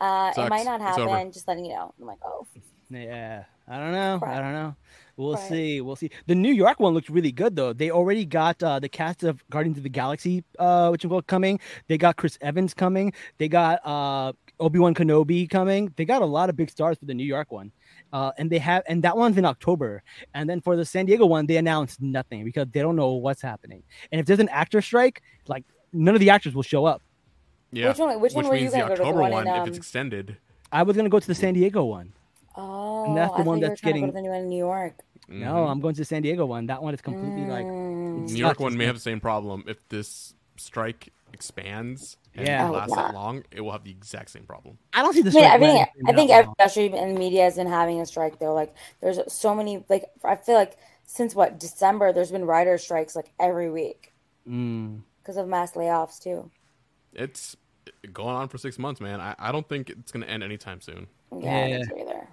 uh, 0.00 0.32
it 0.36 0.48
might 0.48 0.64
not 0.64 0.80
happen. 0.80 1.32
Just 1.32 1.48
letting 1.48 1.64
you 1.64 1.74
know. 1.74 1.94
I'm 2.00 2.06
like, 2.06 2.18
oh, 2.24 2.46
Yeah, 2.90 3.44
I 3.68 3.78
don't 3.78 3.92
know. 3.92 4.20
I 4.22 4.40
don't 4.40 4.52
know. 4.52 4.76
We'll 5.16 5.34
Right. 5.34 5.48
see. 5.48 5.80
We'll 5.80 5.96
see. 5.96 6.10
The 6.26 6.34
New 6.34 6.52
York 6.52 6.80
one 6.80 6.94
looks 6.94 7.10
really 7.10 7.32
good 7.32 7.54
though. 7.54 7.72
They 7.72 7.90
already 7.90 8.24
got 8.24 8.62
uh, 8.62 8.80
the 8.80 8.88
cast 8.88 9.22
of 9.22 9.44
Guardians 9.50 9.76
of 9.76 9.84
the 9.84 9.90
Galaxy, 9.90 10.44
uh, 10.58 10.88
which 10.88 11.04
is 11.04 11.10
coming. 11.26 11.60
They 11.88 11.98
got 11.98 12.16
Chris 12.16 12.38
Evans 12.40 12.74
coming. 12.74 13.12
They 13.38 13.48
got 13.48 13.86
uh, 13.86 14.32
Obi 14.58 14.78
Wan 14.78 14.94
Kenobi 14.94 15.48
coming. 15.48 15.92
They 15.96 16.04
got 16.04 16.22
a 16.22 16.26
lot 16.26 16.48
of 16.50 16.56
big 16.56 16.70
stars 16.70 16.98
for 16.98 17.04
the 17.04 17.14
New 17.14 17.24
York 17.26 17.52
one. 17.52 17.72
Uh, 18.12 18.30
and 18.38 18.50
they 18.50 18.58
have, 18.58 18.82
and 18.88 19.02
that 19.04 19.16
one's 19.16 19.38
in 19.38 19.44
October. 19.44 20.02
And 20.34 20.48
then 20.48 20.60
for 20.60 20.76
the 20.76 20.84
San 20.84 21.06
Diego 21.06 21.24
one, 21.26 21.46
they 21.46 21.56
announced 21.56 22.02
nothing 22.02 22.44
because 22.44 22.66
they 22.70 22.80
don't 22.80 22.96
know 22.96 23.12
what's 23.12 23.40
happening. 23.40 23.82
And 24.10 24.20
if 24.20 24.26
there's 24.26 24.38
an 24.40 24.50
actor 24.50 24.82
strike, 24.82 25.22
like 25.48 25.64
none 25.92 26.14
of 26.14 26.20
the 26.20 26.30
actors 26.30 26.54
will 26.54 26.62
show 26.62 26.84
up. 26.84 27.00
Yeah. 27.72 27.88
Which 27.88 27.98
one- 27.98 28.20
which 28.20 28.34
one 28.34 28.48
were 28.48 28.56
you 28.56 28.68
the 28.70 28.76
gonna 28.76 28.88
go 28.88 28.94
to? 28.96 29.02
The 29.02 29.02
October 29.08 29.20
one 29.22 29.30
one, 29.32 29.46
in, 29.48 29.54
if 29.54 29.68
it's 29.68 29.76
um, 29.76 29.80
extended. 29.80 30.36
I 30.70 30.82
was 30.82 30.94
gonna 30.96 31.08
go 31.08 31.18
to 31.20 31.26
the 31.26 31.34
San 31.34 31.54
Diego 31.54 31.84
one. 31.84 32.12
oh, 32.54 33.14
that's 33.14 33.32
the 33.32 33.38
I 33.38 33.42
one 33.44 33.60
thought 33.60 33.62
you 33.62 33.68
that's 33.68 33.80
trying 33.80 33.94
to 33.94 34.00
getting- 34.00 34.02
go 34.02 34.06
to 34.08 34.12
the 34.12 34.20
new 34.22 34.28
one 34.30 34.40
in 34.42 34.48
New 34.50 34.58
York. 34.58 34.94
No, 35.28 35.54
Mhm. 35.54 35.70
I'm 35.70 35.80
going 35.80 35.94
to 35.94 36.00
the 36.02 36.04
San 36.04 36.20
Diego 36.20 36.44
one. 36.44 36.66
That 36.66 36.82
one 36.82 36.92
is 36.92 37.00
completely 37.00 37.46
like 37.46 37.64
Mm. 37.64 38.28
New 38.30 38.36
York 38.36 38.60
one 38.60 38.76
may 38.76 38.84
have 38.84 38.96
the 38.96 39.00
same 39.00 39.20
problem. 39.20 39.64
If 39.66 39.88
this 39.88 40.34
strike 40.58 41.12
expands 41.32 42.16
and 42.34 42.46
Yeah. 42.46 42.68
Oh, 42.68 42.72
lasts 42.72 42.94
that 42.94 43.14
long, 43.14 43.44
it 43.50 43.60
will 43.60 43.72
have 43.72 43.84
the 43.84 43.90
exact 43.90 44.30
same 44.30 44.44
problem. 44.44 44.78
I 44.92 45.02
don't 45.02 45.12
see 45.14 45.22
the 45.22 45.30
I 45.40 45.58
mean, 45.58 45.70
I 45.70 45.84
think 45.84 45.88
I 46.08 46.12
think 46.12 46.28
that 46.30 46.34
every 46.34 46.46
long. 46.46 46.54
industry 46.58 46.92
and 46.98 47.18
media 47.18 47.46
isn't 47.46 47.66
having 47.66 48.00
a 48.00 48.06
strike 48.06 48.38
though. 48.38 48.54
Like, 48.54 48.74
there's 49.00 49.18
so 49.32 49.54
many. 49.54 49.84
Like, 49.88 50.04
I 50.24 50.36
feel 50.36 50.54
like 50.54 50.76
since 51.04 51.34
what 51.34 51.58
December, 51.60 52.12
there's 52.12 52.30
been 52.30 52.44
writer 52.44 52.78
strikes 52.78 53.14
like 53.16 53.30
every 53.38 53.70
week 53.70 54.12
Mm. 54.48 55.02
because 55.20 55.36
of 55.36 55.46
mass 55.46 55.72
layoffs 55.72 56.20
too. 56.20 56.50
It's 57.12 57.56
going 58.12 58.34
on 58.34 58.48
for 58.48 58.58
six 58.58 58.78
months, 58.78 59.00
man. 59.00 59.20
I, 59.20 59.34
I 59.38 59.52
don't 59.52 59.68
think 59.68 59.90
it's 59.90 60.10
going 60.12 60.24
to 60.24 60.30
end 60.30 60.42
anytime 60.42 60.80
soon. 60.80 61.06
Yeah, 61.38 61.66
Yeah. 61.66 61.78
me 61.78 61.84
too 61.86 61.96
either. 62.00 62.28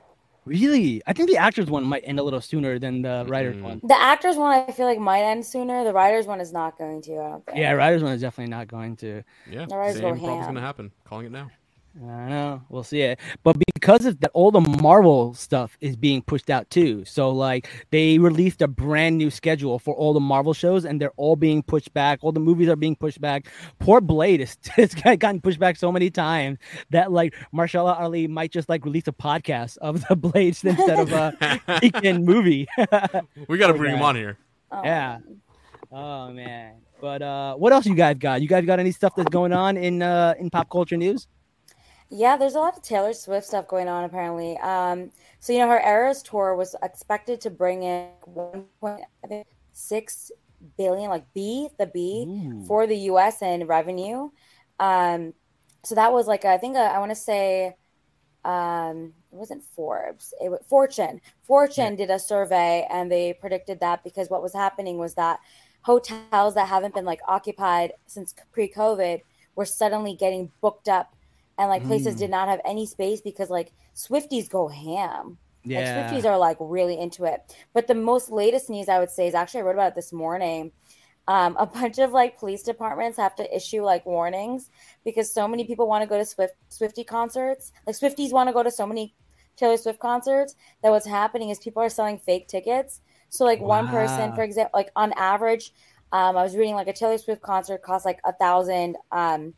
Really? 0.49 0.99
I 1.05 1.13
think 1.13 1.29
the 1.29 1.37
actors 1.37 1.67
one 1.69 1.83
might 1.83 2.01
end 2.05 2.19
a 2.19 2.23
little 2.23 2.41
sooner 2.41 2.79
than 2.79 3.03
the 3.03 3.23
writers 3.29 3.55
Mm. 3.57 3.61
one. 3.61 3.81
The 3.83 3.99
actors 4.01 4.35
one 4.35 4.51
I 4.51 4.71
feel 4.71 4.87
like 4.87 4.97
might 4.97 5.21
end 5.21 5.45
sooner. 5.45 5.83
The 5.83 5.93
writers 5.93 6.25
one 6.25 6.41
is 6.41 6.51
not 6.51 6.75
going 6.77 7.03
to. 7.03 7.11
I 7.13 7.29
don't 7.29 7.45
think. 7.45 7.57
Yeah, 7.59 7.73
writers 7.73 8.01
one 8.01 8.13
is 8.13 8.21
definitely 8.21 8.49
not 8.49 8.67
going 8.67 8.95
to. 8.97 9.21
Yeah, 9.49 9.65
The 9.67 9.77
writers 9.77 10.01
go 10.01 10.07
same 10.09 10.17
problem's 10.17 10.45
ham. 10.45 10.45
going 10.45 10.55
to 10.55 10.61
happen. 10.61 10.91
Calling 11.05 11.27
it 11.27 11.31
now. 11.31 11.51
I 11.97 12.05
don't 12.07 12.29
know. 12.29 12.61
We'll 12.69 12.83
see 12.83 13.01
it. 13.01 13.19
But 13.43 13.57
because 13.73 14.05
of 14.05 14.19
that, 14.21 14.31
all 14.33 14.51
the 14.51 14.61
Marvel 14.61 15.33
stuff 15.33 15.77
is 15.81 15.95
being 15.95 16.21
pushed 16.21 16.49
out 16.49 16.69
too. 16.69 17.03
So 17.05 17.31
like 17.31 17.67
they 17.89 18.17
released 18.19 18.61
a 18.61 18.67
brand 18.67 19.17
new 19.17 19.29
schedule 19.29 19.79
for 19.79 19.93
all 19.95 20.13
the 20.13 20.19
Marvel 20.19 20.53
shows, 20.53 20.85
and 20.85 21.01
they're 21.01 21.13
all 21.17 21.35
being 21.35 21.63
pushed 21.63 21.93
back. 21.93 22.19
All 22.21 22.31
the 22.31 22.39
movies 22.39 22.69
are 22.69 22.75
being 22.75 22.95
pushed 22.95 23.19
back. 23.19 23.47
Poor 23.79 24.01
Blade 24.01 24.39
is 24.41 24.55
it's 24.77 24.93
gotten 24.95 25.41
pushed 25.41 25.59
back 25.59 25.75
so 25.77 25.91
many 25.91 26.09
times 26.09 26.59
that 26.91 27.11
like 27.11 27.33
Mahershala 27.53 27.99
Ali 27.99 28.27
might 28.27 28.51
just 28.51 28.69
like 28.69 28.85
release 28.85 29.07
a 29.07 29.11
podcast 29.11 29.77
of 29.79 30.05
the 30.07 30.15
Blades 30.15 30.63
instead 30.63 30.99
of 30.99 31.11
a 31.11 31.59
weekend 31.81 32.23
movie. 32.25 32.67
we 33.47 33.57
got 33.57 33.67
to 33.67 33.73
Poor 33.73 33.77
bring 33.77 33.95
him 33.95 34.01
on 34.03 34.15
here. 34.15 34.37
Oh, 34.71 34.83
Yeah. 34.83 35.17
Oh 35.91 36.31
man. 36.31 36.75
But 37.01 37.21
uh 37.21 37.55
what 37.55 37.73
else 37.73 37.85
you 37.87 37.95
guys 37.95 38.17
got? 38.19 38.41
You 38.41 38.47
guys 38.47 38.65
got 38.65 38.79
any 38.79 38.91
stuff 38.91 39.13
that's 39.15 39.29
going 39.29 39.53
on 39.53 39.75
in 39.75 40.01
uh 40.01 40.35
in 40.39 40.49
pop 40.49 40.69
culture 40.69 40.95
news? 40.97 41.27
Yeah, 42.11 42.37
there's 42.37 42.55
a 42.55 42.59
lot 42.59 42.75
of 42.75 42.81
Taylor 42.81 43.13
Swift 43.13 43.47
stuff 43.47 43.67
going 43.67 43.87
on 43.87 44.03
apparently. 44.03 44.57
Um, 44.57 45.11
so 45.39 45.53
you 45.53 45.59
know 45.59 45.69
her 45.69 45.79
Eras 45.79 46.23
tour 46.23 46.55
was 46.55 46.75
expected 46.81 47.39
to 47.41 47.49
bring 47.49 47.83
in 47.83 48.09
one 48.25 48.65
point 48.81 49.01
I 49.23 49.27
think 49.27 49.47
six 49.73 50.31
billion, 50.77 51.09
like 51.09 51.25
B 51.33 51.69
the 51.77 51.85
B 51.85 52.25
Ooh. 52.27 52.65
for 52.65 52.87
the 52.87 52.97
U.S. 52.97 53.41
in 53.41 53.67
revenue. 53.67 54.29
Um, 54.79 55.33
so 55.83 55.95
that 55.95 56.11
was 56.11 56.27
like 56.27 56.45
I 56.45 56.57
think 56.57 56.75
uh, 56.75 56.79
I 56.79 56.99
want 56.99 57.11
to 57.11 57.15
say 57.15 57.75
um, 58.43 59.13
it 59.31 59.35
wasn't 59.35 59.63
Forbes, 59.75 60.33
it 60.41 60.49
was 60.49 60.61
Fortune. 60.67 61.21
Fortune 61.43 61.95
did 61.95 62.09
a 62.09 62.17
survey 62.17 62.87
and 62.89 63.11
they 63.11 63.33
predicted 63.33 63.79
that 63.81 64.03
because 64.03 64.29
what 64.29 64.41
was 64.41 64.53
happening 64.53 64.97
was 64.97 65.13
that 65.15 65.39
hotels 65.81 66.55
that 66.55 66.67
haven't 66.67 66.93
been 66.93 67.05
like 67.05 67.21
occupied 67.27 67.93
since 68.07 68.33
pre-COVID 68.51 69.21
were 69.55 69.65
suddenly 69.65 70.15
getting 70.15 70.51
booked 70.61 70.87
up 70.87 71.15
and 71.59 71.69
like 71.69 71.83
places 71.85 72.15
Mm. 72.15 72.19
did 72.19 72.31
not 72.31 72.47
have 72.47 72.61
any 72.65 72.85
space 72.87 73.21
because 73.21 73.49
like 73.51 73.71
Swifties 73.95 74.49
go 74.49 74.67
ham. 74.69 75.37
Yeah. 75.63 75.79
Like 75.79 75.89
Swifties 76.09 76.25
are 76.25 76.37
like 76.39 76.57
really 76.59 76.97
into 76.97 77.25
it. 77.25 77.55
But 77.73 77.85
the 77.87 77.93
most 77.95 78.31
latest 78.31 78.69
news 78.69 78.89
I 78.89 78.97
would 78.97 79.11
say 79.11 79.27
is 79.27 79.35
actually 79.35 79.59
I 79.59 79.63
wrote 79.63 79.75
about 79.75 79.91
it 79.91 79.95
this 79.95 80.13
morning. 80.13 80.71
Um, 81.27 81.55
a 81.59 81.67
bunch 81.67 81.99
of 81.99 82.11
like 82.11 82.39
police 82.39 82.63
departments 82.63 83.17
have 83.19 83.35
to 83.35 83.55
issue 83.55 83.83
like 83.83 84.05
warnings 84.05 84.71
because 85.05 85.31
so 85.31 85.47
many 85.47 85.65
people 85.65 85.87
want 85.87 86.01
to 86.01 86.09
go 86.09 86.17
to 86.17 86.25
Swift 86.25 86.55
Swifty 86.69 87.03
concerts. 87.03 87.71
Like 87.85 87.95
Swifties 87.97 88.31
want 88.31 88.47
to 88.47 88.53
go 88.53 88.63
to 88.63 88.71
so 88.71 88.87
many 88.87 89.13
Taylor 89.57 89.77
Swift 89.77 89.99
concerts 89.99 90.55
that 90.81 90.89
what's 90.89 91.05
happening 91.05 91.49
is 91.49 91.59
people 91.59 91.83
are 91.83 91.89
selling 91.89 92.17
fake 92.17 92.47
tickets. 92.47 93.01
So 93.27 93.43
like 93.45 93.59
one 93.59 93.89
person, 93.89 94.33
for 94.33 94.41
example, 94.43 94.71
like 94.79 94.89
on 94.95 95.11
average, 95.13 95.73
um, 96.13 96.35
I 96.37 96.41
was 96.41 96.55
reading 96.55 96.73
like 96.73 96.87
a 96.87 96.93
Taylor 96.93 97.17
Swift 97.19 97.41
concert 97.43 97.83
costs 97.83 98.05
like 98.05 98.19
a 98.23 98.33
thousand 98.33 98.95
um 99.11 99.53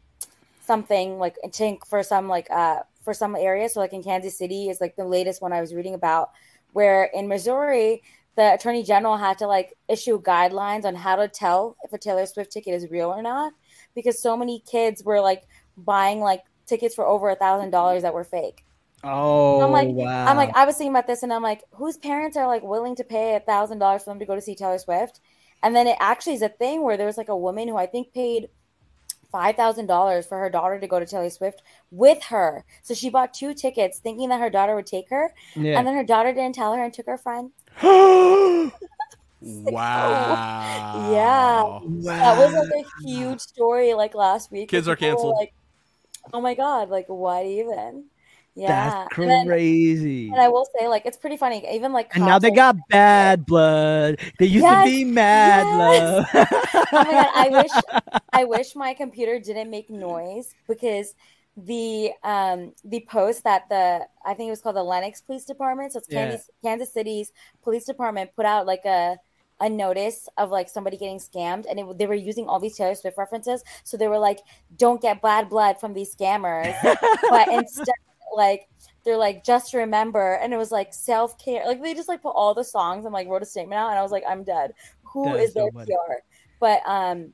something 0.72 1.20
like 1.20 1.36
I 1.44 1.50
think 1.50 1.86
for 1.86 2.02
some 2.02 2.30
like 2.30 2.50
uh 2.50 2.80
for 3.04 3.14
some 3.14 3.36
areas. 3.36 3.74
So 3.74 3.82
like 3.82 3.94
in 3.94 4.04
Kansas 4.04 4.38
City 4.38 4.70
is 4.70 4.80
like 4.80 4.96
the 4.96 5.06
latest 5.06 5.42
one 5.42 5.54
I 5.54 5.60
was 5.60 5.74
reading 5.74 5.96
about 5.96 6.32
where 6.72 7.10
in 7.14 7.28
Missouri 7.28 8.02
the 8.38 8.54
attorney 8.54 8.84
general 8.84 9.18
had 9.18 9.38
to 9.40 9.48
like 9.48 9.74
issue 9.90 10.22
guidelines 10.22 10.86
on 10.86 10.96
how 10.96 11.18
to 11.18 11.28
tell 11.28 11.76
if 11.84 11.92
a 11.92 11.98
Taylor 11.98 12.26
Swift 12.26 12.52
ticket 12.52 12.74
is 12.74 12.90
real 12.90 13.10
or 13.10 13.22
not 13.22 13.52
because 13.96 14.22
so 14.22 14.38
many 14.38 14.64
kids 14.76 15.04
were 15.04 15.20
like 15.20 15.44
buying 15.76 16.22
like 16.22 16.44
tickets 16.66 16.96
for 16.96 17.06
over 17.06 17.30
a 17.30 17.36
thousand 17.36 17.72
dollars 17.72 18.04
that 18.04 18.14
were 18.14 18.24
fake. 18.24 18.64
Oh 19.04 19.62
I'm 19.62 19.72
like, 19.72 19.90
wow. 19.90 20.28
I'm 20.28 20.38
like, 20.38 20.56
I 20.56 20.66
was 20.66 20.78
thinking 20.78 20.94
about 20.94 21.08
this, 21.08 21.24
and 21.24 21.34
I'm 21.34 21.42
like, 21.42 21.64
whose 21.72 21.98
parents 21.98 22.38
are 22.38 22.48
like 22.48 22.64
willing 22.64 22.96
to 22.98 23.04
pay 23.04 23.36
a 23.36 23.40
thousand 23.40 23.80
dollars 23.80 24.04
for 24.04 24.12
them 24.12 24.20
to 24.20 24.26
go 24.26 24.36
to 24.36 24.42
see 24.42 24.56
Taylor 24.56 24.78
Swift? 24.78 25.20
And 25.64 25.76
then 25.76 25.88
it 25.88 25.98
actually 26.00 26.36
is 26.36 26.42
a 26.42 26.50
thing 26.50 26.84
where 26.84 26.98
there 26.98 27.08
was 27.08 27.18
like 27.18 27.30
a 27.30 27.38
woman 27.38 27.68
who 27.68 27.78
I 27.78 27.88
think 27.88 28.14
paid 28.14 28.50
five 29.32 29.56
thousand 29.56 29.88
dollars 29.88 30.26
for 30.26 30.38
her 30.40 30.50
daughter 30.50 30.80
to 30.80 30.88
go 30.88 31.00
to 31.00 31.06
Taylor 31.06 31.30
Swift 31.30 31.62
with 31.92 32.24
her. 32.26 32.66
So 32.84 32.94
she 32.94 33.10
bought 33.10 33.34
two 33.34 33.54
tickets, 33.54 34.00
thinking 34.00 34.30
that 34.30 34.40
her 34.40 34.50
daughter 34.50 34.76
would 34.76 34.88
take 34.88 35.10
her, 35.10 35.34
Yeah. 35.56 35.78
and 35.78 35.88
then 35.88 35.96
her 35.96 36.04
daughter 36.04 36.34
didn't 36.34 36.56
tell 36.56 36.74
her 36.74 36.84
and 36.84 36.94
took 36.94 37.08
her 37.08 37.18
friend. 37.18 37.52
Wow. 39.42 41.12
Yeah. 41.12 41.80
That 42.14 42.38
was 42.38 42.54
like 42.54 42.86
a 42.86 43.08
huge 43.08 43.40
story 43.40 43.94
like 43.94 44.14
last 44.14 44.52
week. 44.52 44.70
Kids 44.70 44.88
are 44.88 44.96
people 44.96 45.10
canceled. 45.10 45.36
Like, 45.40 45.54
oh 46.34 46.42
my 46.42 46.54
god, 46.54 46.90
like 46.90 47.08
what 47.10 47.46
even? 47.46 48.06
Yeah. 48.56 48.68
That's 49.08 49.18
And 49.18 49.30
then- 49.30 49.48
crazy. 49.48 50.30
And 50.30 50.40
I 50.42 50.50
will 50.50 50.68
say, 50.78 50.88
like, 50.88 51.06
it's 51.06 51.18
pretty 51.18 51.38
funny. 51.38 51.66
Even 51.72 51.94
like, 51.94 52.14
And 52.16 52.26
now 52.26 52.38
they 52.38 52.52
got 52.52 52.76
bad 52.90 53.46
blood. 53.46 54.20
They 54.40 54.46
used 54.46 54.64
Yes, 54.64 54.86
to 54.86 54.92
be 54.92 55.06
mad 55.06 55.66
yes. 55.66 56.34
love. 56.34 56.48
oh 56.74 56.86
my 56.92 57.12
god, 57.12 57.30
I 57.34 57.50
wish, 57.50 57.72
I 58.34 58.44
wish 58.44 58.76
my 58.76 58.94
computer 58.94 59.40
didn't 59.40 59.70
make 59.70 59.90
noise 59.90 60.54
because 60.68 61.16
the 61.58 62.12
um 62.24 62.72
the 62.86 63.06
post 63.10 63.44
that 63.44 63.68
the 63.68 64.08
I 64.26 64.34
think 64.34 64.48
it 64.48 64.52
was 64.52 64.62
called 64.62 64.78
the 64.78 64.82
Lenexa 64.84 65.26
Police 65.26 65.44
Department, 65.46 65.92
so 65.94 66.00
it's 66.00 66.08
Yeah. 66.10 66.30
Kansas, 66.30 66.50
Kansas 66.64 66.94
City's 66.94 67.32
police 67.62 67.86
department, 67.86 68.32
put 68.36 68.46
out 68.46 68.66
like 68.66 68.86
a 68.86 69.18
a 69.60 69.70
notice 69.70 70.28
of 70.38 70.50
like 70.50 70.70
somebody 70.70 70.98
getting 70.98 71.20
scammed, 71.20 71.66
and 71.70 71.78
it, 71.80 71.98
they 71.98 72.08
were 72.08 72.16
using 72.16 72.48
all 72.48 72.60
these 72.60 72.76
Taylor 72.78 72.96
Swift 72.96 73.18
references. 73.18 73.64
So 73.84 73.96
they 73.98 74.08
were 74.08 74.18
like, 74.18 74.40
"Don't 74.78 75.02
get 75.02 75.22
bad 75.22 75.50
blood 75.50 75.78
from 75.80 75.94
these 75.94 76.16
scammers," 76.16 76.74
but 77.30 77.48
instead, 77.52 77.94
like 78.36 78.70
they're 79.04 79.18
like, 79.18 79.44
"Just 79.44 79.74
remember," 79.74 80.36
and 80.36 80.54
it 80.54 80.58
was 80.58 80.72
like 80.72 80.94
self 80.94 81.38
care. 81.38 81.66
Like 81.66 81.82
they 81.82 81.94
just 81.94 82.10
like 82.10 82.22
put 82.22 82.32
all 82.32 82.54
the 82.54 82.64
songs 82.64 83.06
and 83.06 83.14
like 83.14 83.28
wrote 83.28 83.42
a 83.44 83.46
statement 83.46 83.80
out, 83.80 83.90
and 83.90 84.00
I 84.00 84.04
was 84.04 84.12
like, 84.12 84.24
"I'm 84.28 84.44
dead." 84.44 84.72
Who 85.14 85.34
That 85.34 85.40
is 85.40 85.48
is 85.48 85.54
so 85.54 85.70
their. 85.88 85.88
PR? 85.88 86.24
But 86.60 86.82
um, 86.88 87.34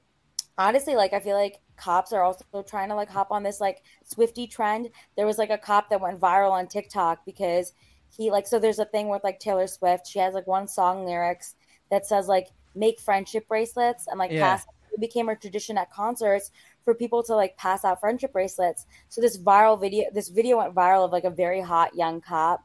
honestly, 0.58 0.96
like 0.96 1.14
I 1.14 1.20
feel 1.20 1.36
like 1.38 1.60
cops 1.78 2.12
are 2.14 2.24
also 2.24 2.44
trying 2.68 2.90
to 2.90 2.96
like 2.96 3.10
hop 3.10 3.32
on 3.32 3.44
this 3.44 3.62
like 3.62 3.84
Swifty 4.04 4.48
trend. 4.48 4.90
There 5.16 5.26
was 5.26 5.38
like 5.38 5.50
a 5.50 5.58
cop 5.58 5.90
that 5.90 6.02
went 6.02 6.20
viral 6.20 6.52
on 6.52 6.68
TikTok 6.68 7.26
because 7.26 7.74
he 8.16 8.32
like 8.32 8.48
so 8.48 8.60
there's 8.60 8.80
a 8.80 8.86
thing 8.86 9.10
with 9.10 9.24
like 9.24 9.40
Taylor 9.40 9.68
Swift. 9.68 10.08
She 10.08 10.20
has 10.20 10.34
like 10.34 10.48
one 10.48 10.68
song 10.68 11.06
lyrics 11.06 11.56
that 11.92 12.06
says 12.06 12.28
like 12.28 12.48
make 12.76 13.00
friendship 13.00 13.48
bracelets 13.48 14.08
and 14.08 14.20
like 14.20 14.32
Yeah. 14.32 14.36
pass. 14.36 14.66
It 14.94 15.00
became 15.02 15.30
a 15.30 15.36
tradition 15.36 15.78
at 15.78 15.92
concerts 15.92 16.52
for 16.88 16.94
people 16.94 17.22
to 17.22 17.36
like 17.36 17.58
pass 17.58 17.84
out 17.84 18.00
friendship 18.00 18.32
bracelets. 18.32 18.86
So 19.10 19.20
this 19.20 19.38
viral 19.38 19.78
video, 19.78 20.06
this 20.14 20.30
video 20.30 20.60
went 20.60 20.74
viral 20.74 21.04
of 21.04 21.12
like 21.12 21.26
a 21.26 21.30
very 21.30 21.60
hot 21.60 21.94
young 21.94 22.22
cop 22.22 22.64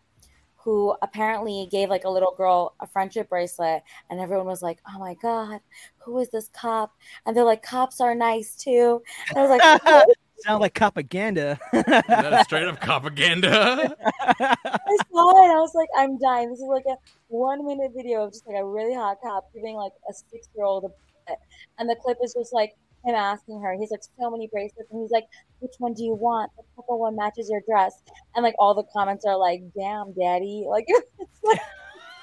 who 0.54 0.94
apparently 1.02 1.66
gave 1.72 1.90
like 1.90 2.04
a 2.04 2.08
little 2.08 2.32
girl 2.36 2.72
a 2.78 2.86
friendship 2.86 3.28
bracelet 3.28 3.82
and 4.10 4.20
everyone 4.20 4.46
was 4.46 4.62
like 4.62 4.78
oh 4.88 4.96
my 5.00 5.14
god 5.14 5.58
who 5.98 6.20
is 6.20 6.30
this 6.30 6.48
cop 6.52 6.94
and 7.26 7.36
they're 7.36 7.42
like 7.42 7.64
cops 7.64 8.00
are 8.00 8.14
nice 8.14 8.54
too 8.54 9.02
and 9.30 9.38
i 9.38 9.42
was 9.42 9.50
like 9.50 9.82
"What?" 9.84 10.16
Sound 10.36 10.60
like 10.60 10.74
propaganda. 10.74 11.58
That 11.72 12.32
is 12.32 12.40
straight 12.44 12.68
up 12.68 12.80
propaganda. 12.80 13.92
i 14.22 14.96
saw 15.10 15.30
it 15.44 15.50
i 15.50 15.58
was 15.58 15.74
like 15.74 15.88
i'm 15.96 16.16
dying 16.18 16.48
this 16.48 16.60
is 16.60 16.68
like 16.68 16.84
a 16.86 16.94
one 17.26 17.66
minute 17.66 17.90
video 17.92 18.22
of 18.22 18.32
just 18.32 18.46
like 18.46 18.56
a 18.56 18.64
really 18.64 18.94
hot 18.94 19.16
cop 19.20 19.52
giving 19.52 19.74
like 19.74 19.92
a 20.08 20.12
six 20.12 20.48
year 20.54 20.64
old 20.64 20.84
a 20.84 20.88
bracelet. 20.88 21.40
and 21.78 21.90
the 21.90 21.96
clip 21.96 22.18
is 22.22 22.34
just 22.34 22.52
like 22.52 22.76
him 23.04 23.14
asking 23.14 23.60
her 23.60 23.76
he's 23.78 23.90
like 23.90 24.02
so 24.18 24.30
many 24.30 24.48
bracelets 24.48 24.90
and 24.90 25.00
he's 25.00 25.10
like 25.10 25.26
which 25.60 25.74
one 25.78 25.92
do 25.94 26.04
you 26.04 26.14
want 26.14 26.50
the 26.56 26.62
purple 26.76 26.98
one 26.98 27.16
matches 27.16 27.48
your 27.50 27.60
dress 27.68 28.02
and 28.34 28.42
like 28.42 28.54
all 28.58 28.74
the 28.74 28.84
comments 28.92 29.24
are 29.24 29.36
like 29.36 29.62
damn 29.76 30.12
daddy 30.12 30.64
like 30.68 30.84
it's 30.88 31.40
like 31.42 31.60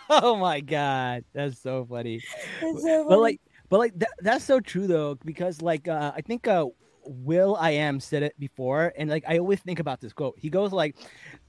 oh 0.09 0.35
my 0.35 0.59
god, 0.59 1.23
that's 1.33 1.59
so 1.61 1.85
funny. 1.85 2.19
so 2.59 3.05
But 3.07 3.19
like, 3.19 3.39
but 3.69 3.77
like 3.77 3.99
that, 3.99 4.09
that's 4.19 4.43
so 4.43 4.59
true 4.59 4.87
though, 4.87 5.15
because 5.23 5.61
like 5.61 5.87
uh, 5.87 6.11
I 6.15 6.21
think 6.21 6.47
uh, 6.47 6.65
will.i.am 7.05 7.99
said 7.99 8.23
it 8.23 8.33
before, 8.39 8.91
and 8.97 9.09
like 9.09 9.23
I 9.27 9.37
always 9.37 9.59
think 9.59 9.79
about 9.79 10.01
this 10.01 10.13
quote. 10.13 10.35
He 10.37 10.49
goes 10.49 10.71
like, 10.71 10.95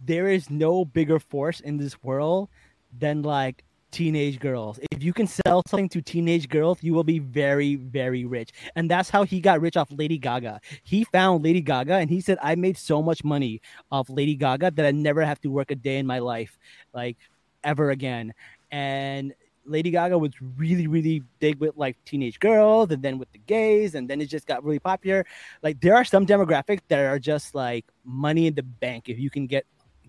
"There 0.01 0.29
is 0.29 0.51
no 0.51 0.85
bigger 0.85 1.19
force 1.19 1.61
in 1.61 1.79
this 1.79 2.03
world 2.03 2.49
than 2.97 3.23
like." 3.23 3.65
Teenage 3.91 4.39
girls. 4.39 4.79
If 4.93 5.03
you 5.03 5.13
can 5.13 5.27
sell 5.27 5.63
something 5.69 5.89
to 5.91 6.01
teenage 6.01 6.49
girls, 6.49 6.79
you 6.81 6.95
will 6.95 7.05
be 7.05 7.19
very, 7.19 7.75
very 7.77 8.25
rich. 8.25 8.51
And 8.77 8.91
that's 8.91 9.11
how 9.11 9.25
he 9.25 9.41
got 9.41 9.61
rich 9.61 9.77
off 9.77 9.89
Lady 9.91 10.17
Gaga. 10.17 10.61
He 10.85 11.05
found 11.05 11.45
Lady 11.45 11.61
Gaga 11.61 11.95
and 11.95 12.09
he 12.09 12.21
said, 12.21 12.39
I 12.43 12.55
made 12.55 12.77
so 12.77 13.03
much 13.03 13.25
money 13.25 13.61
off 13.91 14.09
Lady 14.09 14.37
Gaga 14.37 14.73
that 14.73 14.87
I 14.87 14.93
never 14.93 15.23
have 15.23 15.41
to 15.41 15.49
work 15.49 15.71
a 15.71 15.75
day 15.75 15.99
in 15.99 16.07
my 16.07 16.21
life, 16.21 16.59
like 16.95 17.17
ever 17.65 17.91
again. 17.91 18.33
And 18.71 19.35
Lady 19.65 19.91
Gaga 19.91 20.19
was 20.19 20.33
really, 20.57 20.87
really 20.87 21.23
big 21.39 21.61
with 21.61 21.77
like 21.77 21.97
teenage 22.05 22.39
girls 22.41 22.91
and 22.91 23.03
then 23.03 23.19
with 23.19 23.31
the 23.33 23.39
gays, 23.39 23.95
and 23.95 24.09
then 24.09 24.21
it 24.21 24.27
just 24.27 24.47
got 24.47 24.65
really 24.65 24.79
popular. 24.79 25.25
Like 25.63 25.81
there 25.81 25.95
are 25.95 26.05
some 26.05 26.27
demographics 26.27 26.81
that 26.89 26.99
are 26.99 27.19
just 27.19 27.55
like 27.55 27.87
money 28.05 28.47
in 28.47 28.55
the 28.55 28.63
bank 28.63 29.09
if 29.09 29.19
you 29.19 29.31
can 29.31 29.47
get 29.47 29.65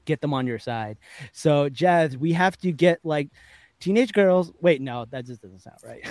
get 0.06 0.22
them 0.22 0.34
on 0.34 0.48
your 0.48 0.60
side. 0.60 0.98
So 1.32 1.70
Jazz, 1.70 2.18
we 2.18 2.34
have 2.34 2.58
to 2.58 2.72
get 2.72 3.00
like 3.04 3.30
teenage 3.82 4.14
girls. 4.14 4.52
Wait, 4.62 4.82
no, 4.82 5.06
that 5.12 5.26
just 5.26 5.42
doesn't 5.42 5.60
sound 5.60 5.78
right. 5.84 6.02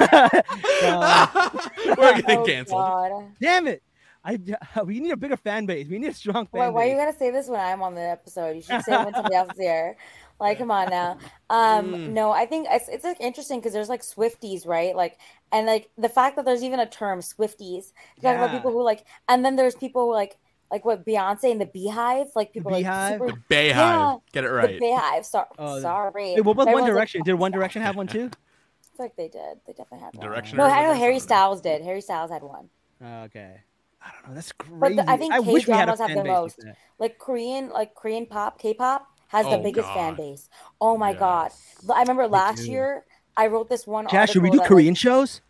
Uh, 0.00 1.58
We're 1.98 2.14
getting 2.20 2.38
Oh, 2.38 2.44
canceled. 2.46 2.80
God. 2.82 3.24
damn 3.40 3.66
it. 3.66 3.82
I, 4.24 4.38
we 4.84 5.00
need 5.00 5.10
a 5.12 5.16
bigger 5.16 5.36
fan 5.36 5.66
base. 5.66 5.88
We 5.88 5.98
need 5.98 6.08
a 6.10 6.14
strong 6.14 6.46
fan 6.46 6.58
Why, 6.60 6.68
why 6.68 6.84
you 6.84 6.94
base. 6.94 7.06
gotta 7.06 7.18
say 7.18 7.30
this 7.30 7.48
when 7.48 7.60
I'm 7.60 7.82
on 7.82 7.94
the 7.94 8.02
episode? 8.02 8.54
You 8.56 8.62
should 8.62 8.82
say 8.82 8.94
it 8.94 9.04
when 9.04 9.14
somebody 9.14 9.34
else 9.34 9.50
is 9.52 9.58
here. 9.58 9.96
Like, 10.40 10.58
come 10.58 10.70
on 10.70 10.90
now. 10.90 11.18
Um, 11.50 11.92
Mm. 11.92 12.08
no, 12.10 12.30
I 12.32 12.46
think 12.46 12.66
it's 12.70 12.88
it's 12.88 13.04
like 13.04 13.20
interesting 13.20 13.58
because 13.60 13.72
there's 13.72 13.88
like 13.88 14.02
Swifties, 14.02 14.66
right? 14.66 14.94
Like, 14.96 15.18
and 15.52 15.66
like 15.66 15.90
the 15.98 16.08
fact 16.08 16.36
that 16.36 16.44
there's 16.44 16.64
even 16.64 16.80
a 16.80 16.86
term 16.86 17.20
Swifties 17.20 17.92
to 18.16 18.22
talk 18.22 18.36
about 18.36 18.50
people 18.50 18.72
who 18.72 18.82
like, 18.82 19.04
and 19.28 19.44
then 19.44 19.54
there's 19.56 19.74
people 19.76 20.06
who 20.06 20.12
like 20.12 20.38
like 20.72 20.84
what 20.84 21.04
Beyonce 21.06 21.52
and 21.52 21.60
the 21.60 21.66
Beehive, 21.66 22.28
like 22.34 22.52
people 22.52 22.72
Beehive? 22.72 23.20
like 23.20 23.28
super, 23.30 23.40
BeyHive. 23.48 23.68
Yeah. 23.68 24.16
Get 24.32 24.44
it 24.44 24.48
the 24.48 24.52
right. 24.54 24.80
Beehive. 24.80 25.24
So, 25.26 25.44
Oh, 25.58 25.80
sorry. 25.80 26.34
Wait, 26.34 26.40
what 26.40 26.52
about 26.52 26.56
One 26.56 26.68
Everyone's 26.68 26.82
like, 26.88 26.94
Direction? 26.94 27.22
Did 27.24 27.34
One 27.34 27.52
Direction 27.52 27.82
have 27.82 27.94
one 27.94 28.06
too? 28.08 28.30
I 28.32 28.96
feel 28.96 29.06
like 29.06 29.16
they 29.16 29.28
did. 29.28 29.60
They 29.66 29.72
definitely 29.74 30.00
had 30.00 30.14
one. 30.16 30.26
Direction. 30.26 30.58
No, 30.58 30.64
I 30.64 30.82
know? 30.82 30.94
Harry. 30.94 31.18
Styles 31.20 31.60
did. 31.60 31.82
Harry 31.82 32.00
Styles 32.00 32.30
had 32.30 32.42
one. 32.42 32.68
Okay. 33.02 33.60
I 34.04 34.10
don't 34.12 34.28
know. 34.30 34.34
That's 34.34 34.50
crazy. 34.52 34.76
But 34.80 34.96
the- 34.96 35.10
I 35.10 35.16
think 35.16 35.32
wish 35.46 35.66
we 35.68 35.74
had 35.74 35.88
a 35.88 35.92
K-dramas 35.92 36.00
have 36.00 36.08
the 36.08 36.14
base 36.16 36.24
like 36.24 36.26
most. 36.26 36.64
like 36.98 37.18
Korean, 37.18 37.68
like 37.70 37.94
Korean 37.94 38.26
pop, 38.26 38.58
K-pop 38.58 39.06
has 39.28 39.46
the 39.46 39.52
Oh, 39.58 39.62
biggest 39.62 39.88
fan 39.92 40.14
base. 40.16 40.48
Oh 40.80 40.96
my 40.98 41.12
god! 41.14 41.50
Yes. 41.52 41.84
But 41.86 41.94
I 41.96 42.00
remember 42.00 42.26
last 42.28 42.64
year 42.66 43.04
I 43.36 43.46
wrote 43.46 43.68
this 43.70 43.86
one. 43.86 44.06
Jazz, 44.08 44.30
should 44.30 44.42
we 44.42 44.50
do 44.50 44.58
that, 44.58 44.66
Korean 44.66 44.94
shows? 44.94 45.40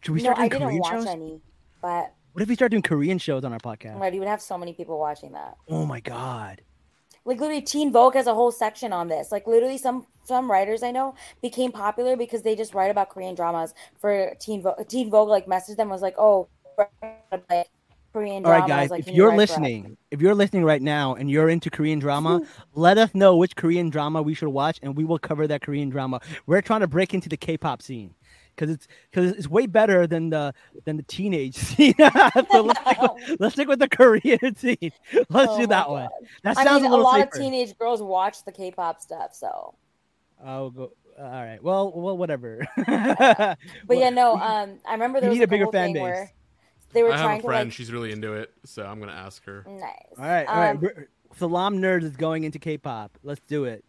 Should 0.00 0.12
we 0.14 0.20
Like, 0.20 0.24
start 0.24 0.38
no, 0.38 0.44
I 0.44 0.48
didn't 0.48 0.62
Korean 0.62 0.80
watch 0.80 0.92
shows? 0.92 1.06
any, 1.06 1.40
but 1.82 2.12
What 2.34 2.42
if 2.42 2.48
we 2.48 2.56
start 2.56 2.72
doing 2.72 2.82
Korean 2.82 3.18
shows 3.18 3.44
on 3.44 3.52
our 3.52 3.60
podcast? 3.60 4.00
right, 4.00 4.12
you 4.12 4.18
would 4.18 4.26
have 4.26 4.42
so 4.42 4.58
many 4.58 4.72
people 4.72 4.98
watching 4.98 5.30
that. 5.32 5.56
Oh 5.68 5.86
my 5.86 6.00
god. 6.00 6.62
Like 7.24 7.38
literally, 7.38 7.62
Teen 7.62 7.92
Vogue 7.92 8.14
has 8.14 8.26
a 8.26 8.34
whole 8.34 8.50
section 8.50 8.92
on 8.92 9.06
this. 9.06 9.30
Like 9.30 9.46
literally, 9.46 9.78
some 9.78 10.04
some 10.24 10.50
writers 10.50 10.82
I 10.82 10.90
know 10.90 11.14
became 11.42 11.70
popular 11.70 12.16
because 12.16 12.42
they 12.42 12.56
just 12.56 12.74
write 12.74 12.90
about 12.90 13.10
Korean 13.10 13.36
dramas 13.36 13.72
for 14.00 14.34
Teen 14.40 14.62
Vogue. 14.62 14.88
Teen 14.88 15.10
Vogue 15.10 15.28
like 15.28 15.46
messaged 15.46 15.76
them 15.76 15.88
was 15.88 16.02
like, 16.02 16.16
oh, 16.18 16.48
like 16.76 17.68
Korean 18.12 18.44
All 18.44 18.50
right, 18.50 18.66
guys. 18.66 18.90
like, 18.90 19.00
if 19.00 19.06
you 19.06 19.14
you're 19.14 19.36
listening, 19.36 19.96
if 20.10 20.20
you're 20.20 20.34
listening 20.34 20.64
right 20.64 20.82
now 20.82 21.14
and 21.14 21.30
you're 21.30 21.48
into 21.48 21.70
Korean 21.70 22.00
drama, 22.00 22.40
let 22.74 22.98
us 22.98 23.14
know 23.14 23.36
which 23.36 23.54
Korean 23.54 23.90
drama 23.90 24.22
we 24.22 24.34
should 24.34 24.48
watch, 24.48 24.80
and 24.82 24.96
we 24.96 25.04
will 25.04 25.20
cover 25.20 25.46
that 25.46 25.62
Korean 25.62 25.88
drama. 25.88 26.20
We're 26.46 26.62
trying 26.62 26.80
to 26.80 26.88
break 26.88 27.14
into 27.14 27.28
the 27.28 27.36
K-pop 27.36 27.80
scene 27.80 28.12
because 28.54 28.70
it's 28.70 28.86
because 29.10 29.32
it's 29.32 29.48
way 29.48 29.66
better 29.66 30.06
than 30.06 30.30
the 30.30 30.52
than 30.84 30.96
the 30.96 31.02
teenage 31.04 31.54
scene. 31.68 31.94
so 32.52 32.62
let's 32.62 32.80
stick, 32.80 32.98
with, 33.02 33.36
let's 33.40 33.54
stick 33.54 33.68
with 33.68 33.78
the 33.78 33.88
Korean 33.88 34.54
scene. 34.56 34.92
Let's 35.28 35.52
Oh 35.52 35.58
do 35.60 35.66
that 35.68 35.88
one. 35.90 36.02
God. 36.08 36.10
That 36.42 36.58
I 36.58 36.64
mean, 36.74 36.84
a 36.84 36.88
little 36.90 37.04
lot 37.04 37.16
safer. 37.20 37.28
of 37.36 37.42
teenage 37.42 37.78
girls 37.78 38.02
watch 38.02 38.44
the 38.44 38.52
K-pop 38.52 39.00
stuff, 39.00 39.34
so. 39.34 39.74
I'll 40.44 40.70
go. 40.70 40.92
All 41.18 41.24
right. 41.30 41.62
Well, 41.62 41.92
well, 41.94 42.16
whatever. 42.16 42.66
But 42.86 43.58
Well, 43.86 43.98
yeah, 43.98 44.10
no. 44.10 44.32
Um, 44.36 44.78
I 44.86 44.92
remember 44.92 45.18
we 45.18 45.20
there 45.20 45.30
was 45.30 45.38
need 45.38 45.42
like, 45.42 45.48
a 45.48 45.50
bigger 45.50 45.66
fan 45.72 45.92
base. 45.92 46.28
they 46.92 47.02
were 47.02 47.12
I 47.12 47.16
have 47.16 47.24
trying 47.24 47.40
a 47.40 47.42
friend. 47.44 47.68
like. 47.68 47.72
She's 47.72 47.92
really 47.92 48.10
into 48.12 48.32
it, 48.34 48.52
so 48.64 48.84
I'm 48.84 48.98
gonna 49.00 49.12
ask 49.12 49.44
her. 49.44 49.64
Nice. 49.68 49.80
All 50.18 50.24
right, 50.24 50.46
all 50.46 50.56
right. 50.56 50.70
Um, 50.70 50.80
We're- 50.80 51.04
Salaam 51.36 51.78
Nerd 51.78 52.02
is 52.02 52.16
going 52.16 52.44
into 52.44 52.58
K-pop. 52.58 53.16
Let's 53.22 53.40
do 53.48 53.64
it. 53.64 53.84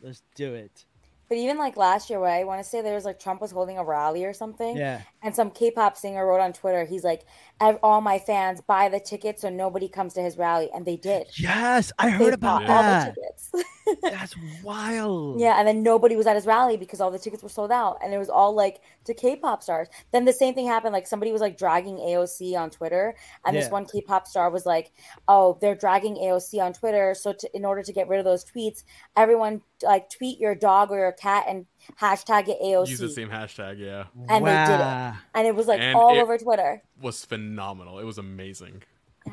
Let's 0.00 0.22
do 0.34 0.54
it. 0.54 0.84
But 1.28 1.38
even 1.38 1.58
like 1.58 1.76
last 1.76 2.08
year, 2.08 2.20
where 2.20 2.30
I 2.30 2.44
want 2.44 2.62
to 2.62 2.68
say 2.68 2.82
there 2.82 2.94
was 2.94 3.04
like 3.04 3.18
Trump 3.18 3.40
was 3.40 3.50
holding 3.50 3.78
a 3.78 3.84
rally 3.84 4.24
or 4.24 4.32
something, 4.32 4.76
Yeah. 4.76 5.00
and 5.22 5.34
some 5.34 5.50
K-pop 5.50 5.96
singer 5.96 6.24
wrote 6.26 6.40
on 6.40 6.52
Twitter, 6.52 6.84
he's 6.84 7.02
like, 7.02 7.24
"All 7.60 8.00
my 8.00 8.18
fans 8.18 8.60
buy 8.60 8.88
the 8.88 9.00
tickets 9.00 9.42
so 9.42 9.48
nobody 9.50 9.88
comes 9.88 10.14
to 10.14 10.22
his 10.22 10.38
rally," 10.38 10.70
and 10.72 10.86
they 10.86 10.96
did. 10.96 11.26
Yes, 11.38 11.92
I 11.98 12.10
They 12.10 12.24
heard 12.24 12.34
about 12.34 12.60
bought 12.62 12.70
all 12.70 12.82
the 12.82 12.88
that. 12.88 13.14
tickets. 13.14 13.50
That's 14.02 14.34
wild. 14.62 15.40
Yeah, 15.40 15.58
and 15.58 15.66
then 15.66 15.82
nobody 15.82 16.16
was 16.16 16.26
at 16.26 16.34
his 16.36 16.46
rally 16.46 16.76
because 16.76 17.00
all 17.00 17.10
the 17.10 17.18
tickets 17.18 17.42
were 17.42 17.48
sold 17.48 17.70
out, 17.70 17.98
and 18.02 18.12
it 18.12 18.18
was 18.18 18.28
all 18.28 18.54
like 18.54 18.80
to 19.04 19.14
K-pop 19.14 19.62
stars. 19.62 19.88
Then 20.12 20.24
the 20.24 20.32
same 20.32 20.54
thing 20.54 20.66
happened. 20.66 20.92
Like 20.92 21.06
somebody 21.06 21.32
was 21.32 21.40
like 21.40 21.56
dragging 21.58 21.96
AOC 21.96 22.56
on 22.58 22.70
Twitter, 22.70 23.14
and 23.44 23.56
this 23.56 23.70
one 23.70 23.86
K-pop 23.86 24.26
star 24.26 24.50
was 24.50 24.66
like, 24.66 24.92
"Oh, 25.28 25.58
they're 25.60 25.74
dragging 25.74 26.16
AOC 26.16 26.60
on 26.62 26.72
Twitter, 26.72 27.14
so 27.14 27.32
to, 27.32 27.56
in 27.56 27.64
order 27.64 27.82
to 27.82 27.92
get 27.92 28.08
rid 28.08 28.18
of 28.18 28.24
those 28.24 28.44
tweets, 28.44 28.84
everyone 29.16 29.62
like 29.82 30.10
tweet 30.10 30.38
your 30.38 30.54
dog 30.54 30.90
or 30.90 30.98
your 30.98 31.12
cat 31.12 31.44
and 31.48 31.66
hashtag 32.00 32.48
it 32.48 32.58
AOC." 32.62 32.88
Use 32.88 32.98
the 32.98 33.08
same 33.08 33.28
hashtag. 33.30 33.78
Yeah, 33.78 34.04
And 34.28 34.44
they 34.46 34.50
did 34.66 34.80
it. 34.80 35.14
And 35.34 35.46
it 35.46 35.54
was 35.54 35.66
like 35.66 35.80
And 35.80 35.96
all 35.96 36.16
it- 36.16 36.20
over 36.22 36.36
Twitter. 36.38 36.82
was 37.00 37.24
phenomenal. 37.24 37.98
It 37.98 38.04
was 38.04 38.18
amazing. 38.18 38.82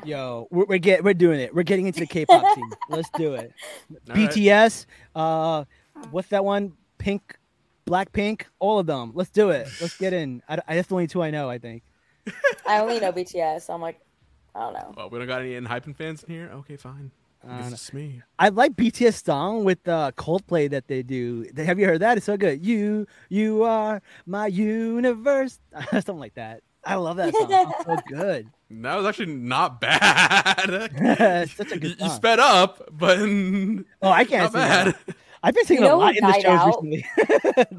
Yo, 0.04 0.48
we're, 0.50 0.64
we're 0.64 0.78
get 0.78 1.04
we're 1.04 1.14
doing 1.14 1.40
it. 1.40 1.54
We're 1.54 1.62
getting 1.62 1.86
into 1.86 2.00
the 2.00 2.06
K-pop 2.06 2.54
scene. 2.54 2.70
Let's 2.88 3.08
do 3.10 3.34
it. 3.34 3.52
All 3.90 4.16
right. 4.16 4.30
BTS, 4.30 4.86
uh, 5.14 5.64
what's 6.10 6.28
that 6.28 6.44
one? 6.44 6.72
Pink, 6.98 7.38
Blackpink, 7.86 8.42
all 8.58 8.78
of 8.78 8.86
them. 8.86 9.12
Let's 9.14 9.30
do 9.30 9.50
it. 9.50 9.68
Let's 9.80 9.96
get 9.96 10.12
in. 10.12 10.42
I, 10.48 10.58
I 10.66 10.76
that's 10.76 10.88
the 10.88 10.94
only 10.94 11.06
two 11.06 11.22
I 11.22 11.30
know. 11.30 11.48
I 11.48 11.58
think. 11.58 11.82
I 12.66 12.80
only 12.80 13.00
know 13.00 13.12
BTS, 13.12 13.62
so 13.62 13.74
I'm 13.74 13.80
like, 13.80 14.00
I 14.54 14.60
don't 14.60 14.74
know. 14.74 14.94
Well, 14.96 15.10
we 15.10 15.18
don't 15.18 15.28
got 15.28 15.42
any 15.42 15.58
hyping 15.60 15.96
fans 15.96 16.22
in 16.22 16.32
here. 16.32 16.50
Okay, 16.52 16.76
fine. 16.76 17.10
I 17.46 17.56
Uh, 17.56 17.60
it's 17.60 17.70
just 17.70 17.94
me. 17.94 18.22
I 18.38 18.48
like 18.48 18.74
BTS 18.74 19.24
song 19.24 19.64
with 19.64 19.82
the 19.84 19.94
uh, 19.94 20.10
Coldplay 20.12 20.70
that 20.70 20.88
they 20.88 21.02
do. 21.02 21.46
Have 21.56 21.78
you 21.78 21.86
heard 21.86 22.00
that? 22.00 22.16
It's 22.16 22.26
so 22.26 22.36
good. 22.36 22.64
You, 22.64 23.06
you 23.28 23.64
are 23.64 24.00
my 24.26 24.46
universe. 24.46 25.58
Something 25.90 26.18
like 26.18 26.34
that. 26.34 26.62
I 26.86 26.94
love 26.96 27.16
that 27.16 27.34
song. 27.34 27.46
It's 27.50 27.84
so 27.84 27.96
good. 28.08 28.48
That 28.70 28.96
was 28.96 29.06
actually 29.06 29.34
not 29.34 29.80
bad. 29.80 31.48
Such 31.50 31.72
a 31.72 31.78
good 31.78 31.96
You- 32.00 32.06
you 32.06 32.10
sped 32.10 32.38
up, 32.40 32.88
but 32.92 33.18
Oh, 33.20 33.84
I 34.02 34.24
can't 34.24 34.52
not 34.52 34.52
sing 34.52 34.60
that. 34.60 35.16
I've 35.42 35.54
been 35.54 35.64
singing 35.66 35.82
You 35.82 35.88
know 35.90 35.96
a 35.96 36.00
lot 36.00 36.16
in 36.16 36.24
the 36.24 36.32
shows 36.40 36.44
out? 36.46 36.82
recently. 36.82 37.06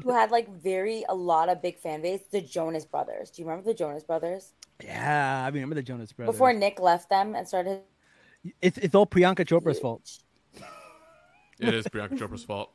Who 0.02 0.10
had 0.12 0.30
like 0.30 0.48
very 0.60 1.04
a 1.08 1.14
lot 1.14 1.48
of 1.48 1.60
big 1.60 1.78
fan 1.78 2.00
base? 2.02 2.20
The 2.30 2.40
Jonas 2.40 2.84
Brothers. 2.84 3.30
Do 3.30 3.42
you 3.42 3.48
remember 3.48 3.68
the 3.68 3.74
Jonas 3.74 4.04
Brothers? 4.04 4.52
yeah, 4.84 5.42
I 5.44 5.48
remember 5.48 5.74
the 5.74 5.82
Jonas 5.82 6.12
Brothers. 6.12 6.32
Before 6.34 6.52
Nick 6.52 6.78
left 6.80 7.08
them 7.10 7.34
and 7.34 7.46
started. 7.48 7.80
it's 8.62 8.78
it's 8.78 8.94
all 8.94 9.06
Priyanka 9.06 9.44
Chopra's 9.44 9.78
fault. 9.80 10.18
It 11.58 11.74
is 11.74 11.86
Priyanka 11.86 12.18
Chopra's 12.18 12.44
fault. 12.44 12.70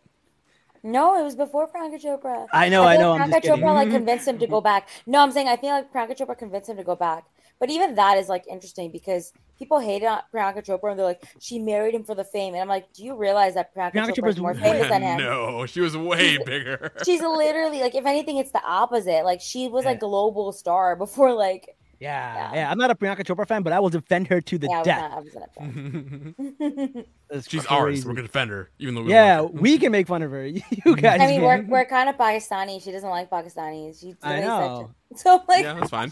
No, 0.83 1.19
it 1.19 1.23
was 1.23 1.35
before 1.35 1.67
Priyanka 1.67 2.01
Chopra. 2.03 2.47
I 2.51 2.69
know, 2.69 2.81
feel 2.81 2.89
I 2.89 2.97
know, 2.97 3.11
like 3.11 3.21
I'm 3.21 3.29
Priyanka 3.29 3.31
just 3.33 3.43
kidding. 3.43 3.63
Chopra 3.63 3.73
like 3.73 3.87
mm-hmm. 3.87 3.95
convinced 3.97 4.27
him 4.27 4.39
to 4.39 4.47
go 4.47 4.61
back. 4.61 4.89
No, 5.05 5.19
I'm 5.21 5.31
saying 5.31 5.47
I 5.47 5.55
think 5.55 5.71
like 5.71 5.93
Priyanka 5.93 6.17
Chopra 6.17 6.37
convinced 6.37 6.69
him 6.69 6.77
to 6.77 6.83
go 6.83 6.95
back. 6.95 7.25
But 7.59 7.69
even 7.69 7.93
that 7.93 8.17
is 8.17 8.27
like 8.27 8.47
interesting 8.47 8.89
because 8.89 9.33
people 9.59 9.79
hate 9.79 10.03
on 10.03 10.21
Priyanka 10.33 10.65
Chopra 10.65 10.89
and 10.89 10.99
they're 10.99 11.05
like, 11.05 11.23
she 11.39 11.59
married 11.59 11.93
him 11.93 12.03
for 12.03 12.15
the 12.15 12.23
fame. 12.23 12.55
And 12.55 12.61
I'm 12.61 12.67
like, 12.67 12.91
do 12.93 13.03
you 13.03 13.15
realize 13.15 13.53
that 13.53 13.75
Priyanka, 13.75 13.93
Priyanka 13.93 14.15
Chopra 14.15 14.29
is 14.29 14.39
more 14.39 14.55
famous 14.55 14.89
than 14.89 15.03
him? 15.03 15.17
no, 15.19 15.67
she 15.67 15.79
was 15.81 15.95
way 15.95 16.39
bigger. 16.43 16.91
She's 17.05 17.21
literally 17.21 17.79
like, 17.81 17.93
if 17.93 18.07
anything, 18.07 18.37
it's 18.37 18.51
the 18.51 18.63
opposite. 18.63 19.23
Like 19.23 19.41
she 19.41 19.67
was 19.67 19.85
Yeah. 19.85 19.91
a 19.91 19.95
global 19.95 20.51
star 20.51 20.95
before 20.95 21.33
like 21.33 21.77
Yeah, 22.01 22.35
Yeah. 22.35 22.53
yeah, 22.55 22.71
I'm 22.71 22.79
not 22.79 22.89
a 22.89 22.95
Priyanka 22.95 23.23
Chopra 23.23 23.47
fan, 23.47 23.61
but 23.61 23.73
I 23.73 23.79
will 23.79 23.89
defend 23.89 24.27
her 24.27 24.41
to 24.41 24.57
the 24.57 24.67
yeah, 24.67 24.81
death. 24.81 25.11
not, 25.11 25.11
I 25.11 25.19
wasn't 25.19 27.05
a 27.29 27.41
She's 27.47 27.65
ours. 27.67 27.83
crazy. 27.83 28.07
We're 28.07 28.15
gonna 28.15 28.23
defend 28.23 28.49
her, 28.49 28.71
even 28.79 28.95
though 28.95 29.03
we 29.03 29.11
yeah, 29.11 29.41
like 29.41 29.53
we 29.53 29.77
can 29.77 29.91
make 29.91 30.07
fun 30.07 30.23
of 30.23 30.31
her. 30.31 30.45
You 30.47 30.61
mm-hmm. 30.61 30.93
guys. 30.95 31.21
I 31.21 31.27
mean, 31.27 31.43
we're, 31.43 31.61
we're 31.61 31.85
kind 31.85 32.09
of 32.09 32.17
Pakistani. 32.17 32.83
She 32.83 32.91
doesn't 32.91 33.07
like 33.07 33.29
Pakistanis. 33.29 34.01
She's 34.01 34.15
I 34.23 34.39
know. 34.39 34.91
Such 35.11 35.19
a, 35.19 35.21
so 35.21 35.43
like, 35.47 35.63
yeah, 35.63 35.75
that's 35.75 35.91
fine. 35.91 36.11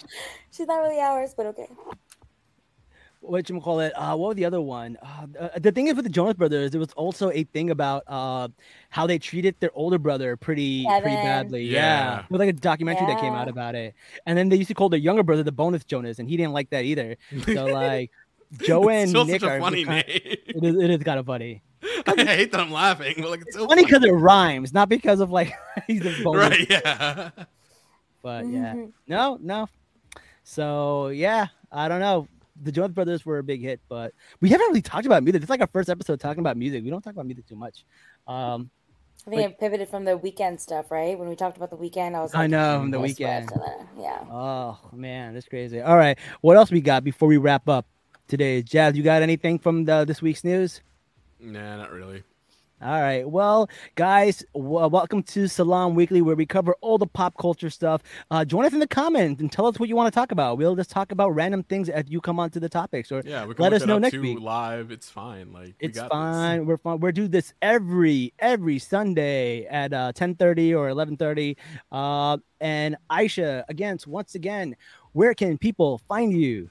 she's 0.51 0.67
not 0.67 0.77
really 0.77 0.99
ours, 0.99 1.33
but 1.35 1.47
okay. 1.47 1.67
What 3.21 3.49
you 3.49 3.59
call 3.59 3.79
it? 3.81 3.91
Uh, 3.95 4.15
what 4.15 4.29
was 4.29 4.35
the 4.37 4.45
other 4.45 4.61
one? 4.61 4.97
Uh, 5.01 5.27
uh, 5.39 5.49
the 5.59 5.71
thing 5.71 5.87
is 5.87 5.95
with 5.95 6.05
the 6.05 6.09
Jonas 6.11 6.35
Brothers, 6.35 6.71
there 6.71 6.79
was 6.79 6.91
also 6.93 7.31
a 7.31 7.43
thing 7.43 7.69
about 7.69 8.03
uh 8.07 8.47
how 8.89 9.05
they 9.07 9.19
treated 9.19 9.55
their 9.59 9.71
older 9.73 9.97
brother 9.97 10.35
pretty 10.37 10.85
pretty 11.01 11.15
badly. 11.15 11.63
Yeah, 11.65 11.79
Yeah. 11.81 12.25
with 12.29 12.39
like 12.39 12.49
a 12.49 12.53
documentary 12.53 13.07
that 13.07 13.19
came 13.19 13.33
out 13.33 13.47
about 13.49 13.75
it, 13.75 13.93
and 14.25 14.37
then 14.37 14.49
they 14.49 14.55
used 14.55 14.69
to 14.69 14.73
call 14.73 14.89
their 14.89 14.99
younger 14.99 15.23
brother 15.23 15.43
the 15.43 15.51
bonus 15.51 15.83
Jonas, 15.83 16.19
and 16.19 16.29
he 16.29 16.37
didn't 16.37 16.53
like 16.53 16.69
that 16.71 16.85
either. 16.85 17.17
So 17.45 17.65
like, 17.73 18.11
Joe 18.61 18.89
and 18.89 19.09
Still 19.09 19.25
Nick 19.25 19.41
such 19.41 19.49
a 19.49 19.53
are 19.53 19.59
funny 19.59 19.85
kind- 19.85 20.07
name. 20.07 20.21
It 20.23 20.63
is, 20.63 20.75
it 20.75 20.89
is 20.89 21.03
kind 21.03 21.19
of 21.19 21.25
funny. 21.25 21.61
I 22.07 22.23
hate 22.25 22.51
that 22.51 22.59
I'm 22.59 22.71
laughing, 22.71 23.15
but 23.19 23.29
like 23.29 23.41
it's 23.41 23.55
so 23.55 23.67
Funny 23.67 23.85
because 23.85 24.03
it 24.03 24.11
rhymes, 24.11 24.73
not 24.73 24.89
because 24.89 25.19
of 25.19 25.29
like 25.31 25.53
he's 25.87 26.05
a 26.05 26.23
bonus. 26.23 26.49
right? 26.59 26.67
Yeah. 26.69 27.29
But 28.21 28.47
yeah, 28.47 28.73
Mhm. 28.73 28.91
no, 29.07 29.37
no. 29.41 29.69
So 30.43 31.07
yeah, 31.09 31.47
I 31.71 31.87
don't 31.87 31.99
know. 32.01 32.27
The 32.61 32.71
Jonas 32.71 32.91
Brothers 32.91 33.25
were 33.25 33.39
a 33.39 33.43
big 33.43 33.61
hit, 33.61 33.79
but 33.89 34.13
we 34.41 34.49
haven't 34.49 34.67
really 34.67 34.81
talked 34.81 35.05
about 35.05 35.23
music. 35.23 35.41
It's 35.41 35.49
like 35.49 35.61
our 35.61 35.69
first 35.71 35.89
episode 35.89 36.19
talking 36.19 36.39
about 36.39 36.57
music. 36.57 36.83
We 36.83 36.89
don't 36.89 37.01
talk 37.01 37.13
about 37.13 37.25
music 37.25 37.47
too 37.47 37.55
much. 37.55 37.85
Um, 38.27 38.69
I 39.27 39.29
think 39.29 39.51
it 39.51 39.59
pivoted 39.59 39.89
from 39.89 40.05
the 40.05 40.17
Weeknd 40.17 40.59
stuff, 40.59 40.91
right? 40.91 41.17
When 41.17 41.27
we 41.27 41.35
talked 41.35 41.57
about 41.57 41.69
the 41.69 41.77
Weeknd, 41.77 42.15
I 42.15 42.21
was 42.21 42.33
like, 42.33 42.43
I 42.43 42.47
know 42.47 42.79
from 42.79 42.91
the 42.91 42.99
Weeknd. 42.99 43.49
Swift, 43.49 43.89
yeah. 43.97 44.23
Oh 44.31 44.79
man, 44.93 45.33
that's 45.33 45.47
crazy. 45.47 45.81
All 45.81 45.97
right, 45.97 46.17
what 46.41 46.57
else 46.57 46.71
we 46.71 46.81
got 46.81 47.03
before 47.03 47.27
we 47.27 47.37
wrap 47.37 47.67
up 47.67 47.85
today? 48.27 48.61
Jazz, 48.61 48.95
you 48.95 49.03
got 49.03 49.21
anything 49.21 49.59
from 49.59 49.85
the 49.85 50.05
this 50.05 50.21
week's 50.21 50.43
news? 50.43 50.81
Nah, 51.39 51.77
not 51.77 51.91
really. 51.91 52.23
All 52.81 53.01
right. 53.01 53.29
Well, 53.29 53.69
guys, 53.95 54.41
w- 54.53 54.87
welcome 54.87 55.21
to 55.23 55.49
Salaam 55.49 55.95
Weekly, 55.95 56.21
where 56.21 56.37
we 56.37 56.45
cover 56.45 56.75
all 56.79 56.97
the 56.97 57.07
pop 57.07 57.37
culture 57.37 57.69
stuff. 57.69 58.01
Uh, 58.31 58.45
join 58.45 58.63
us 58.63 58.71
in 58.71 58.79
the 58.79 58.87
comments 58.87 59.41
and 59.41 59.51
tell 59.51 59.65
us 59.65 59.77
what 59.81 59.89
you 59.89 59.97
want 59.97 60.13
to 60.13 60.17
talk 60.17 60.31
about. 60.31 60.57
We'll 60.57 60.77
just 60.77 60.89
talk 60.89 61.11
about 61.11 61.31
random 61.31 61.63
things 61.63 61.89
as 61.89 62.05
you 62.07 62.21
come 62.21 62.39
onto 62.39 62.57
the 62.57 62.69
topics. 62.69 63.11
Or 63.11 63.21
Yeah, 63.25 63.45
we 63.45 63.53
can 63.53 63.63
let 63.63 63.73
us 63.73 63.81
it 63.81 63.87
know 63.87 63.95
up 63.95 64.01
next 64.03 64.13
too 64.13 64.21
week. 64.21 64.39
live. 64.39 64.91
It's 64.91 65.09
fine. 65.09 65.51
Like 65.51 65.75
we 65.81 65.87
It's 65.87 65.99
this. 65.99 66.07
fine. 66.07 66.65
We're 66.65 66.77
fine. 66.77 67.01
We're 67.01 67.11
do 67.11 67.27
this 67.27 67.53
every 67.61 68.33
every 68.39 68.79
Sunday 68.79 69.65
at 69.65 69.91
uh, 69.91 70.13
ten 70.13 70.35
thirty 70.35 70.73
or 70.73 70.87
eleven 70.87 71.17
thirty. 71.17 71.57
Uh, 71.91 72.37
and 72.61 72.95
Aisha, 73.11 73.65
again, 73.67 73.99
so 73.99 74.09
once 74.09 74.35
again, 74.35 74.77
where 75.11 75.33
can 75.33 75.57
people 75.57 75.97
find 76.07 76.31
you? 76.31 76.69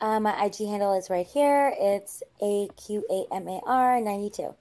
Um, 0.00 0.22
my 0.22 0.44
IG 0.46 0.56
handle 0.60 0.96
is 0.96 1.10
right 1.10 1.26
here. 1.26 1.74
It's 1.78 2.22
A 2.40 2.68
Q 2.82 3.04
A 3.10 3.34
M 3.34 3.46
A 3.46 3.60
R 3.66 4.00
92. 4.00 4.54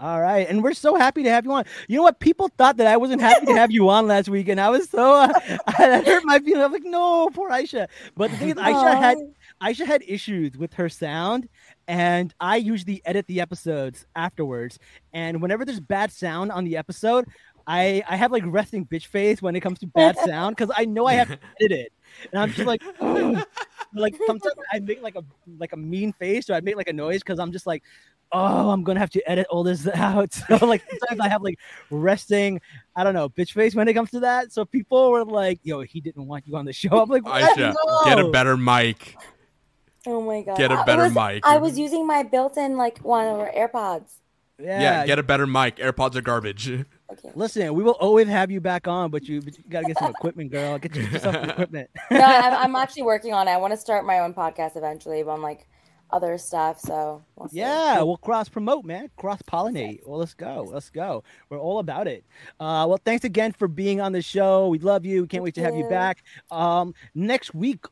All 0.00 0.20
right, 0.20 0.48
and 0.48 0.62
we're 0.62 0.74
so 0.74 0.94
happy 0.94 1.24
to 1.24 1.30
have 1.30 1.44
you 1.44 1.52
on. 1.52 1.64
You 1.88 1.96
know 1.96 2.02
what? 2.04 2.20
People 2.20 2.48
thought 2.56 2.76
that 2.76 2.86
I 2.86 2.96
wasn't 2.96 3.20
happy 3.20 3.46
to 3.46 3.54
have 3.54 3.72
you 3.72 3.88
on 3.88 4.06
last 4.06 4.28
week, 4.28 4.48
and 4.48 4.60
I 4.60 4.70
was 4.70 4.88
so 4.88 5.14
uh, 5.14 5.28
I 5.66 6.02
hurt 6.06 6.24
my 6.24 6.38
feelings. 6.38 6.64
I'm 6.64 6.72
like, 6.72 6.84
no, 6.84 7.28
poor 7.30 7.50
Aisha. 7.50 7.88
But 8.16 8.30
the 8.30 8.36
thing 8.36 8.48
is, 8.50 8.54
Aisha 8.54 8.96
had 8.96 9.18
Aisha 9.60 9.86
had 9.86 10.04
issues 10.06 10.56
with 10.56 10.72
her 10.74 10.88
sound, 10.88 11.48
and 11.88 12.32
I 12.38 12.56
usually 12.56 13.02
edit 13.06 13.26
the 13.26 13.40
episodes 13.40 14.06
afterwards. 14.14 14.78
And 15.12 15.42
whenever 15.42 15.64
there's 15.64 15.80
bad 15.80 16.12
sound 16.12 16.52
on 16.52 16.64
the 16.64 16.76
episode, 16.76 17.26
I 17.66 18.02
I 18.08 18.16
have 18.16 18.32
like 18.32 18.44
resting 18.46 18.86
bitch 18.86 19.06
face 19.06 19.42
when 19.42 19.56
it 19.56 19.60
comes 19.60 19.78
to 19.80 19.86
bad 19.86 20.16
sound 20.24 20.56
because 20.56 20.72
I 20.76 20.84
know 20.84 21.06
I 21.06 21.14
have 21.14 21.28
to 21.28 21.38
edit 21.60 21.72
it, 21.72 21.92
and 22.32 22.40
I'm 22.40 22.50
just 22.52 22.66
like, 22.66 22.82
like 23.94 24.14
sometimes 24.26 24.54
I 24.72 24.78
make 24.78 25.02
like 25.02 25.16
a 25.16 25.24
like 25.58 25.72
a 25.72 25.76
mean 25.76 26.12
face 26.12 26.48
or 26.48 26.54
I 26.54 26.60
make 26.60 26.76
like 26.76 26.88
a 26.88 26.92
noise 26.92 27.18
because 27.18 27.38
I'm 27.38 27.52
just 27.52 27.66
like, 27.66 27.82
oh, 28.32 28.70
I'm 28.70 28.82
gonna 28.84 29.00
have 29.00 29.10
to 29.10 29.30
edit 29.30 29.46
all 29.50 29.62
this 29.62 29.86
out. 29.94 30.32
So 30.32 30.56
like 30.66 30.82
sometimes 30.88 31.20
I 31.20 31.28
have 31.28 31.42
like 31.42 31.58
resting, 31.90 32.60
I 32.96 33.04
don't 33.04 33.14
know, 33.14 33.28
bitch 33.28 33.52
face 33.52 33.74
when 33.74 33.88
it 33.88 33.94
comes 33.94 34.10
to 34.10 34.20
that. 34.20 34.52
So 34.52 34.64
people 34.64 35.10
were 35.10 35.24
like, 35.24 35.60
yo, 35.62 35.80
he 35.82 36.00
didn't 36.00 36.26
want 36.26 36.46
you 36.46 36.56
on 36.56 36.64
the 36.64 36.72
show. 36.72 36.88
I'm 37.02 37.08
like, 37.08 37.24
what? 37.24 37.42
Aisha, 37.56 37.74
get 38.04 38.18
a 38.18 38.30
better 38.30 38.56
mic. 38.56 39.16
Oh 40.06 40.20
my 40.22 40.42
god. 40.42 40.56
Get 40.56 40.70
a 40.70 40.80
it 40.80 40.86
better 40.86 41.04
was- 41.04 41.14
mic. 41.14 41.46
I 41.46 41.58
was 41.58 41.78
using 41.78 42.06
my 42.06 42.22
built-in 42.22 42.76
like 42.76 42.98
one 42.98 43.26
of 43.26 43.38
our 43.38 43.50
AirPods. 43.52 44.12
Yeah, 44.60 44.80
Yeah, 44.80 45.06
get 45.06 45.18
a 45.18 45.22
better 45.22 45.46
mic. 45.46 45.76
AirPods 45.76 46.14
are 46.16 46.22
garbage. 46.22 46.70
Okay. 47.10 47.30
Listen, 47.34 47.72
we 47.72 47.82
will 47.82 47.92
always 47.92 48.28
have 48.28 48.50
you 48.50 48.60
back 48.60 48.86
on, 48.86 49.10
but 49.10 49.22
you, 49.24 49.40
but 49.40 49.56
you 49.56 49.64
gotta 49.70 49.86
get 49.86 49.98
some 49.98 50.10
equipment, 50.10 50.50
girl. 50.50 50.78
Get 50.78 50.94
yourself 50.94 51.36
some 51.36 51.48
equipment. 51.48 51.88
No, 52.10 52.20
I'm, 52.20 52.52
I'm 52.52 52.76
actually 52.76 53.04
working 53.04 53.32
on 53.32 53.48
it. 53.48 53.52
I 53.52 53.56
want 53.56 53.72
to 53.72 53.78
start 53.78 54.04
my 54.04 54.18
own 54.18 54.34
podcast 54.34 54.76
eventually 54.76 55.22
but 55.22 55.30
I'm 55.30 55.40
like 55.40 55.66
other 56.10 56.38
stuff. 56.38 56.80
So 56.80 57.22
we'll 57.36 57.48
see. 57.48 57.58
Yeah, 57.58 58.02
we'll 58.02 58.16
cross 58.16 58.48
promote, 58.48 58.84
man. 58.84 59.10
Cross 59.16 59.42
pollinate. 59.42 60.00
Well, 60.06 60.18
let's 60.18 60.34
go. 60.34 60.68
Let's 60.70 60.90
go. 60.90 61.24
We're 61.50 61.58
all 61.58 61.78
about 61.78 62.06
it. 62.06 62.24
Uh, 62.58 62.86
well, 62.88 62.98
thanks 63.04 63.24
again 63.24 63.52
for 63.52 63.68
being 63.68 64.00
on 64.00 64.12
the 64.12 64.22
show. 64.22 64.68
We 64.68 64.78
love 64.78 65.04
you. 65.04 65.22
We 65.22 65.28
Can't 65.28 65.44
wait 65.44 65.54
to 65.56 65.62
have 65.62 65.74
you 65.74 65.84
you. 65.84 65.90
back. 65.90 66.24
Um, 66.50 66.94
next 67.14 67.54
week, 67.54 67.84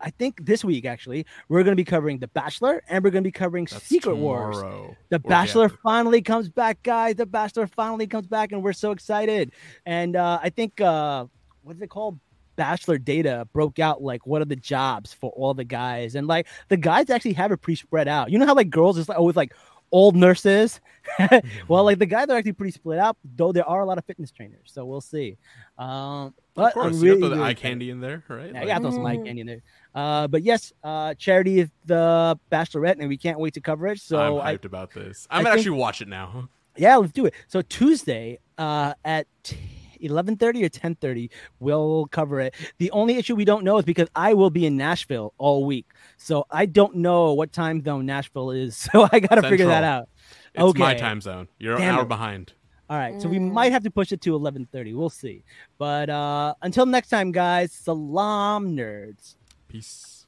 I 0.00 0.10
think 0.10 0.44
this 0.44 0.64
week 0.64 0.84
actually, 0.84 1.26
we're 1.48 1.62
gonna 1.62 1.76
be 1.76 1.84
covering 1.84 2.18
The 2.18 2.26
Bachelor 2.28 2.82
and 2.88 3.04
we're 3.04 3.10
gonna 3.10 3.22
be 3.22 3.30
covering 3.30 3.66
That's 3.70 3.84
Secret 3.84 4.16
Wars. 4.16 4.56
The 4.56 4.64
Or, 4.66 4.96
yeah. 5.10 5.18
Bachelor 5.18 5.68
finally 5.68 6.22
comes 6.22 6.48
back, 6.48 6.82
guys. 6.82 7.14
The 7.14 7.26
Bachelor 7.26 7.68
finally 7.68 8.08
comes 8.08 8.26
back, 8.26 8.50
and 8.52 8.62
we're 8.64 8.72
so 8.72 8.90
excited. 8.90 9.52
And 9.86 10.16
uh, 10.16 10.40
I 10.42 10.50
think 10.50 10.80
uh, 10.80 11.26
what 11.62 11.76
is 11.76 11.82
it 11.82 11.88
called? 11.90 12.18
Bachelor 12.56 12.98
data 12.98 13.46
broke 13.52 13.78
out 13.78 14.02
like 14.02 14.26
what 14.26 14.42
are 14.42 14.46
the 14.46 14.56
jobs 14.56 15.12
for 15.12 15.30
all 15.32 15.54
the 15.54 15.64
guys, 15.64 16.14
and 16.14 16.26
like 16.26 16.46
the 16.68 16.76
guys 16.76 17.10
actually 17.10 17.32
have 17.34 17.52
it 17.52 17.58
pre 17.58 17.74
spread 17.74 18.08
out. 18.08 18.30
You 18.30 18.38
know 18.38 18.46
how 18.46 18.54
like 18.54 18.70
girls 18.70 18.98
is 18.98 19.08
like 19.08 19.18
always 19.18 19.36
like 19.36 19.52
old 19.90 20.16
nurses. 20.16 20.80
well, 21.68 21.84
like 21.84 21.98
the 21.98 22.06
guys 22.06 22.28
are 22.28 22.36
actually 22.36 22.52
pretty 22.54 22.72
split 22.72 22.98
out, 22.98 23.16
though 23.36 23.52
there 23.52 23.68
are 23.68 23.80
a 23.82 23.84
lot 23.84 23.98
of 23.98 24.04
fitness 24.06 24.30
trainers. 24.30 24.70
So 24.72 24.84
we'll 24.86 25.00
see. 25.02 25.36
Um, 25.78 26.34
but 26.54 26.68
Of 26.68 26.72
course, 26.74 26.96
I'm 26.96 27.04
you 27.04 27.14
really, 27.16 27.36
the 27.36 27.42
eye 27.42 27.54
candy 27.54 27.90
in 27.90 28.00
there, 28.00 28.24
right? 28.28 28.52
Yeah, 28.54 28.60
I 28.62 28.66
got 28.66 28.82
those 28.82 28.98
mic 28.98 29.20
Mhm. 29.20 29.24
candy 29.26 29.40
in 29.42 29.46
there. 29.46 29.62
Uh, 29.94 30.28
but 30.28 30.42
yes, 30.42 30.72
uh, 30.84 31.14
Charity 31.14 31.60
is 31.60 31.70
the 31.86 32.38
Bachelorette, 32.50 32.98
and 33.00 33.08
we 33.08 33.16
can't 33.18 33.38
wait 33.38 33.54
to 33.54 33.60
cover 33.60 33.86
it. 33.88 34.00
So 34.00 34.38
I'm 34.40 34.46
I, 34.46 34.56
hyped 34.56 34.64
about 34.64 34.92
this. 34.92 35.26
I 35.30 35.38
I'm 35.38 35.44
think- 35.44 35.56
actually 35.56 35.78
watch 35.78 36.00
it 36.00 36.08
now. 36.08 36.48
Yeah, 36.76 36.96
let's 36.96 37.12
do 37.12 37.26
it. 37.26 37.34
So 37.48 37.60
Tuesday 37.62 38.38
uh, 38.56 38.94
at 39.04 39.26
eleven 39.44 39.81
thirty 40.08 40.64
or 40.64 40.68
ten 40.68 40.94
thirty, 40.96 41.30
we'll 41.60 42.06
cover 42.06 42.40
it. 42.40 42.54
The 42.78 42.90
only 42.90 43.16
issue 43.16 43.34
we 43.34 43.44
don't 43.44 43.64
know 43.64 43.78
is 43.78 43.84
because 43.84 44.08
I 44.14 44.34
will 44.34 44.50
be 44.50 44.66
in 44.66 44.76
Nashville 44.76 45.34
all 45.38 45.64
week, 45.64 45.86
so 46.16 46.46
I 46.50 46.66
don't 46.66 46.96
know 46.96 47.32
what 47.32 47.52
time 47.52 47.82
zone 47.84 48.06
Nashville 48.06 48.50
is. 48.50 48.76
So 48.92 49.08
I 49.10 49.20
got 49.20 49.36
to 49.36 49.42
figure 49.42 49.66
that 49.66 49.84
out. 49.84 50.08
It's 50.54 50.62
okay. 50.62 50.78
my 50.78 50.94
time 50.94 51.20
zone. 51.20 51.48
You're 51.58 51.76
Damn 51.76 51.88
an 51.90 51.94
hour 51.94 52.02
it. 52.02 52.08
behind. 52.08 52.52
All 52.90 52.98
right, 52.98 53.22
so 53.22 53.28
we 53.28 53.38
might 53.38 53.72
have 53.72 53.84
to 53.84 53.90
push 53.90 54.12
it 54.12 54.20
to 54.22 54.34
eleven 54.34 54.66
thirty. 54.70 54.92
We'll 54.92 55.08
see. 55.08 55.44
But 55.78 56.10
uh, 56.10 56.54
until 56.60 56.84
next 56.84 57.08
time, 57.08 57.32
guys, 57.32 57.72
salaam 57.72 58.76
nerds. 58.76 59.36
Peace. 59.68 60.26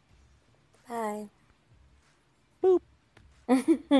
Bye. 0.88 1.28
Boop. 2.62 2.80